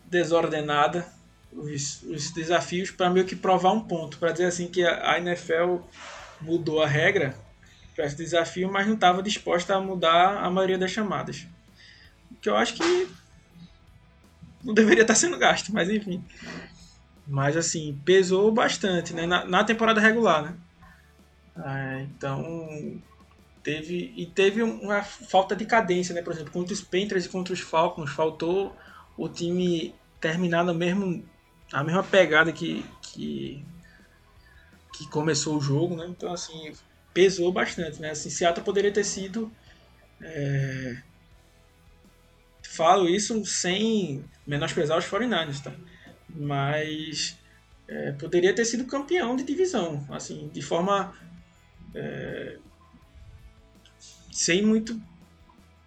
desordenada, 0.06 1.06
os, 1.52 2.02
os 2.02 2.30
desafios 2.32 2.90
para 2.90 3.10
meio 3.10 3.26
que 3.26 3.36
provar 3.36 3.72
um 3.72 3.80
ponto, 3.80 4.18
para 4.18 4.32
dizer 4.32 4.46
assim 4.46 4.66
que 4.68 4.84
a, 4.84 5.12
a 5.12 5.18
NFL 5.18 5.78
mudou 6.40 6.82
a 6.82 6.86
regra 6.86 7.34
para 7.94 8.06
esse 8.06 8.16
desafio, 8.16 8.70
mas 8.70 8.86
não 8.86 8.94
estava 8.94 9.22
disposta 9.22 9.74
a 9.74 9.80
mudar 9.80 10.42
a 10.42 10.50
maioria 10.50 10.78
das 10.78 10.90
chamadas. 10.90 11.46
Que 12.42 12.48
eu 12.48 12.56
acho 12.56 12.74
que 12.74 13.08
não 14.64 14.74
deveria 14.74 15.02
estar 15.02 15.14
sendo 15.14 15.38
gasto, 15.38 15.72
mas 15.72 15.88
enfim. 15.88 16.24
Mas 17.26 17.56
assim, 17.56 18.00
pesou 18.04 18.52
bastante 18.52 19.14
né? 19.14 19.26
na, 19.26 19.44
na 19.44 19.64
temporada 19.64 20.00
regular, 20.00 20.42
né? 20.42 20.56
Ah, 21.56 22.00
então, 22.02 23.00
teve 23.62 24.12
e 24.16 24.26
teve 24.26 24.62
uma 24.62 25.02
falta 25.02 25.56
de 25.56 25.64
cadência, 25.64 26.14
né? 26.14 26.20
Por 26.20 26.32
exemplo, 26.32 26.52
contra 26.52 26.74
os 26.74 26.82
Panthers 26.82 27.24
e 27.24 27.28
contra 27.28 27.54
os 27.54 27.60
Falcons, 27.60 28.10
faltou 28.10 28.76
o 29.16 29.28
time 29.28 29.94
terminar 30.20 30.64
no 30.64 30.74
mesmo 30.74 31.24
a 31.72 31.82
mesma 31.82 32.02
pegada 32.02 32.52
que, 32.52 32.84
que 33.00 33.64
que 34.96 35.08
começou 35.08 35.56
o 35.56 35.60
jogo, 35.60 35.96
né? 35.96 36.06
Então 36.08 36.32
assim 36.32 36.72
pesou 37.12 37.52
bastante, 37.52 38.00
né? 38.00 38.10
Assim, 38.10 38.28
Seattle 38.28 38.64
poderia 38.64 38.92
ter 38.92 39.04
sido 39.04 39.50
é... 40.20 40.96
falo 42.62 43.08
isso 43.08 43.44
sem 43.46 44.24
menosprezar 44.46 44.98
os 44.98 45.04
49ers, 45.04 45.62
tá? 45.62 45.72
Mas 46.34 47.38
é, 47.86 48.12
poderia 48.12 48.54
ter 48.54 48.64
sido 48.64 48.84
campeão 48.84 49.36
de 49.36 49.44
divisão, 49.44 50.04
assim, 50.10 50.50
de 50.52 50.60
forma 50.60 51.14
é, 51.94 52.58
sem 54.32 54.62
muito, 54.62 55.00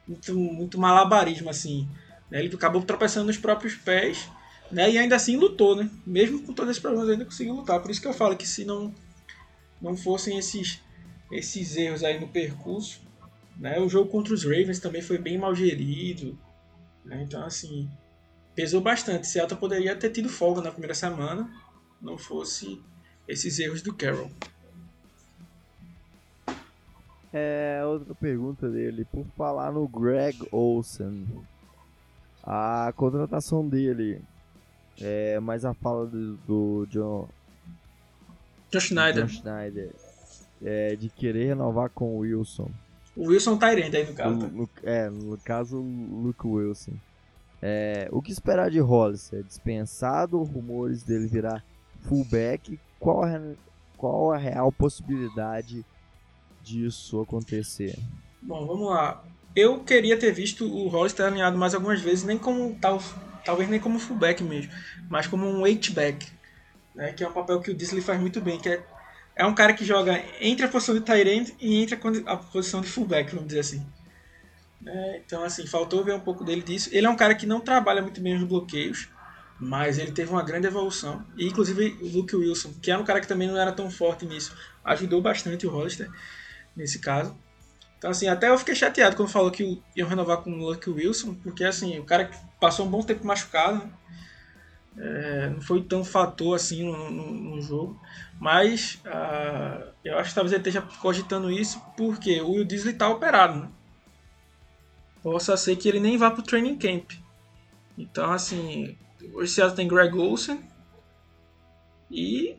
muito, 0.08 0.34
muito 0.34 0.80
malabarismo, 0.80 1.50
assim. 1.50 1.88
Né? 2.32 2.40
Ele 2.40 2.56
acabou 2.56 2.82
tropeçando 2.82 3.28
nos 3.28 3.38
próprios 3.38 3.76
pés, 3.76 4.30
né? 4.72 4.90
E 4.90 4.98
ainda 4.98 5.16
assim 5.16 5.36
lutou, 5.36 5.76
né? 5.76 5.90
Mesmo 6.06 6.42
com 6.44 6.54
todos 6.54 6.72
esses 6.72 6.82
problemas, 6.82 7.10
ainda 7.10 7.26
conseguiu 7.26 7.56
lutar. 7.56 7.82
Por 7.82 7.92
isso 7.92 8.02
que 8.02 8.08
eu 8.08 8.14
falo 8.14 8.38
que 8.38 8.48
se 8.48 8.64
não, 8.64 8.94
não 9.82 9.96
fossem 9.98 10.38
esses, 10.38 10.82
esses 11.32 11.76
erros 11.76 12.04
aí 12.04 12.20
no 12.20 12.28
percurso, 12.28 13.02
né? 13.58 13.80
O 13.80 13.90
jogo 13.90 14.10
contra 14.10 14.34
os 14.34 14.44
Ravens 14.44 14.80
também 14.80 15.02
foi 15.02 15.18
bem 15.18 15.38
mal 15.38 15.54
gerido, 15.54 16.38
né? 17.04 17.24
Então, 17.24 17.44
assim, 17.44 17.90
pesou 18.58 18.82
bastante. 18.82 19.28
Seattle 19.28 19.60
poderia 19.60 19.96
ter 19.96 20.10
tido 20.10 20.28
folga 20.28 20.62
na 20.62 20.72
primeira 20.72 20.96
semana, 20.96 21.48
não 22.02 22.18
fosse 22.18 22.82
esses 23.28 23.60
erros 23.60 23.84
do 23.84 23.94
Carroll. 23.94 24.32
É, 27.32 27.82
outra 27.86 28.16
pergunta 28.16 28.68
dele, 28.68 29.06
por 29.06 29.24
falar 29.38 29.72
no 29.72 29.88
Greg 29.88 30.40
Olsen, 30.52 31.28
a 32.44 32.92
contratação 32.96 33.68
dele, 33.68 34.22
é, 35.00 35.40
mais 35.40 35.64
a 35.64 35.76
fala 35.76 36.08
do, 36.08 36.38
do 36.38 36.88
John, 36.90 37.30
John 38.72 38.80
Schneider. 38.80 39.26
John 39.26 39.34
Schneider 39.34 39.92
é, 40.64 40.96
de 40.96 41.10
querer 41.10 41.50
renovar 41.50 41.92
com 41.92 42.16
o 42.16 42.20
Wilson. 42.20 42.72
O 43.16 43.28
Wilson 43.28 43.58
tá 43.58 43.72
irendo 43.72 43.98
aí 43.98 44.08
no 44.08 44.14
caso. 44.14 44.36
No, 44.36 44.48
no, 44.48 44.70
é, 44.84 45.10
no 45.10 45.38
caso, 45.38 45.78
o 45.78 46.24
Luke 46.24 46.48
Wilson. 46.48 46.94
É, 47.70 48.08
o 48.14 48.22
que 48.22 48.32
esperar 48.32 48.72
de 48.72 48.80
Hollister? 48.80 49.44
Dispensado, 49.44 50.42
rumores 50.42 51.04
dele 51.04 51.28
virar 51.28 51.62
fullback, 52.04 52.80
qual 52.98 53.26
a, 53.26 53.42
qual 53.98 54.32
a 54.32 54.38
real 54.38 54.72
possibilidade 54.72 55.86
disso 56.64 57.20
acontecer? 57.20 58.00
Bom, 58.42 58.66
vamos 58.66 58.90
lá. 58.90 59.22
Eu 59.54 59.84
queria 59.84 60.18
ter 60.18 60.32
visto 60.32 60.64
o 60.64 60.88
Hollister 60.88 61.26
alinhado 61.26 61.58
mais 61.58 61.76
algumas 61.76 62.00
vezes, 62.00 62.24
nem 62.24 62.38
como 62.38 62.74
tal, 62.80 63.04
talvez 63.44 63.70
nem 63.70 63.82
como 63.82 64.00
fullback 64.00 64.42
mesmo, 64.42 64.72
mas 65.10 65.28
como 65.28 65.46
um 65.46 65.66
H-back, 65.66 66.26
né, 66.96 67.12
que 67.12 67.22
é 67.22 67.28
um 67.28 67.34
papel 67.34 67.60
que 67.60 67.72
o 67.72 67.76
Disley 67.76 68.02
faz 68.02 68.18
muito 68.18 68.40
bem, 68.40 68.58
que 68.58 68.70
é, 68.70 68.82
é 69.36 69.46
um 69.46 69.54
cara 69.54 69.74
que 69.74 69.84
joga 69.84 70.24
entre 70.40 70.66
a 70.66 70.70
posição 70.70 70.96
de 70.96 71.02
tight 71.02 71.28
end 71.28 71.54
e 71.60 71.84
entre 71.84 71.96
a, 71.96 72.32
a 72.32 72.38
posição 72.38 72.80
de 72.80 72.88
fullback, 72.88 73.32
vamos 73.32 73.48
dizer 73.48 73.60
assim. 73.60 73.86
É, 74.86 75.22
então, 75.26 75.44
assim, 75.44 75.66
faltou 75.66 76.04
ver 76.04 76.14
um 76.14 76.20
pouco 76.20 76.44
dele 76.44 76.62
disso. 76.62 76.90
Ele 76.92 77.06
é 77.06 77.10
um 77.10 77.16
cara 77.16 77.36
que 77.36 77.46
não 77.46 77.60
trabalha 77.60 78.02
muito 78.02 78.22
bem 78.22 78.36
os 78.36 78.44
bloqueios, 78.44 79.10
mas 79.60 79.98
ele 79.98 80.12
teve 80.12 80.32
uma 80.32 80.44
grande 80.44 80.68
evolução. 80.68 81.26
E, 81.38 81.48
inclusive, 81.48 81.98
o 82.02 82.08
Luke 82.08 82.36
Wilson, 82.36 82.74
que 82.82 82.92
era 82.92 83.02
um 83.02 83.06
cara 83.06 83.20
que 83.20 83.28
também 83.28 83.48
não 83.48 83.58
era 83.58 83.72
tão 83.72 83.90
forte 83.90 84.26
nisso, 84.26 84.56
ajudou 84.84 85.22
bastante 85.22 85.66
o 85.66 85.70
Hollister 85.70 86.10
nesse 86.76 87.00
caso. 87.00 87.36
Então, 87.98 88.12
assim, 88.12 88.28
até 88.28 88.50
eu 88.50 88.58
fiquei 88.60 88.76
chateado 88.76 89.16
quando 89.16 89.30
falou 89.30 89.50
que 89.50 89.82
iam 89.96 90.08
renovar 90.08 90.38
com 90.38 90.52
o 90.52 90.68
Luke 90.68 90.90
Wilson, 90.90 91.34
porque, 91.36 91.64
assim, 91.64 91.98
o 91.98 92.04
cara 92.04 92.30
passou 92.60 92.86
um 92.86 92.90
bom 92.90 93.02
tempo 93.02 93.26
machucado, 93.26 93.80
né? 93.80 93.92
é, 95.00 95.50
não 95.50 95.62
foi 95.62 95.82
tão 95.84 96.04
fator 96.04 96.56
assim 96.56 96.84
no, 96.84 97.12
no, 97.12 97.32
no 97.32 97.62
jogo. 97.62 98.00
Mas 98.40 99.00
uh, 99.06 99.92
eu 100.04 100.18
acho 100.18 100.30
que 100.30 100.36
talvez 100.36 100.52
ele 100.52 100.62
esteja 100.62 100.82
cogitando 100.82 101.52
isso 101.52 101.82
porque 101.96 102.42
o 102.42 102.52
Will 102.52 102.66
Disley 102.66 102.94
está 102.94 103.08
operado, 103.08 103.60
né? 103.60 103.70
Possa 105.22 105.58
ser 105.58 105.76
que 105.76 105.88
ele 105.88 106.00
nem 106.00 106.18
vá 106.18 106.32
para 106.32 106.42
o 106.42 106.44
training 106.44 106.78
camp. 106.78 107.12
Então, 107.98 108.32
assim, 108.32 108.96
Hoje 109.34 109.52
Seattle 109.52 109.76
tem 109.76 109.88
Greg 109.88 110.16
Olsen 110.16 110.60
e 112.10 112.56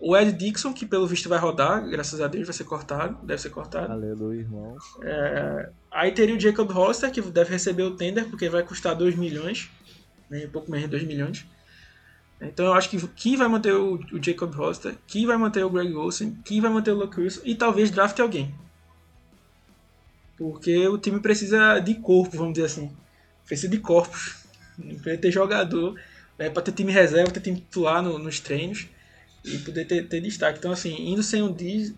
o 0.00 0.16
Ed 0.16 0.32
Dixon, 0.32 0.72
que 0.72 0.84
pelo 0.84 1.06
visto 1.06 1.28
vai 1.28 1.38
rodar, 1.38 1.88
graças 1.88 2.20
a 2.20 2.28
Deus 2.28 2.46
vai 2.46 2.54
ser 2.54 2.64
cortado, 2.64 3.24
deve 3.24 3.40
ser 3.40 3.50
cortado. 3.50 3.92
Aleluia, 3.92 4.40
irmão. 4.40 4.76
É, 5.02 5.70
aí 5.90 6.12
teria 6.12 6.34
o 6.34 6.40
Jacob 6.40 6.70
Hollister, 6.70 7.10
que 7.10 7.20
deve 7.22 7.50
receber 7.50 7.84
o 7.84 7.96
tender, 7.96 8.28
porque 8.28 8.48
vai 8.48 8.62
custar 8.62 8.94
2 8.94 9.14
milhões, 9.16 9.70
né, 10.28 10.44
um 10.46 10.50
pouco 10.50 10.70
menos 10.70 10.86
de 10.86 10.90
2 10.90 11.04
milhões. 11.04 11.46
Então 12.40 12.66
eu 12.66 12.74
acho 12.74 12.90
que 12.90 13.08
quem 13.08 13.36
vai 13.36 13.48
manter 13.48 13.72
o, 13.72 13.94
o 13.94 14.22
Jacob 14.22 14.52
Hollister, 14.52 14.94
quem 15.06 15.26
vai 15.26 15.36
manter 15.36 15.64
o 15.64 15.70
Greg 15.70 15.94
Olsen, 15.94 16.36
quem 16.44 16.60
vai 16.60 16.70
manter 16.70 16.92
o 16.92 16.98
Wilson 16.98 17.40
e 17.44 17.54
talvez 17.54 17.90
draft 17.90 18.18
alguém. 18.20 18.54
Porque 20.36 20.88
o 20.88 20.98
time 20.98 21.20
precisa 21.20 21.78
de 21.78 21.94
corpo, 21.94 22.36
vamos 22.36 22.54
dizer 22.54 22.66
assim. 22.66 22.90
Precisa 23.46 23.68
de 23.68 23.78
corpos. 23.78 24.44
Pra 25.02 25.16
ter 25.16 25.30
jogador, 25.30 25.94
né, 26.36 26.50
para 26.50 26.62
ter 26.62 26.72
time 26.72 26.90
reserva, 26.90 27.30
ter 27.30 27.40
time 27.40 27.60
titular 27.60 28.02
no, 28.02 28.18
nos 28.18 28.40
treinos 28.40 28.88
e 29.44 29.58
poder 29.58 29.84
ter, 29.84 30.08
ter, 30.08 30.20
destaque. 30.20 30.58
Então, 30.58 30.72
assim, 30.72 31.12
indo 31.12 31.22
sem 31.22 31.42
o 31.42 31.52
Diesel, 31.52 31.94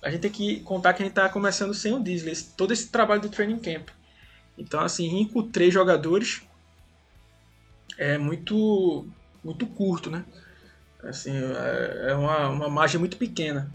a 0.00 0.10
gente 0.10 0.20
tem 0.20 0.30
que 0.30 0.60
contar 0.60 0.94
que 0.94 1.02
a 1.02 1.04
gente 1.04 1.12
está 1.12 1.28
começando 1.28 1.74
sem 1.74 1.92
o 1.92 2.02
esse, 2.06 2.54
todo 2.56 2.72
esse 2.72 2.88
trabalho 2.88 3.20
do 3.20 3.28
training 3.28 3.58
camp. 3.58 3.90
Então, 4.56 4.80
assim, 4.80 5.26
com 5.26 5.42
três 5.42 5.74
jogadores 5.74 6.42
é 7.98 8.16
muito, 8.16 9.06
muito 9.44 9.66
curto, 9.66 10.10
né? 10.10 10.24
Assim, 11.02 11.32
é, 11.32 12.10
é 12.10 12.14
uma, 12.14 12.48
uma 12.48 12.68
margem 12.68 12.98
muito 12.98 13.16
pequena. 13.16 13.70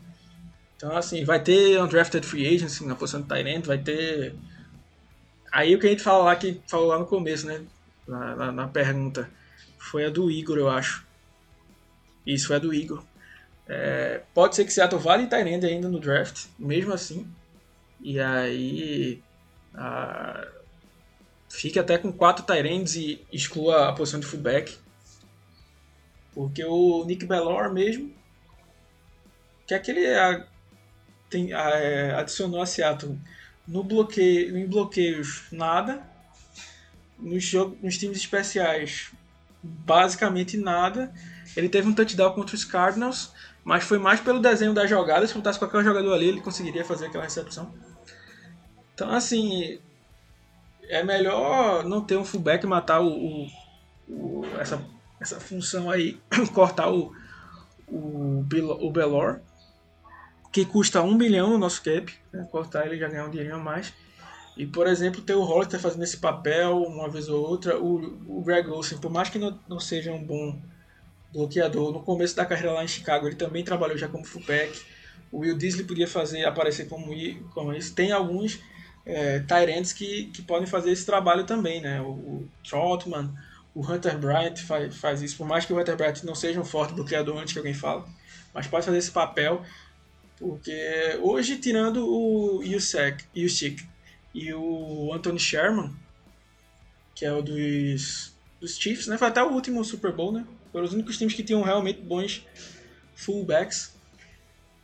Então, 0.83 0.97
assim, 0.97 1.23
vai 1.23 1.41
ter 1.41 1.81
undrafted 1.81 2.27
free 2.27 2.45
agency 2.45 2.85
na 2.85 2.93
posição 2.93 3.21
de 3.21 3.27
Tyrant, 3.29 3.65
vai 3.65 3.77
ter. 3.77 4.35
Aí 5.49 5.73
o 5.73 5.79
que 5.79 5.87
a 5.87 5.89
gente 5.89 6.03
fala 6.03 6.25
lá, 6.25 6.35
que 6.35 6.61
falou 6.67 6.87
lá 6.87 6.99
no 6.99 7.05
começo, 7.05 7.47
né? 7.47 7.65
na, 8.05 8.35
na, 8.35 8.51
na, 8.51 8.67
pergunta. 8.67 9.29
Foi 9.77 10.03
a 10.03 10.09
do 10.09 10.29
Igor, 10.29 10.57
eu 10.57 10.69
acho. 10.69 11.07
Isso, 12.27 12.47
foi 12.47 12.57
a 12.57 12.59
do 12.59 12.73
Igor. 12.73 13.01
É, 13.65 14.23
pode 14.33 14.57
ser 14.57 14.65
que 14.65 14.73
Seattle 14.73 15.01
vá 15.01 15.15
de 15.15 15.27
Tyrande 15.27 15.65
ainda 15.65 15.87
no 15.87 16.01
draft, 16.01 16.47
mesmo 16.59 16.91
assim. 16.91 17.25
E 18.01 18.19
aí. 18.19 19.23
A, 19.73 20.45
fique 21.47 21.79
até 21.79 21.97
com 21.97 22.11
quatro 22.11 22.43
Tyrands 22.43 22.97
e 22.97 23.25
exclua 23.31 23.87
a 23.87 23.93
posição 23.93 24.19
de 24.19 24.25
fullback. 24.25 24.77
Porque 26.33 26.65
o 26.65 27.05
Nick 27.05 27.25
Bellor 27.25 27.71
mesmo. 27.71 28.13
Que 29.65 29.75
é 29.75 29.77
aquele. 29.77 30.13
A, 30.13 30.45
tem, 31.33 31.51
a, 31.51 31.69
é, 31.71 32.13
adicionou 32.13 32.61
a 32.61 32.65
Seattle 32.65 33.19
no 33.67 33.83
bloqueio, 33.83 34.55
em 34.55 34.67
bloqueios 34.67 35.43
nada 35.51 36.03
nos, 37.17 37.43
jogos, 37.43 37.77
nos 37.81 37.97
times 37.97 38.17
especiais, 38.17 39.11
basicamente 39.61 40.57
nada. 40.57 41.11
Ele 41.55 41.67
teve 41.67 41.87
um 41.87 41.93
touchdown 41.93 42.33
contra 42.33 42.55
os 42.55 42.63
Cardinals, 42.63 43.31
mas 43.63 43.83
foi 43.83 43.97
mais 43.97 44.19
pelo 44.19 44.39
desenho 44.39 44.73
das 44.73 44.89
jogadas. 44.89 45.29
Se 45.29 45.35
botasse 45.35 45.57
qualquer 45.57 45.83
jogador 45.83 46.13
ali, 46.13 46.27
ele 46.27 46.41
conseguiria 46.41 46.85
fazer 46.85 47.07
aquela 47.07 47.23
recepção. 47.23 47.73
Então, 48.93 49.11
assim, 49.11 49.79
é 50.83 51.03
melhor 51.03 51.83
não 51.83 52.01
ter 52.01 52.17
um 52.17 52.25
fullback 52.25 52.65
matar 52.67 53.01
o, 53.01 53.47
o 54.07 54.45
essa, 54.59 54.83
essa 55.19 55.39
função 55.39 55.89
aí, 55.89 56.19
cortar 56.53 56.91
o, 56.91 57.11
o, 57.87 58.45
o 58.81 58.91
Belor, 58.91 59.39
que 60.53 60.63
custa 60.63 61.01
um 61.01 61.17
bilhão 61.17 61.49
no 61.49 61.57
nosso 61.57 61.81
cap. 61.81 62.13
Né? 62.31 62.47
Cortar 62.51 62.85
ele 62.85 62.97
já 62.97 63.09
ganhar 63.09 63.25
um 63.25 63.31
dinheiro 63.31 63.55
a 63.55 63.59
mais. 63.59 63.91
E, 64.55 64.67
por 64.67 64.85
exemplo, 64.85 65.19
ter 65.19 65.33
o 65.33 65.41
Hollister 65.41 65.79
fazendo 65.79 66.03
esse 66.03 66.17
papel 66.17 66.77
uma 66.83 67.09
vez 67.09 67.27
ou 67.27 67.43
outra, 67.43 67.77
o, 67.79 67.95
o 68.27 68.41
Greg 68.43 68.69
Olsen, 68.69 68.99
por 68.99 69.11
mais 69.11 69.29
que 69.29 69.39
não, 69.39 69.59
não 69.67 69.79
seja 69.79 70.11
um 70.11 70.23
bom 70.23 70.61
bloqueador, 71.33 71.91
no 71.91 72.03
começo 72.03 72.35
da 72.35 72.45
carreira 72.45 72.71
lá 72.71 72.83
em 72.83 72.87
Chicago 72.87 73.27
ele 73.27 73.35
também 73.35 73.63
trabalhou 73.63 73.97
já 73.97 74.07
como 74.07 74.23
fullback. 74.23 74.79
O 75.31 75.39
Will 75.39 75.57
Disley 75.57 75.83
podia 75.83 76.07
fazer 76.07 76.45
aparecer 76.45 76.87
como, 76.87 77.11
como 77.55 77.73
isso. 77.73 77.95
Tem 77.95 78.11
alguns 78.11 78.59
é, 79.03 79.39
Tyrants 79.39 79.91
que, 79.91 80.25
que 80.25 80.43
podem 80.43 80.67
fazer 80.67 80.91
esse 80.91 81.03
trabalho 81.03 81.43
também, 81.45 81.81
né? 81.81 81.99
O, 81.99 82.11
o 82.11 82.49
Trotman, 82.63 83.33
o 83.73 83.81
Hunter 83.81 84.19
Bryant 84.19 84.57
faz, 84.57 84.95
faz 84.95 85.23
isso, 85.23 85.35
por 85.35 85.47
mais 85.47 85.65
que 85.65 85.73
o 85.73 85.79
Hunter 85.79 85.97
Bryant 85.97 86.23
não 86.23 86.35
seja 86.35 86.61
um 86.61 86.65
forte 86.65 86.93
bloqueador 86.93 87.35
antes 87.39 87.53
que 87.53 87.59
alguém 87.59 87.73
fale, 87.73 88.03
mas 88.53 88.67
pode 88.67 88.85
fazer 88.85 88.99
esse 88.99 89.09
papel, 89.09 89.63
porque 90.43 91.17
hoje, 91.21 91.57
tirando 91.57 92.05
o 92.05 92.61
Yusek, 92.61 93.23
Yusik 93.33 93.81
e 94.35 94.53
o 94.53 95.13
Anthony 95.13 95.39
Sherman, 95.39 95.95
que 97.15 97.25
é 97.25 97.31
o 97.31 97.41
dos, 97.41 98.33
dos 98.59 98.77
Chiefs, 98.77 99.07
né? 99.07 99.17
Foi 99.17 99.29
até 99.29 99.41
o 99.41 99.53
último 99.53 99.85
Super 99.85 100.11
Bowl, 100.11 100.33
né? 100.33 100.45
Foram 100.69 100.83
os 100.83 100.91
únicos 100.91 101.17
times 101.17 101.33
que 101.33 101.43
tinham 101.43 101.61
realmente 101.61 102.01
bons 102.01 102.45
fullbacks. 103.15 103.95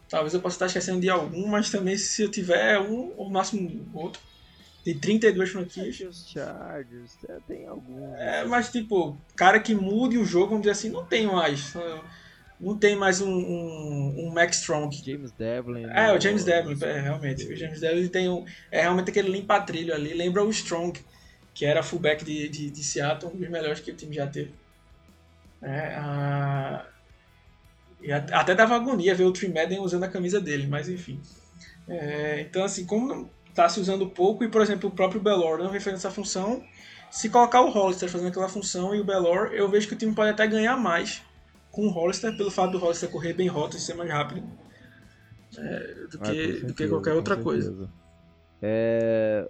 Talvez 0.07 0.33
eu 0.33 0.39
possa 0.39 0.55
estar 0.55 0.67
esquecendo 0.67 1.01
de 1.01 1.09
algum, 1.09 1.45
mas 1.45 1.69
também 1.69 1.97
se 1.97 2.21
eu 2.21 2.31
tiver 2.31 2.79
um, 2.79 3.11
ou 3.17 3.25
no 3.25 3.31
máximo 3.31 3.85
outro. 3.93 4.21
De 4.85 4.95
32 4.95 5.49
franquias. 5.49 5.99
Os 5.99 6.25
Chargers, 6.29 7.17
é, 7.27 7.37
tem 7.45 7.67
algum. 7.67 8.15
É, 8.15 8.45
mas 8.45 8.71
tipo, 8.71 9.17
cara 9.35 9.59
que 9.59 9.75
mude 9.75 10.17
o 10.17 10.23
jogo, 10.23 10.51
vamos 10.51 10.61
dizer 10.61 10.71
assim, 10.71 10.89
não 10.89 11.03
tem 11.03 11.27
mais. 11.27 11.75
Não 12.59 12.77
tem 12.77 12.95
mais 12.95 13.21
um, 13.21 13.31
um, 13.31 14.25
um 14.25 14.31
Max 14.33 14.57
Strong. 14.59 14.93
James 15.03 15.31
Devlin. 15.31 15.85
É, 15.85 16.11
o 16.11 16.19
James 16.19 16.43
Devlin, 16.43 16.77
é, 16.83 16.99
realmente. 16.99 17.45
O 17.45 17.55
James 17.55 17.79
Devlin 17.79 18.07
tem 18.09 18.27
um. 18.27 18.45
É 18.69 18.81
realmente 18.81 19.11
aquele 19.11 19.29
limpa-trilho 19.29 19.93
ali. 19.93 20.13
Lembra 20.13 20.43
o 20.43 20.49
Strong, 20.49 20.99
que 21.53 21.65
era 21.65 21.81
fullback 21.81 22.25
de, 22.25 22.49
de, 22.49 22.69
de 22.69 22.83
Seattle, 22.83 23.31
um 23.33 23.37
dos 23.37 23.49
melhores 23.49 23.79
que 23.79 23.91
o 23.91 23.95
time 23.95 24.13
já 24.13 24.27
teve. 24.27 24.51
É, 25.61 25.95
a... 25.95 26.85
E 28.01 28.11
até 28.11 28.55
dava 28.55 28.75
agonia 28.75 29.15
ver 29.15 29.25
o 29.25 29.31
Trey 29.31 29.51
Madden 29.51 29.79
usando 29.79 30.03
a 30.03 30.09
camisa 30.09 30.39
dele, 30.39 30.67
mas 30.67 30.89
enfim. 30.89 31.19
É, 31.87 32.41
então, 32.41 32.63
assim, 32.63 32.85
como 32.85 33.29
está 33.49 33.67
se 33.67 33.79
usando 33.79 34.09
pouco, 34.09 34.43
e 34.43 34.49
por 34.49 34.61
exemplo, 34.61 34.89
o 34.89 34.91
próprio 34.91 35.19
Belor 35.19 35.57
não 35.57 35.69
vem 35.69 35.79
fazendo 35.79 35.97
essa 35.97 36.11
função, 36.11 36.63
se 37.11 37.29
colocar 37.29 37.61
o 37.61 37.69
Hollister 37.69 38.07
fazendo 38.07 38.29
aquela 38.29 38.47
função 38.47 38.95
e 38.95 39.01
o 39.01 39.03
Belor, 39.03 39.51
eu 39.53 39.67
vejo 39.67 39.87
que 39.87 39.95
o 39.95 39.97
time 39.97 40.13
pode 40.13 40.29
até 40.29 40.47
ganhar 40.47 40.77
mais 40.77 41.21
com 41.79 41.87
o 41.87 41.89
Hollister, 41.89 42.35
pelo 42.35 42.51
fato 42.51 42.71
do 42.71 42.77
Hollister 42.77 43.09
correr 43.09 43.33
bem 43.33 43.47
rotas 43.47 43.81
e 43.81 43.85
ser 43.85 43.93
mais 43.93 44.09
rápido 44.09 44.45
é, 45.57 45.93
do, 46.09 46.19
que, 46.19 46.23
ah, 46.23 46.25
certeza, 46.25 46.67
do 46.67 46.73
que 46.73 46.87
qualquer 46.87 47.13
outra 47.13 47.37
coisa. 47.37 47.89
É, 48.61 49.49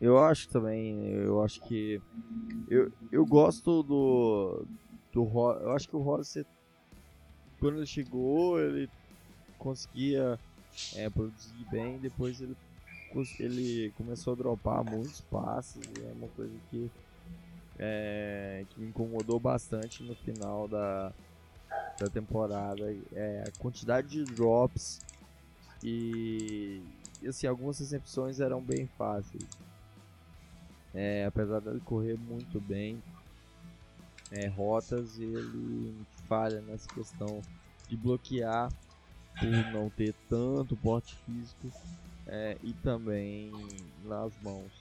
eu 0.00 0.18
acho 0.18 0.48
também, 0.48 1.06
eu 1.12 1.42
acho 1.42 1.60
que. 1.62 2.00
Eu, 2.68 2.92
eu 3.12 3.24
gosto 3.24 3.82
do. 3.82 4.66
do 5.12 5.24
eu 5.62 5.72
acho 5.72 5.88
que 5.88 5.96
o 5.96 6.00
Hollister 6.00 6.44
quando 7.58 7.78
ele 7.78 7.86
chegou, 7.86 8.60
ele 8.60 8.88
conseguia 9.58 10.38
é, 10.94 11.10
produzir 11.10 11.66
bem, 11.70 11.98
depois 11.98 12.40
ele, 12.40 12.56
ele 13.40 13.92
começou 13.96 14.32
a 14.32 14.36
dropar 14.36 14.84
muitos 14.84 15.20
passes, 15.22 15.80
é 16.00 16.12
uma 16.12 16.28
coisa 16.28 16.54
que, 16.70 16.90
é, 17.78 18.64
que 18.70 18.80
me 18.80 18.88
incomodou 18.88 19.38
bastante 19.38 20.02
no 20.02 20.14
final 20.14 20.66
da, 20.66 21.12
da 21.98 22.08
temporada. 22.08 22.94
É, 23.12 23.44
a 23.46 23.60
quantidade 23.60 24.08
de 24.08 24.24
drops 24.24 25.00
e, 25.82 26.82
assim, 27.26 27.46
algumas 27.46 27.78
recepções 27.78 28.40
eram 28.40 28.60
bem 28.60 28.88
fáceis. 28.98 29.46
É, 30.94 31.24
apesar 31.26 31.60
dele 31.60 31.80
correr 31.80 32.16
muito 32.16 32.60
bem, 32.60 33.02
é, 34.32 34.48
rotas, 34.48 35.18
ele 35.18 35.94
falha 36.26 36.60
nessa 36.62 36.88
questão 36.88 37.40
de 37.88 37.96
bloquear 37.96 38.70
por 39.38 39.72
não 39.72 39.88
ter 39.90 40.14
tanto 40.28 40.76
porte 40.76 41.16
físico 41.24 41.70
é, 42.26 42.58
e 42.62 42.72
também 42.74 43.52
nas 44.04 44.32
mãos. 44.42 44.77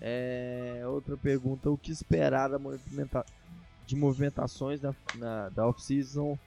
É, 0.00 0.82
outra 0.86 1.16
pergunta: 1.16 1.70
o 1.70 1.78
que 1.78 1.90
esperar 1.90 2.48
da 2.48 2.58
movimenta 2.58 3.24
de 3.86 3.96
movimentações 3.96 4.80
na, 4.80 4.94
na, 5.14 5.48
da 5.48 5.66
off-season 5.66 6.38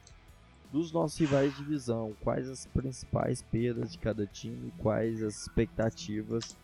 dos 0.71 0.91
nossos 0.91 1.17
rivais 1.17 1.51
de 1.51 1.63
divisão? 1.63 2.15
Quais 2.21 2.47
as 2.49 2.65
principais 2.67 3.41
perdas 3.41 3.91
de 3.91 3.97
cada 3.97 4.25
time? 4.27 4.71
Quais 4.77 5.21
as 5.21 5.41
expectativas 5.41 6.55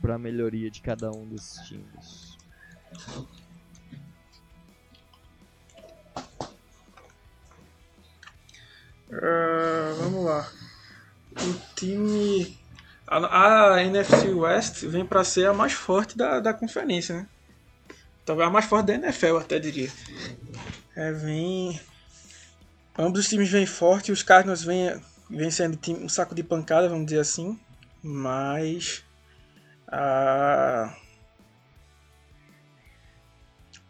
para 0.00 0.18
melhoria 0.18 0.70
de 0.70 0.80
cada 0.80 1.10
um 1.10 1.28
desses 1.28 1.66
times? 1.66 2.38
Uh, 9.08 9.94
vamos 9.98 10.24
lá. 10.24 10.50
O 11.32 11.74
time. 11.74 12.13
A, 13.30 13.82
NFC 13.82 14.28
West 14.32 14.84
vem 14.84 15.04
para 15.04 15.24
ser 15.24 15.46
a 15.46 15.52
mais 15.52 15.72
forte 15.72 16.16
da, 16.16 16.40
da 16.40 16.54
conferência, 16.54 17.16
né? 17.16 17.26
Talvez 18.24 18.48
a 18.48 18.50
mais 18.50 18.64
forte 18.64 18.86
da 18.86 18.94
NFL, 18.94 19.36
até 19.36 19.58
diria. 19.58 19.90
É, 20.96 21.12
vem. 21.12 21.80
Ambos 22.98 23.20
os 23.20 23.28
times 23.28 23.50
vêm 23.50 23.66
forte, 23.66 24.12
os 24.12 24.22
Cardinals 24.22 24.62
vêm, 24.62 25.00
vêm 25.28 25.50
sendo 25.50 25.78
um 25.88 26.08
saco 26.08 26.34
de 26.34 26.42
pancada, 26.42 26.88
vamos 26.88 27.06
dizer 27.06 27.20
assim. 27.20 27.58
Mas. 28.02 29.04
A. 29.88 30.94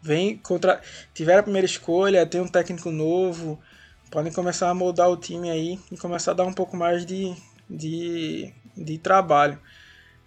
Vem 0.01 0.37
contra. 0.37 0.81
Tiveram 1.13 1.39
a 1.39 1.43
primeira 1.43 1.65
escolha, 1.65 2.25
tem 2.25 2.41
um 2.41 2.47
técnico 2.47 2.91
novo 2.91 3.59
podem 4.15 4.31
começar 4.31 4.69
a 4.69 4.73
moldar 4.73 5.09
o 5.09 5.17
time 5.17 5.49
aí 5.49 5.79
e 5.91 5.97
começar 5.97 6.31
a 6.31 6.35
dar 6.35 6.45
um 6.45 6.53
pouco 6.53 6.77
mais 6.77 7.05
de, 7.05 7.35
de, 7.69 8.53
de 8.75 8.97
trabalho, 8.97 9.59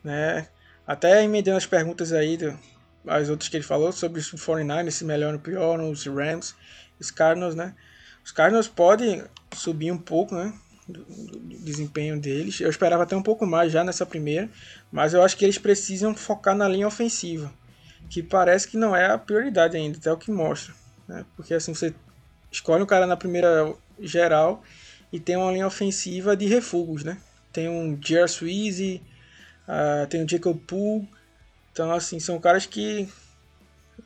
né? 0.02 0.48
Até 0.86 1.22
emendando 1.22 1.58
as 1.58 1.66
perguntas 1.66 2.12
aí, 2.12 2.36
do, 2.36 2.58
as 3.06 3.28
outras 3.28 3.48
que 3.48 3.56
ele 3.56 3.64
falou 3.64 3.92
sobre 3.92 4.20
os 4.20 4.30
49 4.30 4.90
se 4.90 5.04
melhor 5.04 5.34
ou 5.34 5.40
pior, 5.40 5.80
os 5.80 6.06
Rams, 6.06 6.54
os 6.98 7.10
Cardinals, 7.10 7.54
né? 7.54 7.74
Os 8.24 8.32
Cardinals 8.32 8.68
podem 8.68 9.24
subir 9.54 9.90
um 9.92 9.98
pouco, 9.98 10.34
né? 10.34 10.52
Do, 10.86 11.04
do, 11.04 11.58
desempenho 11.58 12.18
deles. 12.18 12.60
Eu 12.60 12.70
esperava 12.70 13.02
até 13.02 13.14
um 13.14 13.22
pouco 13.22 13.46
mais 13.46 13.70
já 13.70 13.84
nessa 13.84 14.06
primeira, 14.06 14.48
mas 14.90 15.12
eu 15.12 15.22
acho 15.22 15.36
que 15.36 15.44
eles 15.44 15.58
precisam 15.58 16.14
focar 16.14 16.54
na 16.54 16.66
linha 16.66 16.86
ofensiva, 16.86 17.52
que 18.08 18.22
parece 18.22 18.66
que 18.66 18.78
não 18.78 18.96
é 18.96 19.10
a 19.10 19.18
prioridade 19.18 19.76
ainda, 19.76 19.98
até 19.98 20.10
o 20.10 20.16
que 20.16 20.30
mostra. 20.30 20.74
Né? 21.06 21.26
Porque 21.36 21.52
assim, 21.52 21.74
você 21.74 21.94
escolhe 22.50 22.82
um 22.82 22.86
cara 22.86 23.06
na 23.06 23.16
primeira 23.18 23.74
geral 24.00 24.62
e 25.12 25.20
tem 25.20 25.36
uma 25.36 25.52
linha 25.52 25.66
ofensiva 25.66 26.34
de 26.34 26.46
refugos, 26.46 27.04
né? 27.04 27.18
Tem 27.58 27.68
um 27.68 27.96
J.R. 27.96 28.28
Sweezy, 28.28 29.02
uh, 29.66 30.06
tem 30.06 30.22
o 30.22 30.28
Jacob 30.28 30.56
Poole. 30.60 31.08
Então, 31.72 31.90
assim, 31.90 32.20
são 32.20 32.38
caras 32.38 32.66
que 32.66 33.08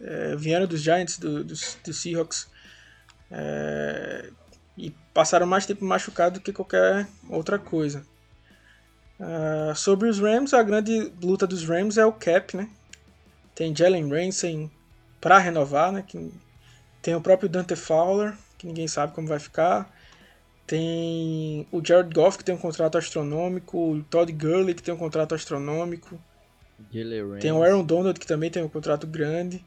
é, 0.01 0.35
vieram 0.37 0.67
dos 0.67 0.81
Giants, 0.81 1.19
do, 1.19 1.45
dos, 1.45 1.77
dos 1.85 2.01
Seahawks, 2.01 2.49
é, 3.31 4.31
e 4.75 4.91
passaram 5.13 5.47
mais 5.47 5.67
tempo 5.67 5.85
machucado 5.85 6.39
do 6.39 6.43
que 6.43 6.51
qualquer 6.51 7.07
outra 7.29 7.59
coisa. 7.59 8.07
Uh, 9.21 9.77
sobre 9.77 10.09
os 10.09 10.19
Rams, 10.19 10.55
a 10.55 10.63
grande 10.63 11.13
luta 11.23 11.47
dos 11.47 11.63
Rams 11.69 11.99
é 11.99 12.07
o 12.07 12.13
cap, 12.13 12.57
né? 12.57 12.71
Tem 13.55 13.77
Jalen 13.77 14.09
Ramsey 14.09 14.71
para 15.21 15.37
renovar, 15.37 15.93
né? 15.93 16.03
Que 16.09 16.33
tem 17.03 17.15
o 17.15 17.21
próprio 17.21 17.51
Dante 17.51 17.77
Fowler, 17.77 18.35
que 18.57 18.67
ninguém 18.67 18.89
sabe 18.89 19.13
como 19.13 19.29
vai 19.29 19.39
ficar. 19.39 19.92
Tem 20.73 21.69
o 21.71 21.85
Jared 21.85 22.15
Goff, 22.15 22.39
que 22.39 22.45
tem 22.45 22.55
um 22.55 22.59
contrato 22.59 22.97
astronômico. 22.97 23.93
O 23.93 24.03
Todd 24.05 24.33
Gurley, 24.33 24.75
que 24.75 24.83
tem 24.83 24.95
um 24.95 24.97
contrato 24.97 25.35
astronômico. 25.35 26.19
Tem 27.43 27.53
o 27.53 27.63
Aaron 27.63 27.85
Donald, 27.85 28.19
que 28.19 28.27
também 28.27 28.51
tem 28.51 28.63
um 28.63 28.71
contrato 28.71 29.07
grande. 29.07 29.63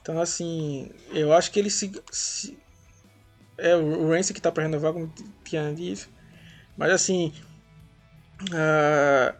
Então, 0.00 0.20
assim, 0.20 0.92
eu 1.10 1.32
acho 1.32 1.50
que 1.50 1.58
ele 1.58 1.68
se. 1.68 1.90
se 2.12 2.56
é 3.56 3.74
o 3.74 4.08
Ramsey 4.10 4.32
que 4.32 4.40
tá 4.40 4.52
para 4.52 4.62
renovar, 4.62 4.92
como 4.92 5.12
tinha 5.42 5.74
dito. 5.74 6.08
Mas, 6.76 6.92
assim. 6.92 7.32
Uh, 8.42 9.34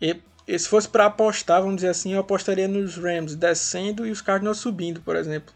e, 0.00 0.20
e 0.48 0.58
se 0.58 0.68
fosse 0.68 0.88
para 0.88 1.06
apostar, 1.06 1.60
vamos 1.60 1.76
dizer 1.76 1.90
assim, 1.90 2.14
eu 2.14 2.20
apostaria 2.20 2.66
nos 2.66 2.96
Rams 2.96 3.36
descendo 3.36 4.04
e 4.04 4.10
os 4.10 4.20
Cardinals 4.20 4.58
subindo, 4.58 5.00
por 5.02 5.14
exemplo. 5.14 5.54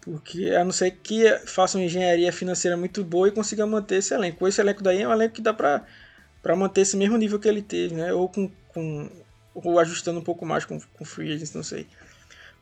Porque 0.00 0.50
a 0.50 0.64
não 0.64 0.72
ser 0.72 0.92
que 0.92 1.28
faça 1.46 1.76
uma 1.76 1.84
engenharia 1.84 2.32
financeira 2.32 2.76
muito 2.76 3.04
boa 3.04 3.28
e 3.28 3.32
consiga 3.32 3.66
manter 3.66 3.96
esse 3.96 4.14
elenco. 4.14 4.46
Esse 4.48 4.60
elenco 4.60 4.82
daí 4.82 5.02
é 5.02 5.08
um 5.08 5.12
elenco 5.12 5.34
que 5.34 5.42
dá 5.42 5.52
para 5.52 6.56
manter 6.56 6.82
esse 6.82 6.96
mesmo 6.96 7.16
nível 7.18 7.38
que 7.38 7.48
ele 7.48 7.60
teve, 7.60 7.94
né? 7.94 8.12
Ou 8.12 8.28
com, 8.28 8.50
com 8.68 9.10
ou 9.54 9.78
ajustando 9.78 10.18
um 10.18 10.24
pouco 10.24 10.46
mais 10.46 10.64
com, 10.64 10.80
com 10.80 11.04
free 11.04 11.32
agents, 11.32 11.52
não 11.52 11.62
sei. 11.62 11.86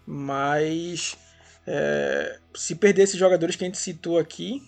Mas 0.07 1.17
é, 1.67 2.39
se 2.55 2.75
perder 2.75 3.03
esses 3.03 3.19
jogadores 3.19 3.55
que 3.55 3.65
a 3.65 3.67
gente 3.67 3.79
citou 3.79 4.19
aqui, 4.19 4.63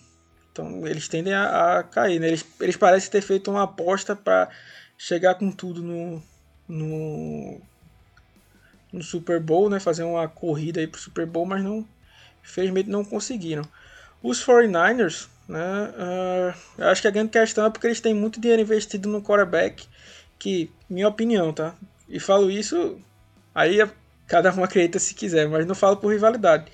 então 0.51 0.85
eles 0.87 1.07
tendem 1.07 1.33
a, 1.33 1.79
a 1.79 1.83
cair, 1.83 2.19
né? 2.19 2.27
Eles, 2.27 2.45
eles 2.59 2.77
parecem 2.77 3.09
ter 3.09 3.21
feito 3.21 3.49
uma 3.51 3.63
aposta 3.63 4.15
para 4.15 4.49
chegar 4.97 5.35
com 5.35 5.51
tudo 5.51 5.81
no, 5.81 6.21
no, 6.67 7.59
no 8.93 9.01
Super 9.01 9.39
Bowl, 9.39 9.69
né? 9.69 9.79
Fazer 9.79 10.03
uma 10.03 10.27
corrida 10.27 10.79
aí 10.79 10.87
pro 10.87 11.01
Super 11.01 11.25
Bowl, 11.25 11.45
mas 11.45 11.63
não, 11.63 11.87
infelizmente 12.43 12.89
não 12.89 13.03
conseguiram. 13.03 13.63
Os 14.21 14.43
49ers, 14.45 15.27
né? 15.47 16.53
Uh, 16.77 16.83
acho 16.83 17.01
que 17.01 17.07
a 17.07 17.11
grande 17.11 17.29
questão 17.29 17.65
é 17.65 17.69
porque 17.69 17.87
eles 17.87 17.99
têm 17.99 18.13
muito 18.13 18.39
dinheiro 18.39 18.61
investido 18.61 19.09
no 19.09 19.21
quarterback, 19.21 19.85
que, 20.37 20.71
minha 20.89 21.07
opinião, 21.07 21.51
tá? 21.51 21.75
E 22.07 22.19
falo 22.19 22.49
isso, 22.51 22.99
aí 23.53 23.79
cada 24.27 24.53
um 24.53 24.63
acredita 24.63 24.99
se 24.99 25.13
quiser, 25.13 25.47
mas 25.47 25.65
não 25.65 25.75
falo 25.75 25.97
por 25.97 26.11
rivalidade. 26.11 26.71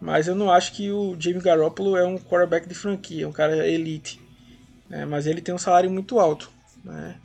Mas 0.00 0.26
eu 0.26 0.34
não 0.34 0.50
acho 0.50 0.72
que 0.72 0.90
o 0.90 1.16
Jimmy 1.18 1.40
Garoppolo 1.40 1.96
é 1.96 2.04
um 2.04 2.18
quarterback 2.18 2.68
de 2.68 2.74
franquia, 2.74 3.28
um 3.28 3.32
cara 3.32 3.66
elite. 3.68 4.20
Né? 4.88 5.06
Mas 5.06 5.26
ele 5.26 5.40
tem 5.40 5.54
um 5.54 5.58
salário 5.58 5.90
muito 5.90 6.18
alto, 6.18 6.50
né? 6.84 7.16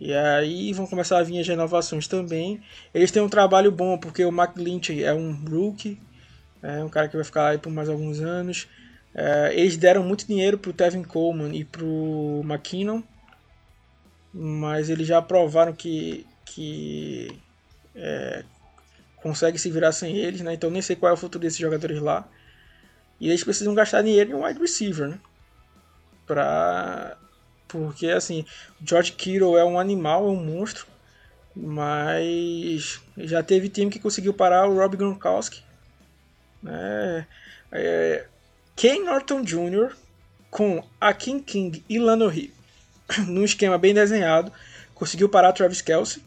E 0.00 0.12
aí 0.12 0.72
vão 0.72 0.86
começar 0.86 1.18
a 1.18 1.22
vir 1.22 1.38
as 1.38 1.46
renovações 1.46 2.08
também. 2.08 2.60
Eles 2.92 3.10
têm 3.10 3.22
um 3.22 3.28
trabalho 3.28 3.70
bom, 3.70 3.96
porque 3.96 4.24
o 4.24 4.30
McLinch 4.30 5.02
é 5.02 5.12
um 5.12 5.32
rookie, 5.32 6.00
é 6.62 6.84
um 6.84 6.88
cara 6.88 7.08
que 7.08 7.16
vai 7.16 7.24
ficar 7.24 7.48
aí 7.48 7.58
por 7.58 7.72
mais 7.72 7.88
alguns 7.88 8.20
anos. 8.20 8.68
É, 9.14 9.52
eles 9.54 9.76
deram 9.76 10.02
muito 10.02 10.26
dinheiro 10.26 10.56
pro 10.56 10.72
Tevin 10.72 11.02
Coleman 11.02 11.54
e 11.54 11.64
pro 11.64 12.40
McKinnon, 12.44 13.02
mas 14.32 14.88
eles 14.88 15.06
já 15.06 15.20
provaram 15.20 15.72
que, 15.74 16.26
que 16.46 17.38
é, 17.94 18.44
consegue 19.16 19.58
se 19.58 19.70
virar 19.70 19.92
sem 19.92 20.16
eles, 20.16 20.40
né? 20.40 20.54
Então 20.54 20.70
nem 20.70 20.80
sei 20.80 20.96
qual 20.96 21.10
é 21.10 21.12
o 21.14 21.18
futuro 21.18 21.42
desses 21.42 21.58
jogadores 21.58 22.00
lá. 22.00 22.26
E 23.20 23.28
eles 23.28 23.44
precisam 23.44 23.74
gastar 23.74 24.02
dinheiro 24.02 24.30
em 24.30 24.34
um 24.34 24.44
wide 24.44 24.60
receiver, 24.60 25.08
né? 25.08 25.18
Pra... 26.26 27.16
Porque 27.68 28.08
assim, 28.08 28.44
George 28.84 29.12
Kittle 29.12 29.56
é 29.56 29.64
um 29.64 29.78
animal, 29.78 30.26
é 30.26 30.30
um 30.30 30.44
monstro, 30.44 30.86
mas 31.54 33.00
já 33.16 33.42
teve 33.42 33.68
time 33.68 33.90
que 33.90 33.98
conseguiu 33.98 34.34
parar 34.34 34.68
o 34.68 34.76
Rob 34.76 34.96
Gronkowski. 34.96 35.62
Né? 36.62 37.26
É, 37.70 38.26
Ken 38.76 39.04
Norton 39.04 39.42
Jr. 39.42 39.94
com 40.50 40.84
Akin 41.00 41.40
King 41.40 41.84
e 41.88 41.98
Lano 41.98 42.28
Rio, 42.28 42.52
num 43.26 43.44
esquema 43.44 43.78
bem 43.78 43.94
desenhado, 43.94 44.52
conseguiu 44.94 45.28
parar 45.28 45.52
Travis 45.52 45.80
Kelsey. 45.80 46.22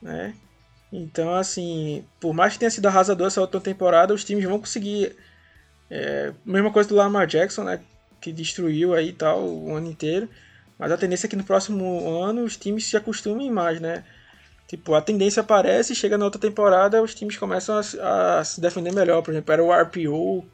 Né? 0.00 0.34
Então, 0.92 1.34
assim, 1.34 2.04
por 2.20 2.32
mais 2.32 2.52
que 2.52 2.58
tenha 2.60 2.70
sido 2.70 2.86
arrasador 2.86 3.26
essa 3.26 3.40
outra 3.40 3.60
temporada, 3.60 4.14
os 4.14 4.24
times 4.24 4.44
vão 4.44 4.60
conseguir. 4.60 5.16
É, 5.90 6.32
mesma 6.44 6.72
coisa 6.72 6.88
do 6.88 6.94
Lamar 6.94 7.26
Jackson, 7.26 7.64
né? 7.64 7.80
Que 8.20 8.32
destruiu 8.32 8.94
aí 8.94 9.12
tal 9.12 9.44
o 9.44 9.74
ano 9.74 9.90
inteiro. 9.90 10.28
Mas 10.78 10.92
a 10.92 10.96
tendência 10.96 11.26
é 11.26 11.30
que 11.30 11.36
no 11.36 11.44
próximo 11.44 12.22
ano 12.22 12.44
os 12.44 12.56
times 12.56 12.86
se 12.86 12.96
acostumem 12.96 13.50
mais, 13.50 13.80
né? 13.80 14.04
Tipo, 14.74 14.92
a 14.94 15.00
tendência 15.00 15.40
aparece, 15.40 15.94
chega 15.94 16.18
na 16.18 16.24
outra 16.24 16.40
temporada, 16.40 17.00
os 17.00 17.14
times 17.14 17.36
começam 17.36 17.80
a, 18.00 18.40
a 18.40 18.44
se 18.44 18.60
defender 18.60 18.92
melhor. 18.92 19.22
Por 19.22 19.30
exemplo, 19.30 19.52
era 19.52 19.62
o 19.62 19.72
RPO, 19.72 20.44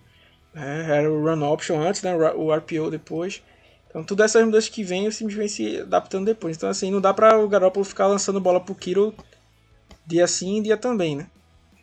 né? 0.52 0.98
era 0.98 1.10
o 1.10 1.24
Run 1.24 1.42
Option 1.42 1.80
antes, 1.80 2.02
né? 2.02 2.14
O 2.14 2.54
RPO 2.54 2.90
depois. 2.90 3.42
Então, 3.88 4.04
tudo 4.04 4.22
essas 4.22 4.44
mudanças 4.44 4.68
que 4.68 4.84
vem, 4.84 5.08
os 5.08 5.16
times 5.16 5.32
vêm 5.32 5.48
se 5.48 5.80
adaptando 5.80 6.26
depois. 6.26 6.54
Então, 6.54 6.68
assim, 6.68 6.90
não 6.90 7.00
dá 7.00 7.14
para 7.14 7.38
o 7.38 7.48
Garoppolo 7.48 7.82
ficar 7.82 8.08
lançando 8.08 8.38
bola 8.38 8.60
pro 8.60 8.74
Kiro 8.74 9.14
dia 10.06 10.26
sim 10.26 10.60
dia 10.60 10.76
também, 10.76 11.16
né? 11.16 11.26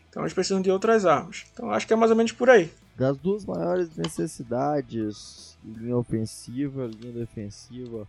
Então, 0.07 0.21
eles 0.21 0.33
precisam 0.33 0.61
de 0.61 0.69
outras 0.69 1.07
armas. 1.07 1.43
Então, 1.51 1.71
acho 1.71 1.87
que 1.87 1.93
é 1.93 1.95
mais 1.95 2.11
ou 2.11 2.17
menos 2.17 2.33
por 2.33 2.51
aí. 2.51 2.71
Das 2.95 3.17
duas 3.17 3.45
maiores 3.45 3.89
necessidades, 3.97 5.57
linha 5.65 5.97
ofensiva, 5.97 6.85
linha 6.85 7.13
defensiva, 7.13 8.07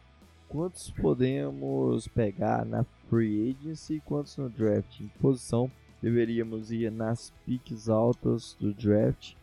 quantos 0.49 0.91
podemos 0.91 2.09
pegar 2.09 2.65
na 2.65 2.85
free 3.09 3.51
agency 3.51 3.95
e 3.95 4.01
quantos 4.01 4.37
no 4.37 4.49
draft? 4.49 5.01
Em 5.01 5.09
posição 5.21 5.71
deveríamos 6.03 6.71
ir 6.71 6.91
nas 6.91 7.33
piques 7.45 7.89
altas 7.89 8.57
do 8.59 8.73
draft 8.73 9.35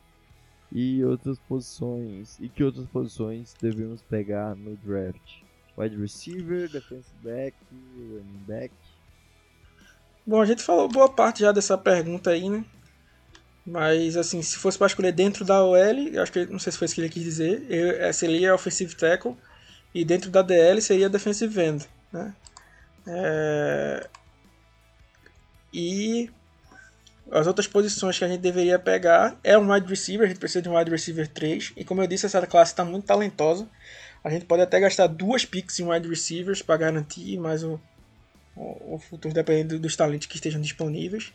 e 0.71 1.03
outras 1.03 1.37
posições 1.39 2.37
e 2.39 2.49
que 2.49 2.63
outras 2.63 2.87
posições 2.87 3.55
devemos 3.61 4.01
pegar 4.01 4.55
no 4.55 4.75
draft? 4.77 5.43
Wide 5.77 5.95
receiver, 5.97 6.69
defensive 6.69 7.15
back, 7.21 7.55
running 7.71 8.43
back. 8.47 8.73
Bom, 10.25 10.41
a 10.41 10.45
gente 10.45 10.63
falou 10.63 10.87
boa 10.87 11.09
parte 11.09 11.41
já 11.41 11.51
dessa 11.51 11.77
pergunta 11.77 12.31
aí, 12.31 12.49
né? 12.49 12.65
Mas 13.65 14.15
assim, 14.15 14.41
se 14.41 14.57
fosse 14.57 14.77
para 14.77 14.87
escolher 14.87 15.11
dentro 15.11 15.43
da 15.43 15.63
OL, 15.63 15.75
eu 15.75 16.21
acho 16.21 16.31
que 16.31 16.45
não 16.45 16.59
sei 16.59 16.71
se 16.71 16.77
foi 16.77 16.85
isso 16.85 16.95
que 16.95 17.01
ele 17.01 17.09
quis 17.09 17.23
dizer, 17.23 17.65
eu, 17.69 18.13
seria 18.13 18.53
offensive 18.53 18.95
tackle 18.95 19.35
e 19.95 20.03
dentro 20.03 20.29
da 20.29 20.41
DL 20.41 20.81
seria 20.81 21.07
defensive 21.07 21.57
end, 21.61 21.87
né? 22.11 22.35
É... 23.07 24.09
E 25.73 26.29
as 27.31 27.47
outras 27.47 27.65
posições 27.65 28.19
que 28.19 28.25
a 28.25 28.27
gente 28.27 28.41
deveria 28.41 28.77
pegar 28.77 29.39
é 29.41 29.57
um 29.57 29.71
wide 29.71 29.87
receiver, 29.87 30.25
a 30.25 30.27
gente 30.27 30.39
precisa 30.39 30.61
de 30.61 30.67
um 30.67 30.77
wide 30.77 30.91
receiver 30.91 31.25
3. 31.29 31.71
E 31.77 31.85
como 31.85 32.01
eu 32.01 32.07
disse, 32.07 32.25
essa 32.25 32.45
classe 32.45 32.73
está 32.73 32.83
muito 32.83 33.05
talentosa. 33.05 33.69
A 34.21 34.29
gente 34.29 34.45
pode 34.45 34.61
até 34.61 34.81
gastar 34.81 35.07
duas 35.07 35.45
picks 35.45 35.79
em 35.79 35.87
wide 35.87 36.09
receivers 36.09 36.61
para 36.61 36.75
garantir 36.75 37.37
mais 37.39 37.63
o, 37.63 37.79
o, 38.53 38.95
o, 38.95 38.99
futuro, 38.99 39.33
dependendo 39.33 39.79
dos 39.79 39.95
talentos 39.95 40.27
que 40.27 40.35
estejam 40.35 40.59
disponíveis. 40.59 41.31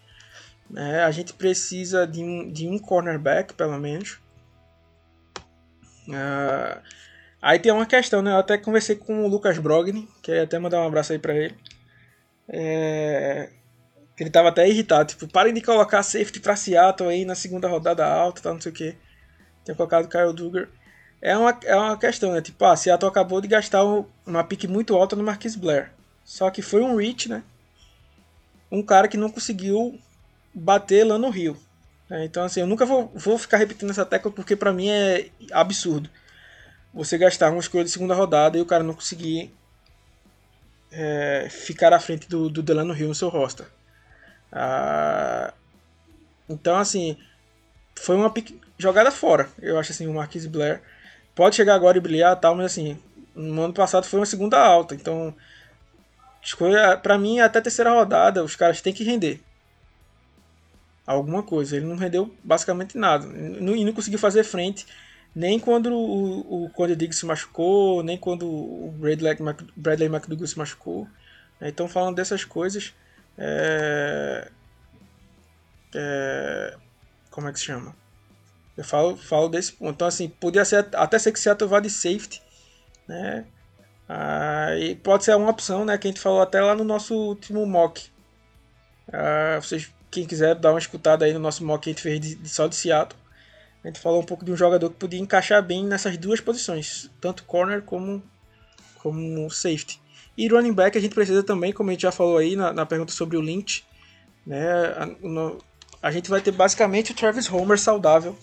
É, 0.76 1.02
a 1.02 1.11
gente 1.11 1.32
precisa 1.32 2.06
de 2.06 2.22
um, 2.22 2.52
de 2.52 2.68
um 2.68 2.78
cornerback, 2.78 3.54
pelo 3.54 3.78
menos. 3.78 4.18
Uh, 6.08 6.80
Aí 7.43 7.59
tem 7.59 7.72
uma 7.72 7.86
questão, 7.86 8.20
né? 8.20 8.32
Eu 8.32 8.38
até 8.38 8.59
conversei 8.59 8.97
com 8.97 9.24
o 9.24 9.28
Lucas 9.28 9.57
Brogni, 9.59 10.09
queria 10.22 10.43
até 10.43 10.59
mandar 10.59 10.80
um 10.82 10.86
abraço 10.86 11.12
aí 11.12 11.18
pra 11.18 11.34
ele. 11.34 11.57
É... 12.49 13.49
Ele 14.18 14.28
tava 14.28 14.51
até 14.51 14.68
irritado, 14.68 15.09
tipo, 15.09 15.26
parem 15.26 15.55
de 15.55 15.62
colocar 15.62 16.03
safety 16.03 16.41
pra 16.41 16.55
Seattle 16.55 17.09
aí 17.09 17.24
na 17.24 17.34
segunda 17.34 17.66
rodada 17.68 18.05
alta, 18.07 18.43
tá, 18.43 18.53
não 18.53 18.61
sei 18.61 18.70
o 18.70 18.74
que. 18.74 18.95
Tem 19.64 19.74
colocado 19.74 20.09
Kyle 20.09 20.34
Duggar. 20.34 20.68
É 21.22 21.36
uma, 21.36 21.59
é 21.64 21.74
uma 21.74 21.97
questão, 21.97 22.32
né? 22.32 22.43
Tipo, 22.43 22.62
ah, 22.66 22.76
Seattle 22.76 23.11
acabou 23.11 23.41
de 23.41 23.49
gastar 23.49 23.82
uma 24.26 24.45
pique 24.45 24.68
muito 24.68 24.95
alta 24.95 25.16
no 25.16 25.24
Marquis 25.24 25.57
Blair. 25.57 25.91
Só 26.22 26.51
que 26.51 26.61
foi 26.61 26.82
um 26.82 26.97
reach, 26.97 27.30
né? 27.30 27.43
Um 28.70 28.82
cara 28.82 29.09
que 29.09 29.16
não 29.16 29.30
conseguiu 29.30 29.99
bater 30.53 31.05
lá 31.05 31.16
no 31.18 31.30
Rio. 31.30 31.57
É, 32.11 32.24
então, 32.24 32.45
assim, 32.45 32.61
eu 32.61 32.66
nunca 32.66 32.84
vou, 32.84 33.11
vou 33.14 33.38
ficar 33.38 33.57
repetindo 33.57 33.91
essa 33.91 34.05
tecla 34.05 34.30
porque 34.30 34.55
para 34.55 34.72
mim 34.72 34.88
é 34.88 35.30
absurdo 35.53 36.11
você 36.93 37.16
gastar 37.16 37.51
uma 37.51 37.61
escolha 37.61 37.84
de 37.84 37.91
segunda 37.91 38.14
rodada 38.14 38.59
e 38.59 38.61
o 38.61 38.66
cara 38.66 38.82
não 38.82 38.95
conseguir 38.95 39.53
é, 40.91 41.49
ficar 41.51 41.93
à 41.93 42.01
frente 42.01 42.28
do, 42.28 42.49
do 42.49 42.62
Delano 42.62 42.97
Hill 42.97 43.09
no 43.09 43.14
seu 43.14 43.28
roster. 43.28 43.66
Ah, 44.53 45.55
então, 46.49 46.76
assim, 46.76 47.16
foi 47.95 48.16
uma 48.16 48.32
jogada 48.76 49.11
fora, 49.11 49.49
eu 49.61 49.78
acho 49.78 49.93
assim, 49.93 50.07
o 50.07 50.14
Marquis 50.14 50.47
Blair. 50.47 50.82
Pode 51.34 51.55
chegar 51.55 51.74
agora 51.74 51.97
e 51.97 52.01
brilhar 52.01 52.38
tal, 52.41 52.55
mas 52.57 52.66
assim, 52.66 52.99
no 53.34 53.62
ano 53.62 53.72
passado 53.72 54.05
foi 54.05 54.18
uma 54.18 54.26
segunda 54.26 54.59
alta, 54.59 54.95
então 54.95 55.34
escolha 56.43 56.97
para 56.97 57.18
mim 57.18 57.38
até 57.38 57.61
terceira 57.61 57.93
rodada 57.93 58.43
os 58.43 58.57
caras 58.57 58.80
têm 58.80 58.93
que 58.93 59.05
render 59.05 59.41
alguma 61.07 61.43
coisa. 61.43 61.76
Ele 61.76 61.86
não 61.86 61.97
rendeu 61.97 62.34
basicamente 62.43 62.97
nada 62.97 63.26
e 63.26 63.84
não 63.84 63.93
conseguiu 63.93 64.18
fazer 64.18 64.45
frente 64.45 64.86
nem 65.35 65.59
quando 65.59 65.93
o, 65.93 66.64
o 66.64 66.70
Cody 66.70 66.97
Diggs 66.97 67.20
se 67.20 67.26
machucou, 67.26 68.03
nem 68.03 68.18
quando 68.18 68.47
o 68.47 68.93
Bradley, 68.99 69.37
Mac, 69.41 69.62
Bradley 69.76 70.09
McDougall 70.09 70.47
se 70.47 70.59
machucou. 70.59 71.09
Então, 71.61 71.87
falando 71.89 72.16
dessas 72.16 72.45
coisas, 72.45 72.95
é, 73.39 74.51
é, 75.95 76.76
como 77.31 77.49
é 77.49 77.53
que 77.53 77.59
se 77.59 77.66
chama? 77.66 77.95
Eu 78.76 78.85
falo, 78.85 79.16
falo 79.16 79.49
desse 79.49 79.72
ponto. 79.72 79.93
Então, 79.93 80.09
assim, 80.09 80.28
podia 80.28 80.64
ser 80.64 80.89
até 80.95 81.18
ser 81.18 81.33
que 81.33 81.39
Seattle 81.39 81.68
vá 81.68 81.81
de 81.81 81.91
safety, 81.91 82.43
né? 83.07 83.45
Ah, 84.09 84.76
e 84.78 84.97
pode 84.97 85.24
ser 85.24 85.37
uma 85.37 85.51
opção, 85.51 85.85
né? 85.85 85.97
Que 85.99 86.09
a 86.09 86.11
gente 86.11 86.20
falou 86.20 86.41
até 86.41 86.61
lá 86.61 86.74
no 86.74 86.83
nosso 86.83 87.14
último 87.14 87.64
mock. 87.66 88.11
Ah, 89.12 89.59
vocês, 89.62 89.93
quem 90.11 90.26
quiser 90.26 90.55
dar 90.55 90.72
uma 90.72 90.78
escutada 90.78 91.24
aí 91.24 91.33
no 91.33 91.39
nosso 91.39 91.64
mock 91.64 91.85
que 91.85 91.91
a 91.91 91.93
gente 91.93 92.03
fez 92.03 92.20
de, 92.20 92.35
de 92.37 92.49
só 92.49 92.66
de 92.66 92.74
Seattle. 92.74 93.20
A 93.83 93.89
gente 93.89 94.01
falou 94.01 94.20
um 94.20 94.24
pouco 94.24 94.45
de 94.45 94.53
um 94.53 94.57
jogador 94.57 94.91
que 94.91 94.97
podia 94.97 95.18
encaixar 95.18 95.62
bem 95.62 95.85
nessas 95.85 96.18
duas 96.18 96.41
posições, 96.41 97.11
tanto 97.20 97.45
corner 97.45 97.83
como, 97.83 98.22
como 99.03 99.51
safety. 99.51 100.01
E 100.37 100.49
running 100.49 100.72
back 100.72 100.97
a 100.97 101.01
gente 101.01 101.14
precisa 101.14 101.43
também, 101.43 101.72
como 101.72 101.91
a 101.91 101.93
gente 101.93 102.03
já 102.03 102.12
falou 102.12 102.37
aí 102.37 102.57
na, 102.57 102.72
na 102.72 102.85
pergunta 102.85 103.12
sobre 103.12 103.37
o 103.37 103.41
Lynch, 103.41 103.85
né, 104.47 104.70
a, 104.97 105.07
no, 105.20 105.59
a, 106.03 106.11
gente 106.11 106.28
vai 106.28 106.41
ter 106.41 106.53
basicamente 106.53 107.12
o 107.12 107.14
Travis 107.14 107.51
Homer 107.51 107.78
saudável 107.78 108.37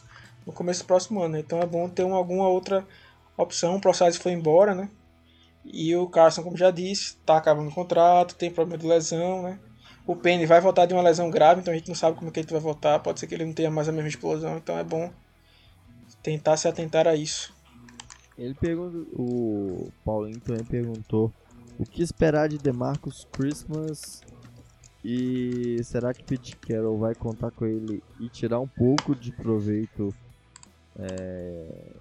no 0.46 0.54
começo 0.54 0.84
do 0.84 0.88
próximo 0.88 1.22
ano. 1.22 1.38
Então 1.38 1.60
é 1.60 1.66
bom 1.66 1.88
ter 1.88 2.04
uma, 2.04 2.18
alguma 2.18 2.48
outra 2.48 2.86
opção. 3.36 3.76
O 3.76 3.82
Process 3.82 4.18
foi 4.18 4.32
embora, 4.32 4.74
né? 4.74 4.90
E 5.64 5.96
o 5.96 6.08
Carson, 6.08 6.44
como 6.44 6.58
já 6.58 6.72
disse, 6.72 7.16
está 7.16 7.38
acabando 7.38 7.70
o 7.70 7.74
contrato, 7.74 8.36
tem 8.36 8.50
problema 8.50 8.78
de 8.82 8.88
lesão, 8.88 9.44
né? 9.44 9.60
O 10.06 10.16
Penny 10.16 10.46
vai 10.46 10.62
voltar 10.62 10.86
de 10.86 10.94
uma 10.94 11.04
lesão 11.04 11.30
grave, 11.30 11.60
então 11.60 11.74
a 11.74 11.78
gente 11.78 11.90
não 11.90 11.96
sabe 11.96 12.16
como 12.16 12.30
é 12.30 12.32
que 12.32 12.40
ele 12.40 12.48
vai 12.50 12.62
voltar. 12.62 13.00
Pode 13.00 13.20
ser 13.20 13.28
que 13.28 13.36
ele 13.36 13.46
não 13.46 13.54
tenha 13.54 13.70
mais 13.70 13.90
a 13.90 13.92
mesma 13.92 14.08
explosão, 14.08 14.58
então 14.58 14.78
é 14.78 14.84
bom 14.84 15.12
tentar 16.28 16.58
se 16.58 16.68
atentar 16.68 17.08
a 17.08 17.16
isso. 17.16 17.56
Ele 18.38 18.54
perguntou, 18.54 19.08
o 19.14 19.90
Paulinho 20.04 20.42
também 20.42 20.66
perguntou 20.66 21.32
o 21.80 21.86
que 21.86 22.04
esperar 22.04 22.50
de 22.50 22.58
DeMarcus 22.58 23.26
Christmas 23.32 24.22
e 25.06 25.82
será 25.86 26.14
que 26.14 26.26
Pete 26.26 26.54
Carroll 26.58 26.98
vai 26.98 27.16
contar 27.16 27.50
com 27.52 27.66
ele 27.66 28.04
e 28.20 28.28
tirar 28.28 28.60
um 28.60 28.68
pouco 28.68 29.16
de 29.16 29.32
proveito 29.32 30.14
é, 31.00 31.94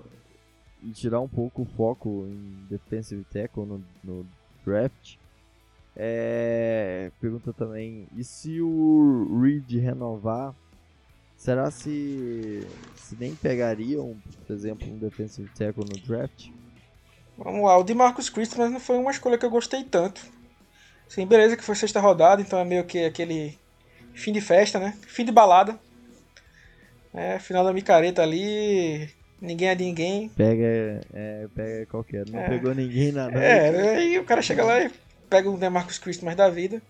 e 0.83 0.91
tirar 0.91 1.21
um 1.21 1.29
pouco 1.29 1.63
o 1.63 1.65
foco 1.65 2.27
em 2.27 2.67
defensive 2.69 3.23
tackle 3.33 3.65
no, 3.65 3.85
no 4.03 4.27
draft? 4.65 5.19
É, 5.95 7.13
pergunta 7.21 7.53
também, 7.53 8.09
e 8.17 8.25
se 8.25 8.61
o 8.61 9.41
Reed 9.41 9.71
renovar, 9.75 10.53
Será 11.37 11.71
se, 11.71 12.67
se 12.97 13.17
nem 13.19 13.35
pegariam, 13.35 14.17
por 14.47 14.53
exemplo, 14.55 14.89
um 14.89 14.99
defensive 14.99 15.49
tackle 15.57 15.85
no 15.85 15.99
draft? 16.01 16.49
Vamos 17.39 17.65
lá, 17.65 17.77
o 17.77 17.85
de 17.85 17.95
Marcus 17.95 18.31
Christmas 18.31 18.71
não 18.71 18.81
foi 18.81 18.97
uma 18.97 19.11
escolha 19.11 19.37
que 19.37 19.45
eu 19.45 19.51
gostei 19.51 19.85
tanto. 19.85 20.21
Sim, 21.09 21.27
beleza 21.27 21.57
que 21.57 21.63
foi 21.63 21.75
sexta 21.77 22.01
rodada, 22.01 22.41
então 22.43 22.59
é 22.59 22.65
meio 22.65 22.85
que 22.85 23.05
aquele 23.05 23.59
fim 24.15 24.33
de 24.33 24.41
festa, 24.41 24.79
né? 24.81 24.97
Fim 25.07 25.25
de 25.25 25.31
balada. 25.31 25.79
É, 27.15 27.39
final 27.39 27.65
da 27.65 27.73
micareta 27.73 28.23
ali, 28.23 29.09
ninguém 29.41 29.69
é 29.69 29.75
de 29.75 29.85
ninguém. 29.85 30.29
Pega, 30.31 31.01
é, 31.15 31.47
pega 31.55 31.87
qualquer. 31.87 32.29
Não 32.29 32.39
É. 32.41 32.49
pegou 32.49 32.75
ninguém 32.75 33.13
na 33.13 33.25
noite. 33.25 33.39
É, 33.39 33.97
aí 33.97 34.19
o 34.19 34.25
cara 34.25 34.43
chega 34.43 34.65
lá 34.65 34.83
e 34.83 34.91
pega 35.31 35.49
um 35.49 35.59
Demarcus 35.59 35.99
Christmas 35.99 36.35
da 36.35 36.49
vida. 36.49 36.83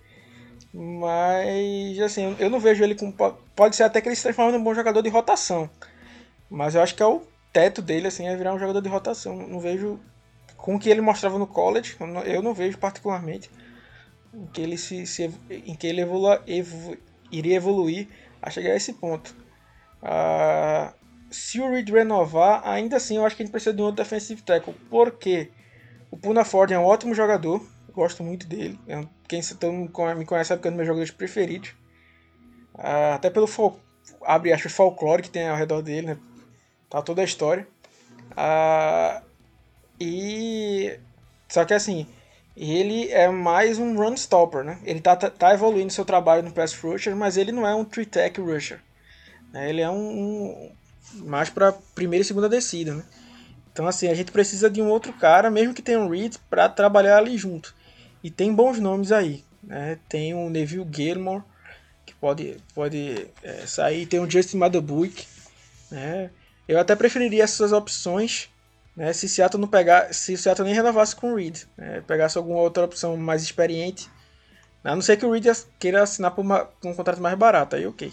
Mas, 0.78 1.98
assim, 2.00 2.36
eu 2.38 2.50
não 2.50 2.60
vejo 2.60 2.84
ele 2.84 2.94
com. 2.94 3.10
Pode 3.54 3.74
ser 3.74 3.84
até 3.84 3.98
que 3.98 4.08
ele 4.10 4.14
se 4.14 4.22
transforme 4.22 4.52
num 4.52 4.62
bom 4.62 4.74
jogador 4.74 5.00
de 5.00 5.08
rotação. 5.08 5.70
Mas 6.50 6.74
eu 6.74 6.82
acho 6.82 6.94
que 6.94 7.02
é 7.02 7.06
o 7.06 7.22
teto 7.50 7.80
dele, 7.80 8.08
assim, 8.08 8.28
é 8.28 8.36
virar 8.36 8.52
um 8.52 8.58
jogador 8.58 8.82
de 8.82 8.88
rotação. 8.88 9.34
Não 9.34 9.58
vejo. 9.58 9.98
Com 10.58 10.74
o 10.74 10.78
que 10.78 10.90
ele 10.90 11.00
mostrava 11.00 11.38
no 11.38 11.46
college, 11.46 11.96
eu 12.26 12.42
não, 12.42 12.52
vejo 12.52 12.76
particularmente 12.76 13.50
em 14.34 14.46
que 14.46 14.60
ele, 14.60 14.76
se, 14.76 15.06
se- 15.06 15.32
em 15.48 15.74
que 15.74 15.86
ele 15.86 16.00
evolu, 16.00 16.38
evo- 16.46 16.96
iria 17.30 17.56
evoluir 17.56 18.08
a 18.42 18.50
chegar 18.50 18.72
a 18.72 18.76
esse 18.76 18.92
ponto. 18.94 19.34
Ah, 20.02 20.92
se 21.30 21.60
o 21.60 21.70
Reed 21.70 21.88
renovar, 21.90 22.62
ainda 22.66 22.96
assim 22.96 23.16
eu 23.16 23.24
acho 23.24 23.36
que 23.36 23.42
a 23.42 23.46
gente 23.46 23.52
precisa 23.52 23.74
de 23.74 23.80
um 23.80 23.84
outro 23.86 24.02
defensive 24.02 24.42
tackle. 24.42 24.74
Por 24.90 25.12
quê? 25.12 25.50
O 26.10 26.16
Puna 26.16 26.44
Ford 26.44 26.70
é 26.72 26.78
um 26.78 26.84
ótimo 26.84 27.14
jogador, 27.14 27.64
gosto 27.96 28.22
muito 28.22 28.46
dele. 28.46 28.78
Quem 29.26 29.40
todo 29.58 29.72
me 29.72 30.24
conhece 30.24 30.48
sabe 30.48 30.62
que 30.62 30.68
é 30.68 30.70
um 30.70 30.74
dos 30.74 30.76
meus 30.76 30.86
jogadores 30.86 31.10
preferidos. 31.10 31.74
Ah, 32.78 33.14
até 33.14 33.30
pelo 33.30 33.46
fol- 33.46 33.80
abre 34.22 34.52
aspas, 34.52 34.72
folclore 34.72 35.22
que 35.22 35.30
tem 35.30 35.48
ao 35.48 35.56
redor 35.56 35.82
dele, 35.82 36.08
né? 36.08 36.18
Tá 36.90 37.02
toda 37.02 37.22
a 37.22 37.24
história. 37.24 37.66
Ah, 38.36 39.22
e. 40.00 40.98
Só 41.48 41.64
que 41.64 41.74
assim, 41.74 42.06
ele 42.56 43.10
é 43.10 43.28
mais 43.28 43.78
um 43.78 43.96
run 43.96 44.14
stopper, 44.14 44.62
né? 44.64 44.78
Ele 44.84 45.00
tá, 45.00 45.16
tá, 45.16 45.30
tá 45.30 45.54
evoluindo 45.54 45.92
seu 45.92 46.04
trabalho 46.04 46.42
no 46.42 46.52
pass 46.52 46.74
rusher, 46.74 47.16
mas 47.16 47.36
ele 47.36 47.52
não 47.52 47.66
é 47.66 47.74
um 47.74 47.84
three 47.84 48.06
tech 48.06 48.40
rusher. 48.40 48.80
né? 49.52 49.70
Ele 49.70 49.80
é 49.80 49.90
um, 49.90 49.96
um 49.96 50.72
mais 51.24 51.48
para 51.50 51.72
primeira 51.94 52.22
e 52.22 52.26
segunda 52.26 52.48
descida, 52.48 52.94
né? 52.94 53.04
Então 53.72 53.86
assim, 53.86 54.08
a 54.08 54.14
gente 54.14 54.32
precisa 54.32 54.70
de 54.70 54.80
um 54.82 54.88
outro 54.88 55.12
cara, 55.12 55.50
mesmo 55.50 55.74
que 55.74 55.82
tenha 55.82 56.00
um 56.00 56.08
Reed, 56.08 56.36
para 56.50 56.68
trabalhar 56.68 57.18
ali 57.18 57.36
junto. 57.36 57.74
E 58.26 58.30
tem 58.30 58.52
bons 58.52 58.80
nomes 58.80 59.12
aí, 59.12 59.44
né? 59.62 60.00
Tem 60.08 60.34
o 60.34 60.50
Neville 60.50 60.84
Gilmore, 60.90 61.44
que 62.04 62.12
pode, 62.12 62.56
pode 62.74 63.28
é, 63.40 63.64
sair, 63.68 64.04
tem 64.04 64.18
o 64.18 64.28
Justin 64.28 64.56
Madabuik, 64.56 65.24
né? 65.92 66.30
Eu 66.66 66.80
até 66.80 66.96
preferiria 66.96 67.44
essas 67.44 67.70
opções, 67.70 68.50
né? 68.96 69.12
Se 69.12 69.28
Seattle 69.28 69.60
não 69.60 69.68
pegar, 69.68 70.12
se 70.12 70.34
o 70.34 70.38
Seattle 70.38 70.66
nem 70.66 70.74
renovasse 70.74 71.14
com 71.14 71.34
o 71.34 71.36
Reed, 71.36 71.62
né? 71.76 72.02
pegasse 72.04 72.36
alguma 72.36 72.58
outra 72.58 72.86
opção 72.86 73.16
mais 73.16 73.44
experiente, 73.44 74.10
a 74.82 74.92
não 74.92 75.02
ser 75.02 75.16
que 75.18 75.24
o 75.24 75.30
Reed 75.30 75.46
queira 75.78 76.02
assinar 76.02 76.32
por, 76.32 76.40
uma, 76.40 76.64
por 76.64 76.90
um 76.90 76.94
contrato 76.94 77.22
mais 77.22 77.38
barato, 77.38 77.76
aí 77.76 77.86
ok. 77.86 78.12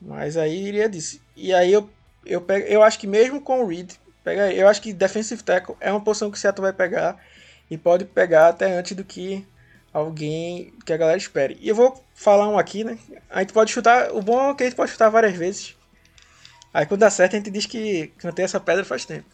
Mas 0.00 0.36
aí 0.36 0.66
iria 0.66 0.88
disso. 0.88 1.20
E 1.36 1.54
aí 1.54 1.72
eu, 1.72 1.88
eu, 2.26 2.40
pego, 2.40 2.66
eu 2.66 2.82
acho 2.82 2.98
que 2.98 3.06
mesmo 3.06 3.40
com 3.40 3.62
o 3.62 3.68
Reed, 3.68 3.92
pega, 4.24 4.52
eu 4.52 4.66
acho 4.66 4.82
que 4.82 4.92
defensive 4.92 5.44
tackle 5.44 5.76
é 5.78 5.92
uma 5.92 6.00
posição 6.00 6.28
que 6.28 6.36
o 6.36 6.40
Seattle 6.40 6.64
vai 6.64 6.72
pegar 6.72 7.20
e 7.72 7.78
pode 7.78 8.04
pegar 8.04 8.48
até 8.48 8.70
antes 8.70 8.94
do 8.94 9.02
que 9.02 9.46
alguém 9.94 10.74
que 10.84 10.92
a 10.92 10.96
galera 10.98 11.16
espere. 11.16 11.56
E 11.58 11.70
eu 11.70 11.74
vou 11.74 12.04
falar 12.14 12.46
um 12.46 12.58
aqui, 12.58 12.84
né? 12.84 12.98
A 13.30 13.40
gente 13.40 13.54
pode 13.54 13.72
chutar, 13.72 14.12
o 14.12 14.20
bom 14.20 14.50
é 14.50 14.54
que 14.54 14.62
a 14.62 14.66
gente 14.66 14.76
pode 14.76 14.90
chutar 14.90 15.08
várias 15.08 15.34
vezes. 15.34 15.74
Aí 16.74 16.84
quando 16.84 17.00
dá 17.00 17.08
certo 17.08 17.32
a 17.32 17.38
gente 17.38 17.50
diz 17.50 17.64
que, 17.64 18.12
tem 18.34 18.44
essa 18.44 18.60
pedra 18.60 18.84
faz 18.84 19.06
tempo. 19.06 19.24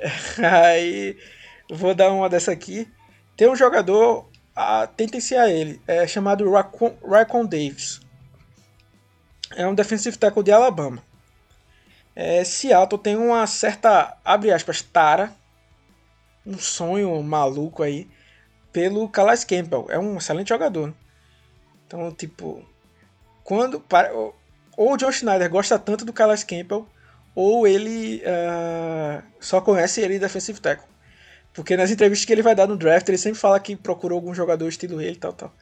Aí 0.42 1.14
vou 1.70 1.94
dar 1.94 2.10
uma 2.10 2.26
dessa 2.26 2.52
aqui. 2.52 2.90
Tem 3.36 3.50
um 3.50 3.56
jogador, 3.56 4.30
tentem-se 4.96 5.36
a 5.36 5.46
ele, 5.46 5.78
é 5.86 6.06
chamado 6.06 6.50
Racon 6.50 7.44
Davis. 7.44 8.00
É 9.54 9.66
um 9.66 9.74
defensive 9.74 10.16
tackle 10.16 10.42
de 10.42 10.52
Alabama. 10.52 11.02
É, 12.16 12.42
Seattle 12.44 12.98
tem 12.98 13.14
uma 13.14 13.46
certa, 13.46 14.16
abre 14.24 14.50
aspas, 14.50 14.80
tara, 14.80 15.34
um 16.46 16.58
sonho 16.58 17.22
maluco 17.22 17.82
aí, 17.82 18.08
pelo 18.72 19.08
Calais 19.08 19.44
Campbell. 19.44 19.86
É 19.90 19.98
um 19.98 20.16
excelente 20.18 20.48
jogador. 20.48 20.94
Então, 21.86 22.12
tipo, 22.12 22.64
quando. 23.44 23.80
para- 23.80 24.12
Ou 24.14 24.34
o 24.94 24.96
John 24.96 25.12
Schneider 25.12 25.50
gosta 25.50 25.78
tanto 25.78 26.04
do 26.04 26.12
Calais 26.12 26.42
Campbell, 26.44 26.88
ou 27.34 27.66
ele 27.66 28.22
ah, 28.26 29.22
só 29.40 29.60
conhece 29.60 30.00
ele 30.00 30.14
de 30.14 30.20
defensive 30.20 30.60
tackle. 30.60 30.88
Porque 31.52 31.76
nas 31.76 31.90
entrevistas 31.90 32.24
que 32.24 32.32
ele 32.32 32.42
vai 32.42 32.54
dar 32.54 32.66
no 32.66 32.76
draft, 32.76 33.06
ele 33.08 33.18
sempre 33.18 33.38
fala 33.38 33.60
que 33.60 33.76
procurou 33.76 34.16
algum 34.16 34.34
jogador 34.34 34.66
estilo 34.68 35.00
ele 35.00 35.12
e 35.12 35.16
tal, 35.16 35.32
tal. 35.34 35.54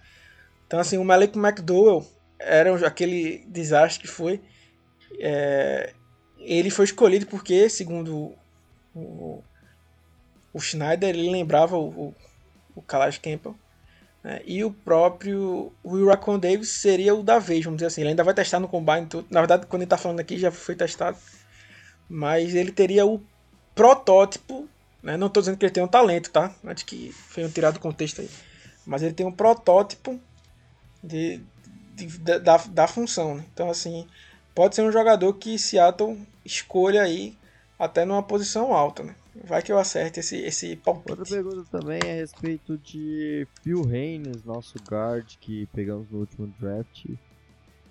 Então, 0.67 0.79
assim, 0.79 0.99
o 0.99 1.05
Malik 1.05 1.37
McDowell 1.37 2.07
era 2.39 2.75
aquele 2.87 3.45
desastre 3.49 4.03
que 4.03 4.09
foi. 4.09 4.41
É, 5.19 5.93
ele 6.39 6.71
foi 6.71 6.85
escolhido 6.85 7.27
porque, 7.27 7.69
segundo 7.69 8.35
o, 8.95 9.43
o 10.53 10.61
Schneider, 10.61 11.09
ele 11.11 11.31
lembrava 11.31 11.77
o, 11.77 11.89
o, 11.89 12.15
o 12.77 12.83
Calais 12.83 13.19
Campbell. 13.19 13.55
né? 14.23 14.41
E 14.45 14.65
o 14.65 14.71
próprio 14.73 15.73
Will 15.85 16.07
Raccoon 16.09 16.39
Davis 16.39 16.71
seria 16.71 17.15
o 17.15 17.23
da 17.23 17.39
vez, 17.39 17.65
vamos 17.65 17.79
dizer 17.79 17.87
assim. 17.87 18.01
Ele 18.03 18.11
ainda 18.11 18.25
vai 18.25 18.35
testar 18.35 18.59
no 18.61 18.69
Combine. 18.69 19.07
tudo. 19.07 19.27
Na 19.31 19.41
verdade, 19.41 19.67
quando 19.67 19.83
ele 19.83 19.87
está 19.87 19.97
falando 19.97 20.21
aqui, 20.21 20.39
já 20.39 20.51
foi 20.51 20.75
testado. 20.75 21.17
Mas 22.09 22.55
ele 22.55 22.73
teria 22.73 23.07
o 23.07 23.21
protótipo. 23.75 24.69
Né? 25.03 25.17
Não 25.17 25.29
estou 25.29 25.41
dizendo 25.41 25.57
que 25.57 25.65
ele 25.65 25.73
tem 25.73 25.83
um 25.83 25.89
talento, 25.89 26.31
tá? 26.31 26.55
Antes 26.65 26.83
que 26.85 27.13
foi 27.13 27.49
tirado 27.49 27.75
do 27.75 27.81
contexto 27.81 28.21
aí. 28.21 28.29
Mas 28.85 29.03
ele 29.03 29.15
tem 29.15 29.25
um 29.27 29.33
protótipo 29.33 30.21
de, 31.03 31.41
de- 31.95 32.19
da, 32.19 32.39
da, 32.39 32.57
da 32.57 32.87
função. 32.89 33.37
né? 33.37 33.45
Então, 33.55 33.71
assim, 33.71 34.07
pode 34.55 34.75
ser 34.75 34.83
um 34.83 34.93
jogador 34.93 35.33
que 35.35 35.59
Seattle 35.59 36.21
escolha 36.45 37.03
aí 37.03 37.37
até 37.79 38.05
numa 38.05 38.23
posição 38.23 38.75
alta. 38.75 39.03
Né? 39.05 39.15
Vai 39.43 39.63
que 39.63 39.73
eu 39.73 39.79
acerte 39.79 40.21
esse, 40.21 40.37
esse 40.37 40.79
Outra 40.85 41.17
palpite. 41.17 41.31
pergunta 41.31 41.65
também 41.71 41.99
é 42.05 42.13
a 42.13 42.17
respeito 42.17 42.77
de 42.77 43.47
Phil 43.63 43.83
Haynes, 43.89 44.45
nosso 44.45 44.77
guard 44.89 45.37
que 45.41 45.67
pegamos 45.73 46.11
no 46.11 46.19
último 46.19 46.47
draft. 46.59 47.07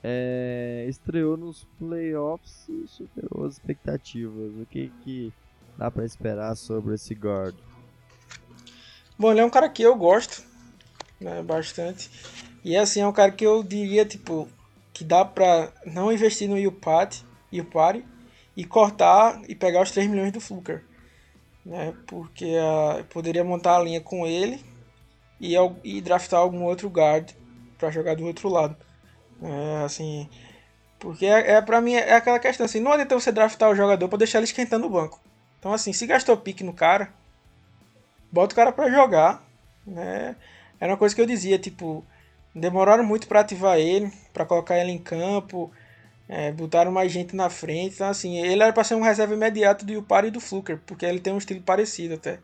É, 0.03 0.85
estreou 0.87 1.35
nos 1.35 1.67
playoffs 1.77 2.69
e 2.69 2.87
superou 2.87 3.45
as 3.45 3.53
expectativas. 3.53 4.53
O 4.61 4.65
que, 4.65 4.91
que 5.03 5.33
dá 5.77 5.89
pra 5.89 6.05
esperar 6.05 6.55
sobre 6.55 6.93
esse 6.95 7.13
guard? 7.15 7.55
Bom, 9.17 9.31
ele 9.31 9.41
é 9.41 9.45
um 9.45 9.49
cara 9.49 9.67
que 9.67 9.81
eu 9.81 9.95
gosto, 9.95 10.43
né, 11.19 11.41
bastante. 11.41 12.09
E 12.63 12.77
assim, 12.77 13.01
é 13.01 13.07
um 13.07 13.11
cara 13.11 13.31
que 13.31 13.45
eu 13.45 13.63
diria, 13.63 14.05
tipo, 14.05 14.47
que 14.93 15.03
dá 15.03 15.25
pra 15.25 15.73
não 15.85 16.11
investir 16.11 16.47
no 16.47 16.57
Yupati, 16.57 17.25
Yupari 17.51 18.05
e 18.55 18.63
cortar 18.63 19.41
e 19.49 19.55
pegar 19.55 19.81
os 19.81 19.91
3 19.91 20.07
milhões 20.09 20.31
do 20.31 20.39
Fluker. 20.39 20.83
Né, 21.70 21.93
porque 22.07 22.45
eu 22.45 23.05
poderia 23.05 23.43
montar 23.43 23.78
a 23.78 23.84
linha 23.84 24.01
com 24.01 24.26
ele 24.26 24.65
e, 25.39 25.53
e 25.84 26.01
draftar 26.01 26.39
algum 26.39 26.63
outro 26.63 26.89
guard 26.89 27.30
pra 27.78 27.91
jogar 27.91 28.15
do 28.15 28.26
outro 28.26 28.49
lado. 28.49 28.76
É, 29.39 29.84
assim, 29.86 30.28
porque 30.97 31.28
é, 31.28 31.51
é 31.51 31.61
para 31.61 31.80
mim 31.80 31.93
é 31.93 32.15
aquela 32.15 32.39
questão 32.39 32.65
assim, 32.65 32.80
não 32.80 32.91
adianta 32.91 33.13
você 33.13 33.32
draftar 33.32 33.70
o 33.70 33.76
jogador 33.76 34.09
pra 34.09 34.17
deixar 34.17 34.39
ele 34.39 34.45
esquentando 34.45 34.88
o 34.88 34.89
banco. 34.89 35.22
Então 35.59 35.72
assim, 35.72 35.93
se 35.93 36.07
gastou 36.07 36.36
pique 36.38 36.63
no 36.63 36.74
cara, 36.74 37.13
bota 38.32 38.53
o 38.53 38.55
cara 38.55 38.72
pra 38.72 38.89
jogar, 38.89 39.43
né? 39.86 40.36
Era 40.80 40.93
uma 40.93 40.97
coisa 40.97 41.13
que 41.13 41.22
eu 41.22 41.28
dizia, 41.28 41.59
tipo, 41.59 42.03
demoraram 42.55 43.03
muito 43.03 43.28
pra 43.28 43.41
ativar 43.41 43.78
ele, 43.78 44.11
pra 44.34 44.43
colocar 44.43 44.76
ele 44.76 44.91
em 44.91 44.97
campo, 44.97 45.72
é, 46.30 46.51
botaram 46.51 46.91
mais 46.91 47.11
gente 47.11 47.36
na 47.36 47.49
frente, 47.49 47.95
então 47.95 48.07
assim, 48.07 48.38
ele 48.38 48.61
era 48.61 48.71
pra 48.71 48.84
ser 48.84 48.93
um 48.93 49.01
reserva 49.01 49.34
imediato 49.34 49.84
do 49.84 49.91
Yupari 49.91 50.27
e 50.27 50.32
do 50.32 50.39
Fluker, 50.39 50.80
porque 50.86 51.03
ele 51.03 51.19
tem 51.19 51.34
um 51.34 51.39
estilo 51.39 51.61
parecido 51.61 52.13
até. 52.13 52.38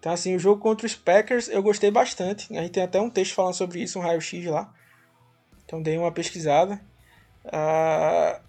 Então 0.00 0.12
assim, 0.12 0.34
o 0.34 0.40
jogo 0.40 0.60
contra 0.60 0.86
os 0.86 0.96
Packers 0.96 1.48
eu 1.48 1.62
gostei 1.62 1.90
bastante, 1.90 2.52
a 2.58 2.62
gente 2.62 2.72
tem 2.72 2.82
até 2.82 3.00
um 3.00 3.08
texto 3.08 3.34
falando 3.34 3.54
sobre 3.54 3.80
isso, 3.80 4.00
um 4.00 4.02
raio-x 4.02 4.44
lá. 4.46 4.74
Então 5.64 5.80
dei 5.80 5.96
uma 5.96 6.10
pesquisada. 6.10 6.80
Ah, 7.44 8.40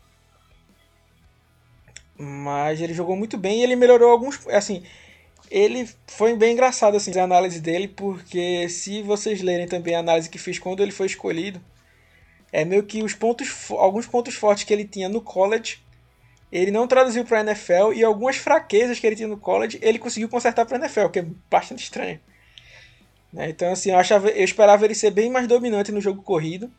mas 2.18 2.82
ele 2.82 2.96
jogou 2.96 3.16
muito 3.16 3.38
bem 3.38 3.60
e 3.60 3.64
ele 3.64 3.76
melhorou 3.76 4.10
alguns. 4.10 4.48
Assim, 4.48 4.84
ele 5.52 5.88
foi 6.08 6.36
bem 6.36 6.54
engraçado 6.54 6.98
assim, 6.98 7.18
a 7.20 7.24
análise 7.24 7.60
dele, 7.60 7.88
porque 7.88 8.68
se 8.70 9.04
vocês 9.04 9.42
lerem 9.42 9.68
também 9.68 9.96
a 9.96 10.00
análise 10.00 10.30
que 10.30 10.40
fiz 10.40 10.58
quando 10.58 10.82
ele 10.82 10.92
foi 10.92 11.06
escolhido, 11.06 11.62
é 12.52 12.64
meio 12.66 12.84
que 12.84 13.04
os 13.04 13.14
pontos, 13.14 13.70
alguns 13.72 14.08
pontos 14.08 14.36
fortes 14.36 14.64
que 14.64 14.74
ele 14.74 14.86
tinha 14.86 15.10
no 15.10 15.22
college, 15.22 15.80
ele 16.52 16.72
não 16.72 16.88
traduziu 16.88 17.26
para 17.26 17.42
NFL 17.42 17.94
e 17.94 18.04
algumas 18.04 18.38
fraquezas 18.38 19.00
que 19.00 19.06
ele 19.08 19.16
tinha 19.16 19.28
no 19.28 19.38
college, 19.38 19.80
ele 19.82 20.00
conseguiu 20.00 20.30
consertar 20.30 20.66
para 20.66 20.78
NFL, 20.78 21.10
que 21.10 21.20
é 21.20 21.26
bastante 21.50 21.84
estranho. 21.84 22.20
Né? 23.32 23.50
Então, 23.50 23.72
assim, 23.72 23.92
eu, 23.92 23.98
achava, 23.98 24.30
eu 24.30 24.44
esperava 24.44 24.86
ele 24.86 24.96
ser 24.96 25.12
bem 25.12 25.30
mais 25.30 25.48
dominante 25.48 25.92
no 25.92 26.00
jogo 26.02 26.22
corrido, 26.22 26.72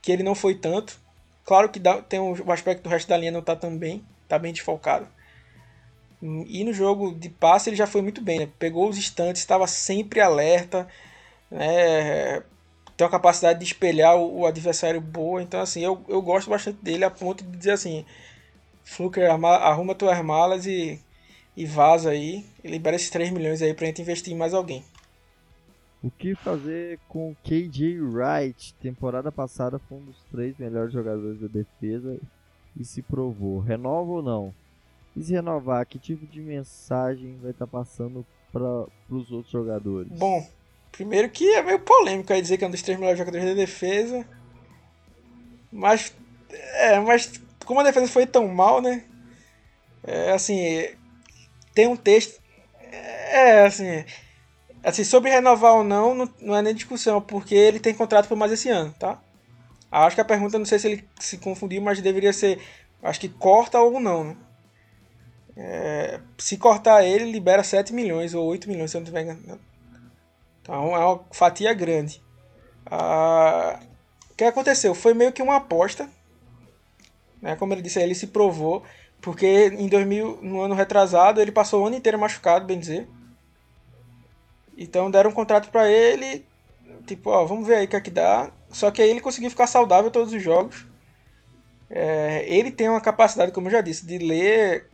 que 0.00 0.12
ele 0.12 0.22
não 0.22 0.34
foi 0.34 0.54
tanto. 0.54 1.00
Claro 1.44 1.68
que 1.68 1.80
dá- 1.80 2.00
tem 2.02 2.20
um, 2.20 2.32
o 2.32 2.52
aspecto 2.52 2.82
do 2.82 2.88
resto 2.88 3.08
da 3.08 3.16
linha 3.16 3.32
não 3.32 3.42
tá 3.42 3.56
tão 3.56 3.76
bem, 3.76 4.04
tá 4.28 4.38
bem 4.38 4.52
desfalcado. 4.52 5.08
E 6.22 6.64
no 6.64 6.72
jogo 6.72 7.14
de 7.14 7.28
passe 7.28 7.70
ele 7.70 7.76
já 7.76 7.86
foi 7.86 8.02
muito 8.02 8.20
bem, 8.20 8.40
né? 8.40 8.48
Pegou 8.58 8.88
os 8.88 8.98
instantes, 8.98 9.40
estava 9.40 9.66
sempre 9.66 10.20
alerta, 10.20 10.88
né? 11.50 12.42
Tem 12.98 13.04
uma 13.04 13.10
capacidade 13.12 13.60
de 13.60 13.64
espelhar 13.64 14.16
o, 14.16 14.40
o 14.40 14.46
adversário 14.46 15.00
boa. 15.00 15.40
Então, 15.40 15.60
assim, 15.60 15.84
eu, 15.84 16.04
eu 16.08 16.20
gosto 16.20 16.50
bastante 16.50 16.82
dele 16.82 17.04
a 17.04 17.10
ponto 17.10 17.44
de 17.44 17.56
dizer 17.56 17.70
assim: 17.70 18.04
Fluker, 18.82 19.30
arruma 19.30 19.94
tuas 19.94 20.20
malas 20.20 20.66
e, 20.66 21.00
e 21.56 21.64
vaza 21.64 22.10
aí. 22.10 22.44
E 22.64 22.66
libera 22.66 22.96
esses 22.96 23.08
3 23.08 23.30
milhões 23.30 23.62
aí 23.62 23.72
pra 23.72 23.86
gente 23.86 24.02
investir 24.02 24.34
em 24.34 24.36
mais 24.36 24.52
alguém. 24.52 24.84
O 26.02 26.10
que 26.10 26.34
fazer 26.34 26.98
com 27.08 27.36
KJ 27.44 28.00
Wright? 28.00 28.74
Temporada 28.82 29.30
passada 29.30 29.78
foi 29.78 29.98
um 29.98 30.04
dos 30.04 30.20
três 30.32 30.58
melhores 30.58 30.92
jogadores 30.92 31.40
da 31.40 31.46
defesa 31.46 32.18
e 32.76 32.84
se 32.84 33.00
provou. 33.00 33.60
Renova 33.60 34.10
ou 34.10 34.22
não? 34.22 34.52
E 35.16 35.22
se 35.22 35.32
renovar, 35.32 35.86
que 35.86 36.00
tipo 36.00 36.26
de 36.26 36.40
mensagem 36.40 37.38
vai 37.40 37.52
estar 37.52 37.66
tá 37.66 37.70
passando 37.70 38.26
para 38.52 38.86
os 39.08 39.30
outros 39.30 39.52
jogadores? 39.52 40.10
Bom, 40.10 40.44
primeiro 40.92 41.28
que 41.28 41.48
é 41.54 41.62
meio 41.62 41.78
polêmico 41.80 42.32
aí 42.32 42.42
dizer 42.42 42.58
que 42.58 42.64
é 42.64 42.68
um 42.68 42.70
dos 42.70 42.82
três 42.82 42.98
melhores 42.98 43.18
jogadores 43.18 43.46
da 43.46 43.54
defesa. 43.54 44.26
Mas, 45.72 46.14
é, 46.50 46.98
mas 47.00 47.32
como 47.64 47.80
a 47.80 47.84
defesa 47.84 48.08
foi 48.08 48.26
tão 48.26 48.48
mal, 48.48 48.80
né? 48.80 49.04
É, 50.04 50.32
assim, 50.32 50.88
tem 51.74 51.86
um 51.86 51.96
texto. 51.96 52.40
É, 53.30 53.66
assim 53.66 54.04
Assim, 54.82 55.04
sobre 55.04 55.30
renovar 55.30 55.74
ou 55.74 55.84
não, 55.84 56.14
não, 56.14 56.34
não 56.40 56.56
é 56.56 56.62
nem 56.62 56.74
discussão, 56.74 57.20
porque 57.20 57.54
ele 57.54 57.80
tem 57.80 57.92
contrato 57.94 58.28
por 58.28 58.36
mais 58.36 58.52
esse 58.52 58.68
ano, 58.68 58.94
tá? 58.98 59.20
Acho 59.90 60.16
que 60.16 60.20
a 60.20 60.24
pergunta, 60.24 60.58
não 60.58 60.66
sei 60.66 60.78
se 60.78 60.86
ele 60.86 61.08
se 61.18 61.38
confundiu, 61.38 61.82
mas 61.82 62.00
deveria 62.00 62.32
ser, 62.32 62.60
acho 63.02 63.20
que 63.20 63.28
corta 63.28 63.80
ou 63.80 63.98
não, 63.98 64.24
né? 64.24 64.36
É, 65.56 66.20
se 66.38 66.56
cortar 66.56 67.04
ele, 67.04 67.30
libera 67.30 67.64
7 67.64 67.92
milhões 67.92 68.32
ou 68.32 68.46
8 68.46 68.68
milhões, 68.68 68.90
se 68.90 68.96
eu 68.96 69.00
não 69.00 69.04
estiver 69.04 69.22
enganado. 69.22 69.60
Então 70.68 70.94
é 70.94 70.98
uma 70.98 71.24
fatia 71.32 71.72
grande. 71.72 72.22
Ah, 72.84 73.80
o 74.30 74.34
que 74.34 74.44
aconteceu? 74.44 74.94
Foi 74.94 75.14
meio 75.14 75.32
que 75.32 75.42
uma 75.42 75.56
aposta. 75.56 76.06
Né? 77.40 77.56
Como 77.56 77.72
ele 77.72 77.80
disse, 77.80 77.98
ele 77.98 78.14
se 78.14 78.26
provou. 78.26 78.82
Porque 79.18 79.68
em 79.68 79.88
2000, 79.88 80.40
no 80.42 80.60
ano 80.60 80.74
retrasado, 80.74 81.40
ele 81.40 81.50
passou 81.50 81.82
o 81.82 81.86
ano 81.86 81.96
inteiro 81.96 82.18
machucado, 82.18 82.66
bem 82.66 82.78
dizer. 82.78 83.08
Então 84.76 85.10
deram 85.10 85.30
um 85.30 85.34
contrato 85.34 85.70
para 85.70 85.90
ele, 85.90 86.46
tipo, 87.06 87.30
ó, 87.30 87.46
vamos 87.46 87.66
ver 87.66 87.76
aí 87.76 87.86
o 87.86 87.88
que 87.88 87.96
é 87.96 88.00
que 88.02 88.10
dá. 88.10 88.52
Só 88.68 88.90
que 88.90 89.00
aí 89.00 89.08
ele 89.08 89.22
conseguiu 89.22 89.48
ficar 89.48 89.66
saudável 89.66 90.10
todos 90.10 90.34
os 90.34 90.42
jogos. 90.42 90.86
É, 91.88 92.44
ele 92.46 92.70
tem 92.70 92.90
uma 92.90 93.00
capacidade, 93.00 93.52
como 93.52 93.68
eu 93.68 93.72
já 93.72 93.80
disse, 93.80 94.04
de 94.04 94.18
ler 94.18 94.90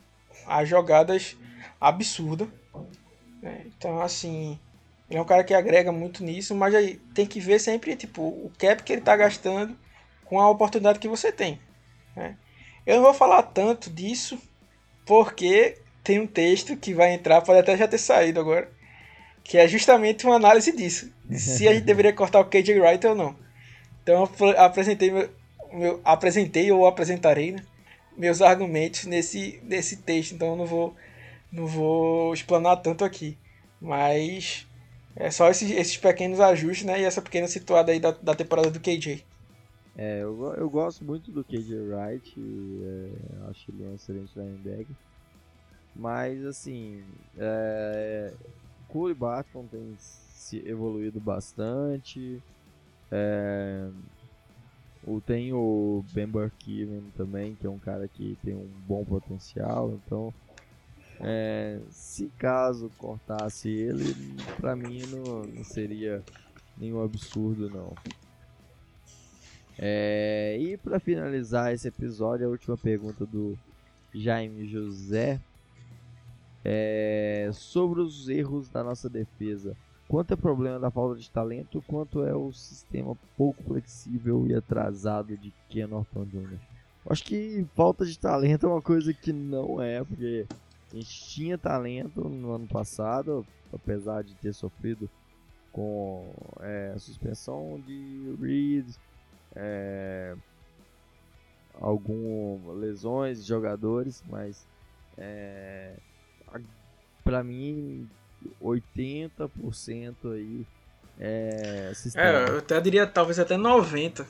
as 0.47 0.68
jogadas 0.68 1.37
absurda. 1.81 2.47
Né? 3.43 3.66
Então, 3.66 4.01
assim, 4.01 4.59
ele 5.09 5.18
é 5.18 5.22
um 5.22 5.26
cara 5.26 5.44
que 5.44 5.55
agrega 5.55 5.92
muito 5.92 6.24
nisso, 6.24 6.55
mas 6.55 6.74
aí 6.74 6.96
tem 7.14 7.26
que 7.26 7.40
ver 7.40 7.59
sempre 7.59 7.94
tipo, 7.94 8.22
o 8.22 8.50
cap 8.59 8.82
que 8.82 8.92
ele 8.92 9.00
está 9.00 9.16
gastando 9.16 9.76
com 10.24 10.40
a 10.40 10.48
oportunidade 10.48 10.98
que 10.98 11.09
você 11.09 11.30
tem. 11.30 11.61
Né? 12.16 12.36
Eu 12.86 12.96
não 12.96 13.02
vou 13.02 13.14
falar 13.14 13.42
tanto 13.42 13.90
disso, 13.90 14.38
porque 15.05 15.78
tem 16.02 16.20
um 16.20 16.26
texto 16.26 16.76
que 16.76 16.94
vai 16.94 17.12
entrar, 17.12 17.42
pode 17.42 17.59
até 17.59 17.76
já 17.76 17.86
ter 17.86 17.98
saído 17.98 18.40
agora, 18.40 18.70
que 19.42 19.59
é 19.59 19.68
justamente 19.68 20.24
uma 20.24 20.36
análise 20.36 20.74
disso. 20.74 21.12
Se 21.30 21.68
a 21.68 21.74
gente 21.74 21.84
deveria 21.84 22.12
cortar 22.12 22.40
o 22.40 22.46
KJ 22.46 22.80
Wright 22.80 23.07
ou 23.07 23.14
não. 23.14 23.36
Então 24.02 24.28
eu 24.40 24.59
apresentei, 24.59 25.11
meu, 25.11 25.30
meu, 25.72 26.00
apresentei 26.05 26.70
ou 26.72 26.86
apresentarei 26.86 27.52
né, 27.52 27.64
meus 28.16 28.40
argumentos 28.42 29.05
nesse, 29.05 29.61
nesse 29.64 29.98
texto, 29.98 30.34
então 30.34 30.48
eu 30.48 30.57
não 30.57 30.66
vou, 30.66 30.94
não 31.50 31.66
vou 31.66 32.32
explanar 32.32 32.76
tanto 32.76 33.05
aqui. 33.05 33.36
Mas 33.80 34.66
é 35.16 35.30
só 35.30 35.48
esses, 35.48 35.70
esses 35.70 35.96
pequenos 35.96 36.40
ajustes 36.40 36.84
né, 36.84 37.00
e 37.00 37.04
essa 37.04 37.22
pequena 37.22 37.46
situada 37.46 37.92
aí 37.92 38.00
da, 38.00 38.10
da 38.10 38.34
temporada 38.34 38.70
do 38.70 38.80
KJ. 38.80 39.24
É, 39.96 40.22
eu, 40.22 40.54
eu 40.54 40.68
gosto 40.68 41.04
muito 41.04 41.30
do 41.30 41.44
KJ 41.44 41.78
Wright, 41.78 42.34
é, 42.36 43.48
acho 43.50 43.70
ele 43.70 43.86
um 43.86 43.94
excelente 43.94 44.36
linebacker. 44.36 44.96
Mas 45.94 46.44
assim, 46.44 47.04
é, 47.38 48.32
Cole 48.88 49.14
Barton 49.14 49.66
tem 49.66 49.94
se 49.98 50.58
evoluído 50.68 51.20
bastante. 51.20 52.42
É, 53.10 53.88
o, 55.06 55.20
tem 55.20 55.52
o 55.52 56.04
Ben 56.12 56.26
Burkeven 56.26 57.12
também, 57.16 57.54
que 57.54 57.66
é 57.66 57.70
um 57.70 57.78
cara 57.78 58.08
que 58.08 58.36
tem 58.42 58.54
um 58.54 58.68
bom 58.86 59.04
potencial. 59.04 59.92
Então, 59.92 60.34
é, 61.20 61.80
se 61.90 62.28
caso 62.38 62.90
cortasse 62.98 63.68
ele, 63.68 64.14
pra 64.60 64.74
mim 64.74 65.02
não, 65.06 65.42
não 65.42 65.64
seria 65.64 66.22
nenhum 66.76 67.02
absurdo 67.02 67.70
não. 67.70 67.94
É, 69.78 70.56
e 70.60 70.76
para 70.76 71.00
finalizar 71.00 71.72
esse 71.72 71.88
episódio, 71.88 72.46
a 72.46 72.50
última 72.50 72.76
pergunta 72.76 73.26
do 73.26 73.58
Jaime 74.14 74.66
José 74.68 75.40
é, 76.64 77.50
sobre 77.52 78.00
os 78.00 78.28
erros 78.28 78.68
da 78.68 78.82
nossa 78.82 79.08
defesa. 79.08 79.76
Quanto 80.08 80.32
é 80.32 80.36
problema 80.36 80.78
da 80.78 80.90
falta 80.90 81.18
de 81.18 81.30
talento, 81.30 81.82
quanto 81.86 82.22
é 82.24 82.34
o 82.34 82.52
sistema 82.52 83.16
pouco 83.36 83.62
flexível 83.64 84.46
e 84.46 84.54
atrasado 84.54 85.36
de 85.36 85.52
Ken 85.68 85.86
Norton 85.86 86.24
Jr. 86.26 86.58
Acho 87.08 87.24
que 87.24 87.66
falta 87.74 88.04
de 88.06 88.18
talento 88.18 88.66
é 88.66 88.68
uma 88.68 88.82
coisa 88.82 89.12
que 89.12 89.32
não 89.32 89.82
é, 89.82 90.02
porque 90.04 90.46
a 90.95 91.01
gente 91.01 91.24
tinha 91.28 91.59
talento 91.59 92.28
no 92.28 92.53
ano 92.53 92.68
passado, 92.68 93.45
apesar 93.72 94.22
de 94.22 94.34
ter 94.36 94.53
sofrido 94.53 95.11
com 95.72 96.32
é, 96.61 96.95
suspensão 96.97 97.82
de 97.84 98.36
Reed, 98.40 98.86
é, 99.57 100.36
algumas 101.80 102.76
lesões 102.78 103.42
de 103.42 103.49
jogadores, 103.49 104.22
mas 104.30 104.64
é, 105.18 105.97
para 107.24 107.42
mim 107.42 108.09
80% 108.62 110.14
aí 110.32 110.64
é. 111.18 111.92
É, 112.14 112.49
eu 112.51 112.59
até 112.59 112.80
diria 112.80 113.07
talvez 113.07 113.38
até 113.40 113.57
90. 113.57 114.26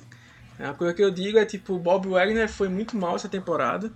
A 0.59 0.73
coisa 0.73 0.95
que 0.95 1.03
eu 1.03 1.11
digo 1.11 1.37
é 1.37 1.45
tipo, 1.45 1.75
o 1.75 1.79
Bob 1.79 2.09
Wagner 2.09 2.49
foi 2.49 2.69
muito 2.69 2.97
mal 2.97 3.17
essa 3.17 3.29
temporada. 3.29 3.93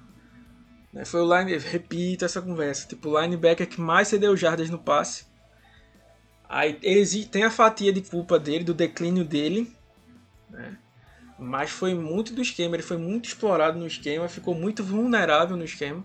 Né? 0.93 1.05
Foi 1.05 1.20
o 1.20 1.39
line, 1.39 1.57
repito 1.59 2.24
essa 2.24 2.41
conversa, 2.41 2.86
tipo, 2.86 3.11
o 3.11 3.20
linebacker 3.20 3.66
que 3.66 3.80
mais 3.80 4.09
cedeu 4.09 4.36
jardas 4.36 4.70
no 4.70 4.78
passe. 4.78 5.26
Aí 6.49 6.74
tem 7.26 7.45
a 7.45 7.51
fatia 7.51 7.93
de 7.93 8.01
culpa 8.01 8.39
dele, 8.39 8.64
do 8.64 8.72
declínio 8.72 9.24
dele, 9.24 9.70
né? 10.49 10.78
Mas 11.39 11.70
foi 11.70 11.94
muito 11.94 12.32
do 12.32 12.43
esquema, 12.43 12.74
ele 12.74 12.82
foi 12.82 12.97
muito 12.97 13.27
explorado 13.27 13.78
no 13.78 13.86
esquema, 13.86 14.28
ficou 14.28 14.55
muito 14.55 14.82
vulnerável 14.82 15.56
no 15.56 15.65
esquema 15.65 16.05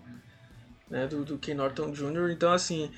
né, 0.93 1.07
do, 1.07 1.25
do 1.25 1.39
Ken 1.39 1.55
Norton 1.55 1.91
Jr. 1.91 2.29
Então, 2.31 2.51
assim, 2.51 2.91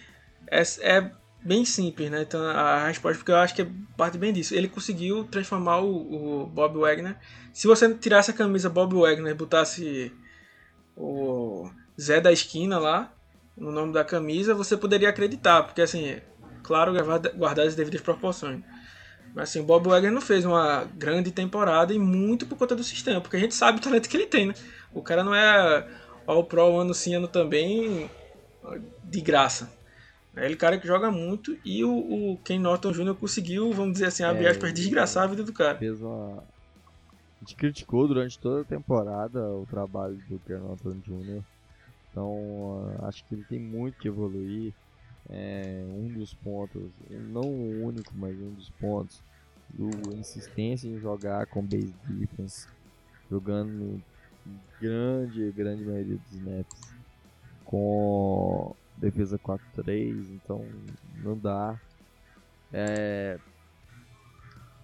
é, 0.48 0.62
é 0.82 1.12
bem 1.41 1.64
simples, 1.64 2.12
né? 2.12 2.24
Então, 2.24 2.44
a 2.44 2.88
resposta, 2.88 3.18
porque 3.18 3.32
eu 3.32 3.38
acho 3.38 3.56
que 3.56 3.62
é 3.62 3.68
parte 3.95 4.18
bem 4.18 4.34
disso. 4.34 4.53
Ele 4.53 4.68
conseguiu 4.68 5.24
transformar 5.24 5.80
o, 5.80 6.44
o 6.44 6.45
Bob 6.48 6.78
Wagner. 6.78 7.16
Se 7.53 7.68
você 7.68 7.94
tirasse 7.95 8.32
a 8.32 8.34
camisa 8.34 8.70
Bob 8.70 8.95
Wagner 8.95 9.32
e 9.32 9.36
botasse 9.36 10.12
o 10.96 11.70
Zé 12.00 12.22
da 12.22 12.32
esquina 12.32 12.80
lá, 12.80 13.12
no 13.58 13.72
nome 13.72 13.94
da 13.94 14.04
camisa, 14.04 14.54
você 14.54 14.76
poderia 14.76 15.10
acreditar, 15.10 15.64
porque 15.64 15.82
assim, 15.82 16.18
claro, 16.64 16.94
guardar 17.36 17.66
as 17.66 17.76
devidas 17.76 18.02
proporções. 18.02 18.62
Mas 19.34 19.50
assim, 19.50 19.60
o 19.60 19.64
Bob 19.64 19.90
Wagner 19.90 20.12
não 20.12 20.22
fez 20.22 20.46
uma 20.46 20.86
grande 20.94 21.32
temporada 21.32 21.94
e 21.94 22.00
muito 22.00 22.46
por 22.46 22.58
conta 22.58 22.76
do 22.76 22.84
sistema, 22.84 23.20
porque 23.20 23.36
a 23.36 23.40
gente 23.40 23.54
sabe 23.54 23.80
o 23.80 23.82
talento 23.82 24.08
que 24.08 24.16
ele 24.16 24.28
tem, 24.28 24.48
né? 24.48 24.54
O 24.94 25.02
cara 25.02 25.24
não 25.24 25.36
é 25.36 25.88
All 26.26 26.44
Pro 26.44 26.80
ano 26.80 26.94
sim, 26.94 27.16
ano 27.16 27.28
também, 27.28 28.10
de 29.04 29.22
graça. 29.22 29.70
É 30.36 30.46
ele 30.46 30.56
cara 30.56 30.78
que 30.78 30.88
joga 30.88 31.10
muito 31.10 31.58
e 31.64 31.84
o, 31.84 31.92
o 32.34 32.38
Ken 32.44 32.60
Norton 32.60 32.92
Jr. 32.92 33.16
conseguiu, 33.16 33.72
vamos 33.72 33.94
dizer 33.94 34.08
assim, 34.08 34.24
abrir 34.24 34.46
é, 34.46 34.50
aspas, 34.50 34.74
desgraçar 34.74 35.24
a 35.24 35.28
vida 35.28 35.44
do 35.44 35.54
cara. 35.54 35.78
Fez 35.78 36.02
uma... 36.02 36.44
Gente 37.46 37.58
criticou 37.58 38.08
durante 38.08 38.40
toda 38.40 38.62
a 38.62 38.66
temporada 38.66 39.40
o 39.52 39.68
trabalho 39.70 40.16
do 40.28 40.40
Ken 40.40 40.58
Norton 40.58 40.98
Jr. 41.06 41.44
Então 42.10 42.92
acho 43.04 43.24
que 43.26 43.36
ele 43.36 43.44
tem 43.44 43.60
muito 43.60 44.00
que 44.00 44.08
evoluir. 44.08 44.74
É 45.30 45.86
um 45.88 46.08
dos 46.08 46.34
pontos, 46.34 46.90
não 47.08 47.44
o 47.44 47.84
único, 47.84 48.12
mas 48.16 48.36
um 48.36 48.52
dos 48.52 48.72
pontos, 48.72 49.22
do 49.70 50.16
insistência 50.16 50.88
em 50.88 51.00
jogar 51.00 51.46
com 51.46 51.64
base 51.64 51.94
defense, 52.08 52.68
jogando 53.30 54.02
grande, 54.82 55.52
grande 55.52 55.84
maioria 55.84 56.18
dos 56.18 56.32
snaps 56.32 56.96
com 57.64 58.76
defesa 58.98 59.38
4-3, 59.38 60.32
então 60.32 60.66
não 61.24 61.38
dá. 61.38 61.80
É... 62.74 63.40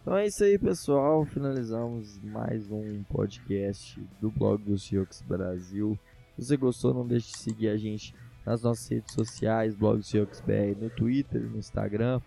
Então 0.02 0.18
é 0.18 0.26
isso 0.26 0.44
aí, 0.44 0.58
pessoal. 0.58 1.24
Finalizamos 1.26 2.20
mais 2.24 2.72
um 2.72 3.04
podcast 3.04 4.02
do 4.20 4.32
blog 4.32 4.64
do 4.64 4.78
Seahawks 4.78 5.22
Brasil. 5.22 5.98
Se 6.36 6.46
você 6.46 6.58
gostou, 6.58 6.94
não 6.94 7.06
deixe 7.06 7.32
de 7.32 7.38
seguir 7.38 7.70
a 7.70 7.78
gente 7.78 8.16
nas 8.44 8.64
nossas 8.64 8.88
redes 8.88 9.14
sociais, 9.14 9.76
blog 9.76 10.02
Seahawks 10.02 10.42
BR 10.42 10.76
no 10.82 10.90
Twitter, 10.90 11.42
no 11.42 11.60
Instagram, 11.60 12.20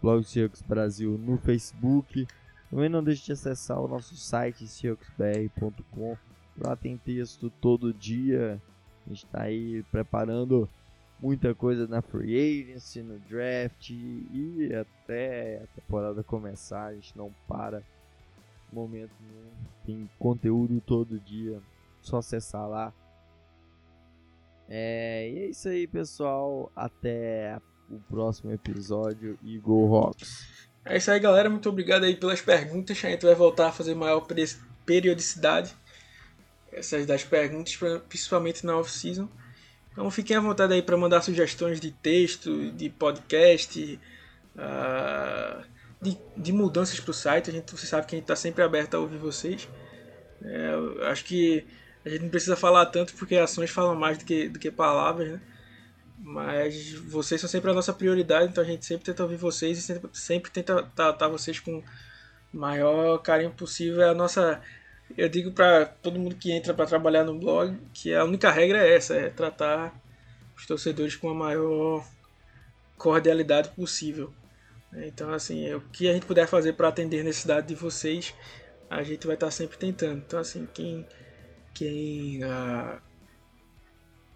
blog 0.00 0.24
Seahawks 0.24 0.62
Brasil 0.62 1.18
no 1.18 1.36
Facebook. 1.36 2.26
Também 2.70 2.88
não 2.88 3.04
deixe 3.04 3.26
de 3.26 3.32
acessar 3.32 3.78
o 3.78 3.88
nosso 3.88 4.16
site 4.16 4.66
seahawksbr.com 4.66 6.16
Lá 6.58 6.74
tem 6.74 6.96
texto 6.96 7.50
todo 7.60 7.92
dia 7.92 8.60
gente 9.10 9.26
tá 9.26 9.42
aí 9.42 9.82
preparando 9.90 10.68
muita 11.22 11.54
coisa 11.54 11.86
na 11.86 12.00
free 12.02 12.62
agency, 12.62 13.02
no 13.02 13.18
draft 13.20 13.90
e 13.90 14.70
até 14.74 15.62
a 15.62 15.66
temporada 15.80 16.22
começar, 16.22 16.86
a 16.86 16.94
gente 16.94 17.16
não 17.16 17.32
para 17.46 17.82
momento 18.72 19.12
nenhum. 19.20 19.50
Tem 19.84 20.10
conteúdo 20.18 20.80
todo 20.80 21.18
dia, 21.20 21.60
só 22.00 22.18
acessar 22.18 22.68
lá. 22.68 22.92
É, 24.68 25.28
e 25.28 25.38
é 25.40 25.46
isso 25.46 25.68
aí, 25.68 25.86
pessoal. 25.86 26.70
Até 26.76 27.60
o 27.90 27.98
próximo 28.08 28.52
episódio 28.52 29.36
e 29.42 29.58
Go 29.58 29.86
Rocks! 29.86 30.68
É 30.84 30.96
isso 30.96 31.10
aí, 31.10 31.18
galera. 31.18 31.50
Muito 31.50 31.68
obrigado 31.68 32.04
aí 32.04 32.16
pelas 32.16 32.40
perguntas. 32.40 32.96
A 33.04 33.10
gente 33.10 33.26
vai 33.26 33.34
voltar 33.34 33.68
a 33.68 33.72
fazer 33.72 33.94
maior 33.94 34.26
periodicidade. 34.86 35.74
Essas 36.72 37.04
das 37.04 37.24
perguntas, 37.24 37.76
principalmente 38.08 38.64
na 38.64 38.78
off-season. 38.78 39.28
Então 39.92 40.10
fiquem 40.10 40.36
à 40.36 40.40
vontade 40.40 40.72
aí 40.72 40.82
para 40.82 40.96
mandar 40.96 41.22
sugestões 41.22 41.80
de 41.80 41.90
texto, 41.90 42.70
de 42.72 42.88
podcast, 42.88 43.98
uh, 44.56 45.64
de, 46.00 46.16
de, 46.36 46.52
mudanças 46.52 46.98
para 47.00 47.10
o 47.10 47.14
site. 47.14 47.50
A 47.50 47.52
gente, 47.52 47.72
você 47.72 47.86
sabe 47.86 48.06
que 48.06 48.14
a 48.14 48.18
gente 48.18 48.24
está 48.24 48.36
sempre 48.36 48.62
aberto 48.62 48.94
a 48.94 49.00
ouvir 49.00 49.18
vocês. 49.18 49.68
É, 50.42 50.70
acho 51.10 51.24
que 51.24 51.66
a 52.04 52.08
gente 52.08 52.22
não 52.22 52.30
precisa 52.30 52.56
falar 52.56 52.86
tanto 52.86 53.14
porque 53.14 53.36
ações 53.36 53.70
falam 53.70 53.94
mais 53.94 54.18
do 54.18 54.24
que, 54.24 54.48
do 54.48 54.58
que 54.58 54.70
palavras, 54.70 55.32
né? 55.32 55.40
Mas 56.22 56.92
vocês 56.92 57.40
são 57.40 57.48
sempre 57.48 57.70
a 57.70 57.74
nossa 57.74 57.92
prioridade, 57.92 58.50
então 58.50 58.62
a 58.62 58.66
gente 58.66 58.84
sempre 58.84 59.04
tenta 59.06 59.22
ouvir 59.22 59.36
vocês 59.36 59.78
e 59.78 59.82
sempre, 59.82 60.10
sempre 60.12 60.50
tenta 60.50 60.82
tratar 60.94 61.28
vocês 61.28 61.58
com 61.58 61.78
o 61.78 61.84
maior 62.52 63.18
carinho 63.18 63.50
possível. 63.50 64.02
É 64.02 64.10
a 64.10 64.14
nossa. 64.14 64.60
Eu 65.16 65.28
digo 65.28 65.52
para 65.52 65.86
todo 65.86 66.18
mundo 66.18 66.36
que 66.36 66.52
entra 66.52 66.72
para 66.72 66.86
trabalhar 66.86 67.24
no 67.24 67.38
blog 67.38 67.76
que 67.92 68.14
a 68.14 68.24
única 68.24 68.50
regra 68.50 68.86
é 68.86 68.94
essa: 68.94 69.14
é 69.14 69.28
tratar 69.30 69.94
os 70.56 70.66
torcedores 70.66 71.16
com 71.16 71.28
a 71.28 71.34
maior 71.34 72.06
cordialidade 72.96 73.70
possível. 73.70 74.32
Então, 74.92 75.32
assim, 75.32 75.72
o 75.72 75.80
que 75.80 76.08
a 76.08 76.12
gente 76.12 76.26
puder 76.26 76.46
fazer 76.46 76.72
para 76.72 76.88
atender 76.88 77.20
a 77.20 77.24
necessidade 77.24 77.68
de 77.68 77.74
vocês, 77.74 78.34
a 78.88 79.02
gente 79.02 79.26
vai 79.26 79.34
estar 79.34 79.50
sempre 79.50 79.78
tentando. 79.78 80.18
Então, 80.18 80.38
assim, 80.40 80.66
quem 80.74 81.06
quem 81.72 82.42
uh, 82.44 83.00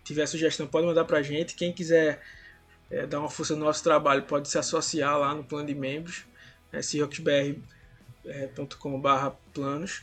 tiver 0.04 0.26
sugestão 0.26 0.66
pode 0.66 0.86
mandar 0.86 1.04
para 1.04 1.18
a 1.18 1.22
gente. 1.22 1.54
Quem 1.54 1.72
quiser 1.72 2.22
é, 2.90 3.06
dar 3.06 3.20
uma 3.20 3.30
força 3.30 3.56
no 3.56 3.64
nosso 3.64 3.82
trabalho 3.82 4.22
pode 4.22 4.48
se 4.48 4.58
associar 4.58 5.18
lá 5.18 5.34
no 5.34 5.44
plano 5.44 5.66
de 5.66 5.74
membros, 5.74 6.24
é, 6.72 6.78
é, 8.26 8.48
planos. 9.52 10.02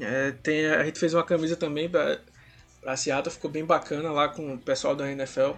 É, 0.00 0.32
tem, 0.42 0.66
a 0.66 0.84
gente 0.84 0.98
fez 0.98 1.12
uma 1.12 1.24
camisa 1.24 1.56
também 1.56 1.88
para 1.88 2.20
a 2.86 2.96
Seattle, 2.96 3.34
ficou 3.34 3.50
bem 3.50 3.64
bacana 3.64 4.12
lá 4.12 4.28
com 4.28 4.54
o 4.54 4.58
pessoal 4.58 4.94
da 4.94 5.10
NFL. 5.10 5.52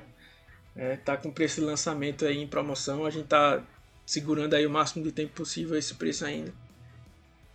É, 0.75 0.97
tá 0.97 1.17
com 1.17 1.31
preço 1.31 1.61
de 1.61 1.67
lançamento 1.67 2.25
aí 2.25 2.39
em 2.39 2.47
promoção, 2.47 3.05
a 3.05 3.11
gente 3.11 3.27
tá 3.27 3.63
segurando 4.07 4.55
aí 4.55 4.67
o 4.67 4.71
máximo 4.71 5.05
de 5.05 5.13
tempo 5.13 5.33
possível 5.35 5.77
esse 5.77 5.95
preço 5.95 6.25
ainda. 6.25 6.53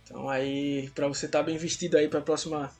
Então 0.04 0.28
aí, 0.28 0.90
para 0.94 1.08
você 1.08 1.26
estar 1.26 1.40
tá 1.40 1.44
bem 1.44 1.56
vestido 1.56 1.96
aí 1.96 2.08
para 2.08 2.20
a 2.20 2.22
próxima, 2.22 2.70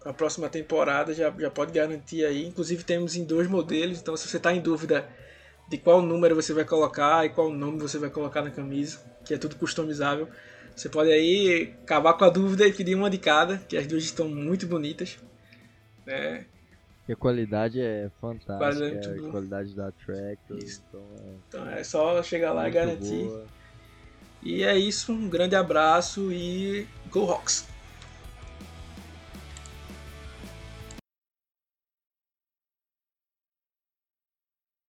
pra 0.00 0.12
próxima 0.12 0.48
temporada, 0.48 1.14
já, 1.14 1.30
já 1.38 1.50
pode 1.50 1.72
garantir 1.72 2.24
aí. 2.24 2.46
Inclusive 2.46 2.82
temos 2.82 3.14
em 3.14 3.24
dois 3.24 3.46
modelos, 3.46 4.00
então 4.00 4.16
se 4.16 4.26
você 4.26 4.38
está 4.38 4.52
em 4.52 4.60
dúvida 4.60 5.08
de 5.68 5.78
qual 5.78 6.02
número 6.02 6.34
você 6.34 6.52
vai 6.52 6.64
colocar 6.64 7.24
e 7.24 7.28
qual 7.28 7.50
nome 7.50 7.78
você 7.78 7.98
vai 7.98 8.10
colocar 8.10 8.42
na 8.42 8.50
camisa, 8.50 8.98
que 9.24 9.34
é 9.34 9.38
tudo 9.38 9.56
customizável, 9.56 10.28
você 10.78 10.88
pode 10.88 11.10
aí 11.10 11.74
acabar 11.82 12.14
com 12.14 12.24
a 12.24 12.30
dúvida 12.30 12.66
e 12.66 12.72
pedir 12.72 12.94
uma 12.94 13.10
de 13.10 13.18
cada, 13.18 13.58
que 13.58 13.76
as 13.76 13.86
duas 13.86 14.04
estão 14.04 14.28
muito 14.28 14.66
bonitas. 14.66 15.18
Né? 16.06 16.46
E 17.08 17.12
a 17.12 17.16
qualidade 17.16 17.80
é 17.80 18.10
fantástica, 18.20 18.58
qualidade, 18.58 19.26
a 19.26 19.30
qualidade 19.30 19.74
da 19.74 19.90
track. 19.90 20.38
Então 20.48 21.02
é, 21.18 21.34
então 21.48 21.70
é 21.70 21.82
só 21.82 22.22
chegar 22.22 22.52
lá 22.52 22.68
e 22.68 22.70
garantir. 22.70 23.24
Boa. 23.24 23.46
E 24.42 24.62
é 24.62 24.78
isso, 24.78 25.12
um 25.12 25.28
grande 25.28 25.56
abraço 25.56 26.32
e 26.32 26.86
Go 27.10 27.28
Hawks! 27.28 27.66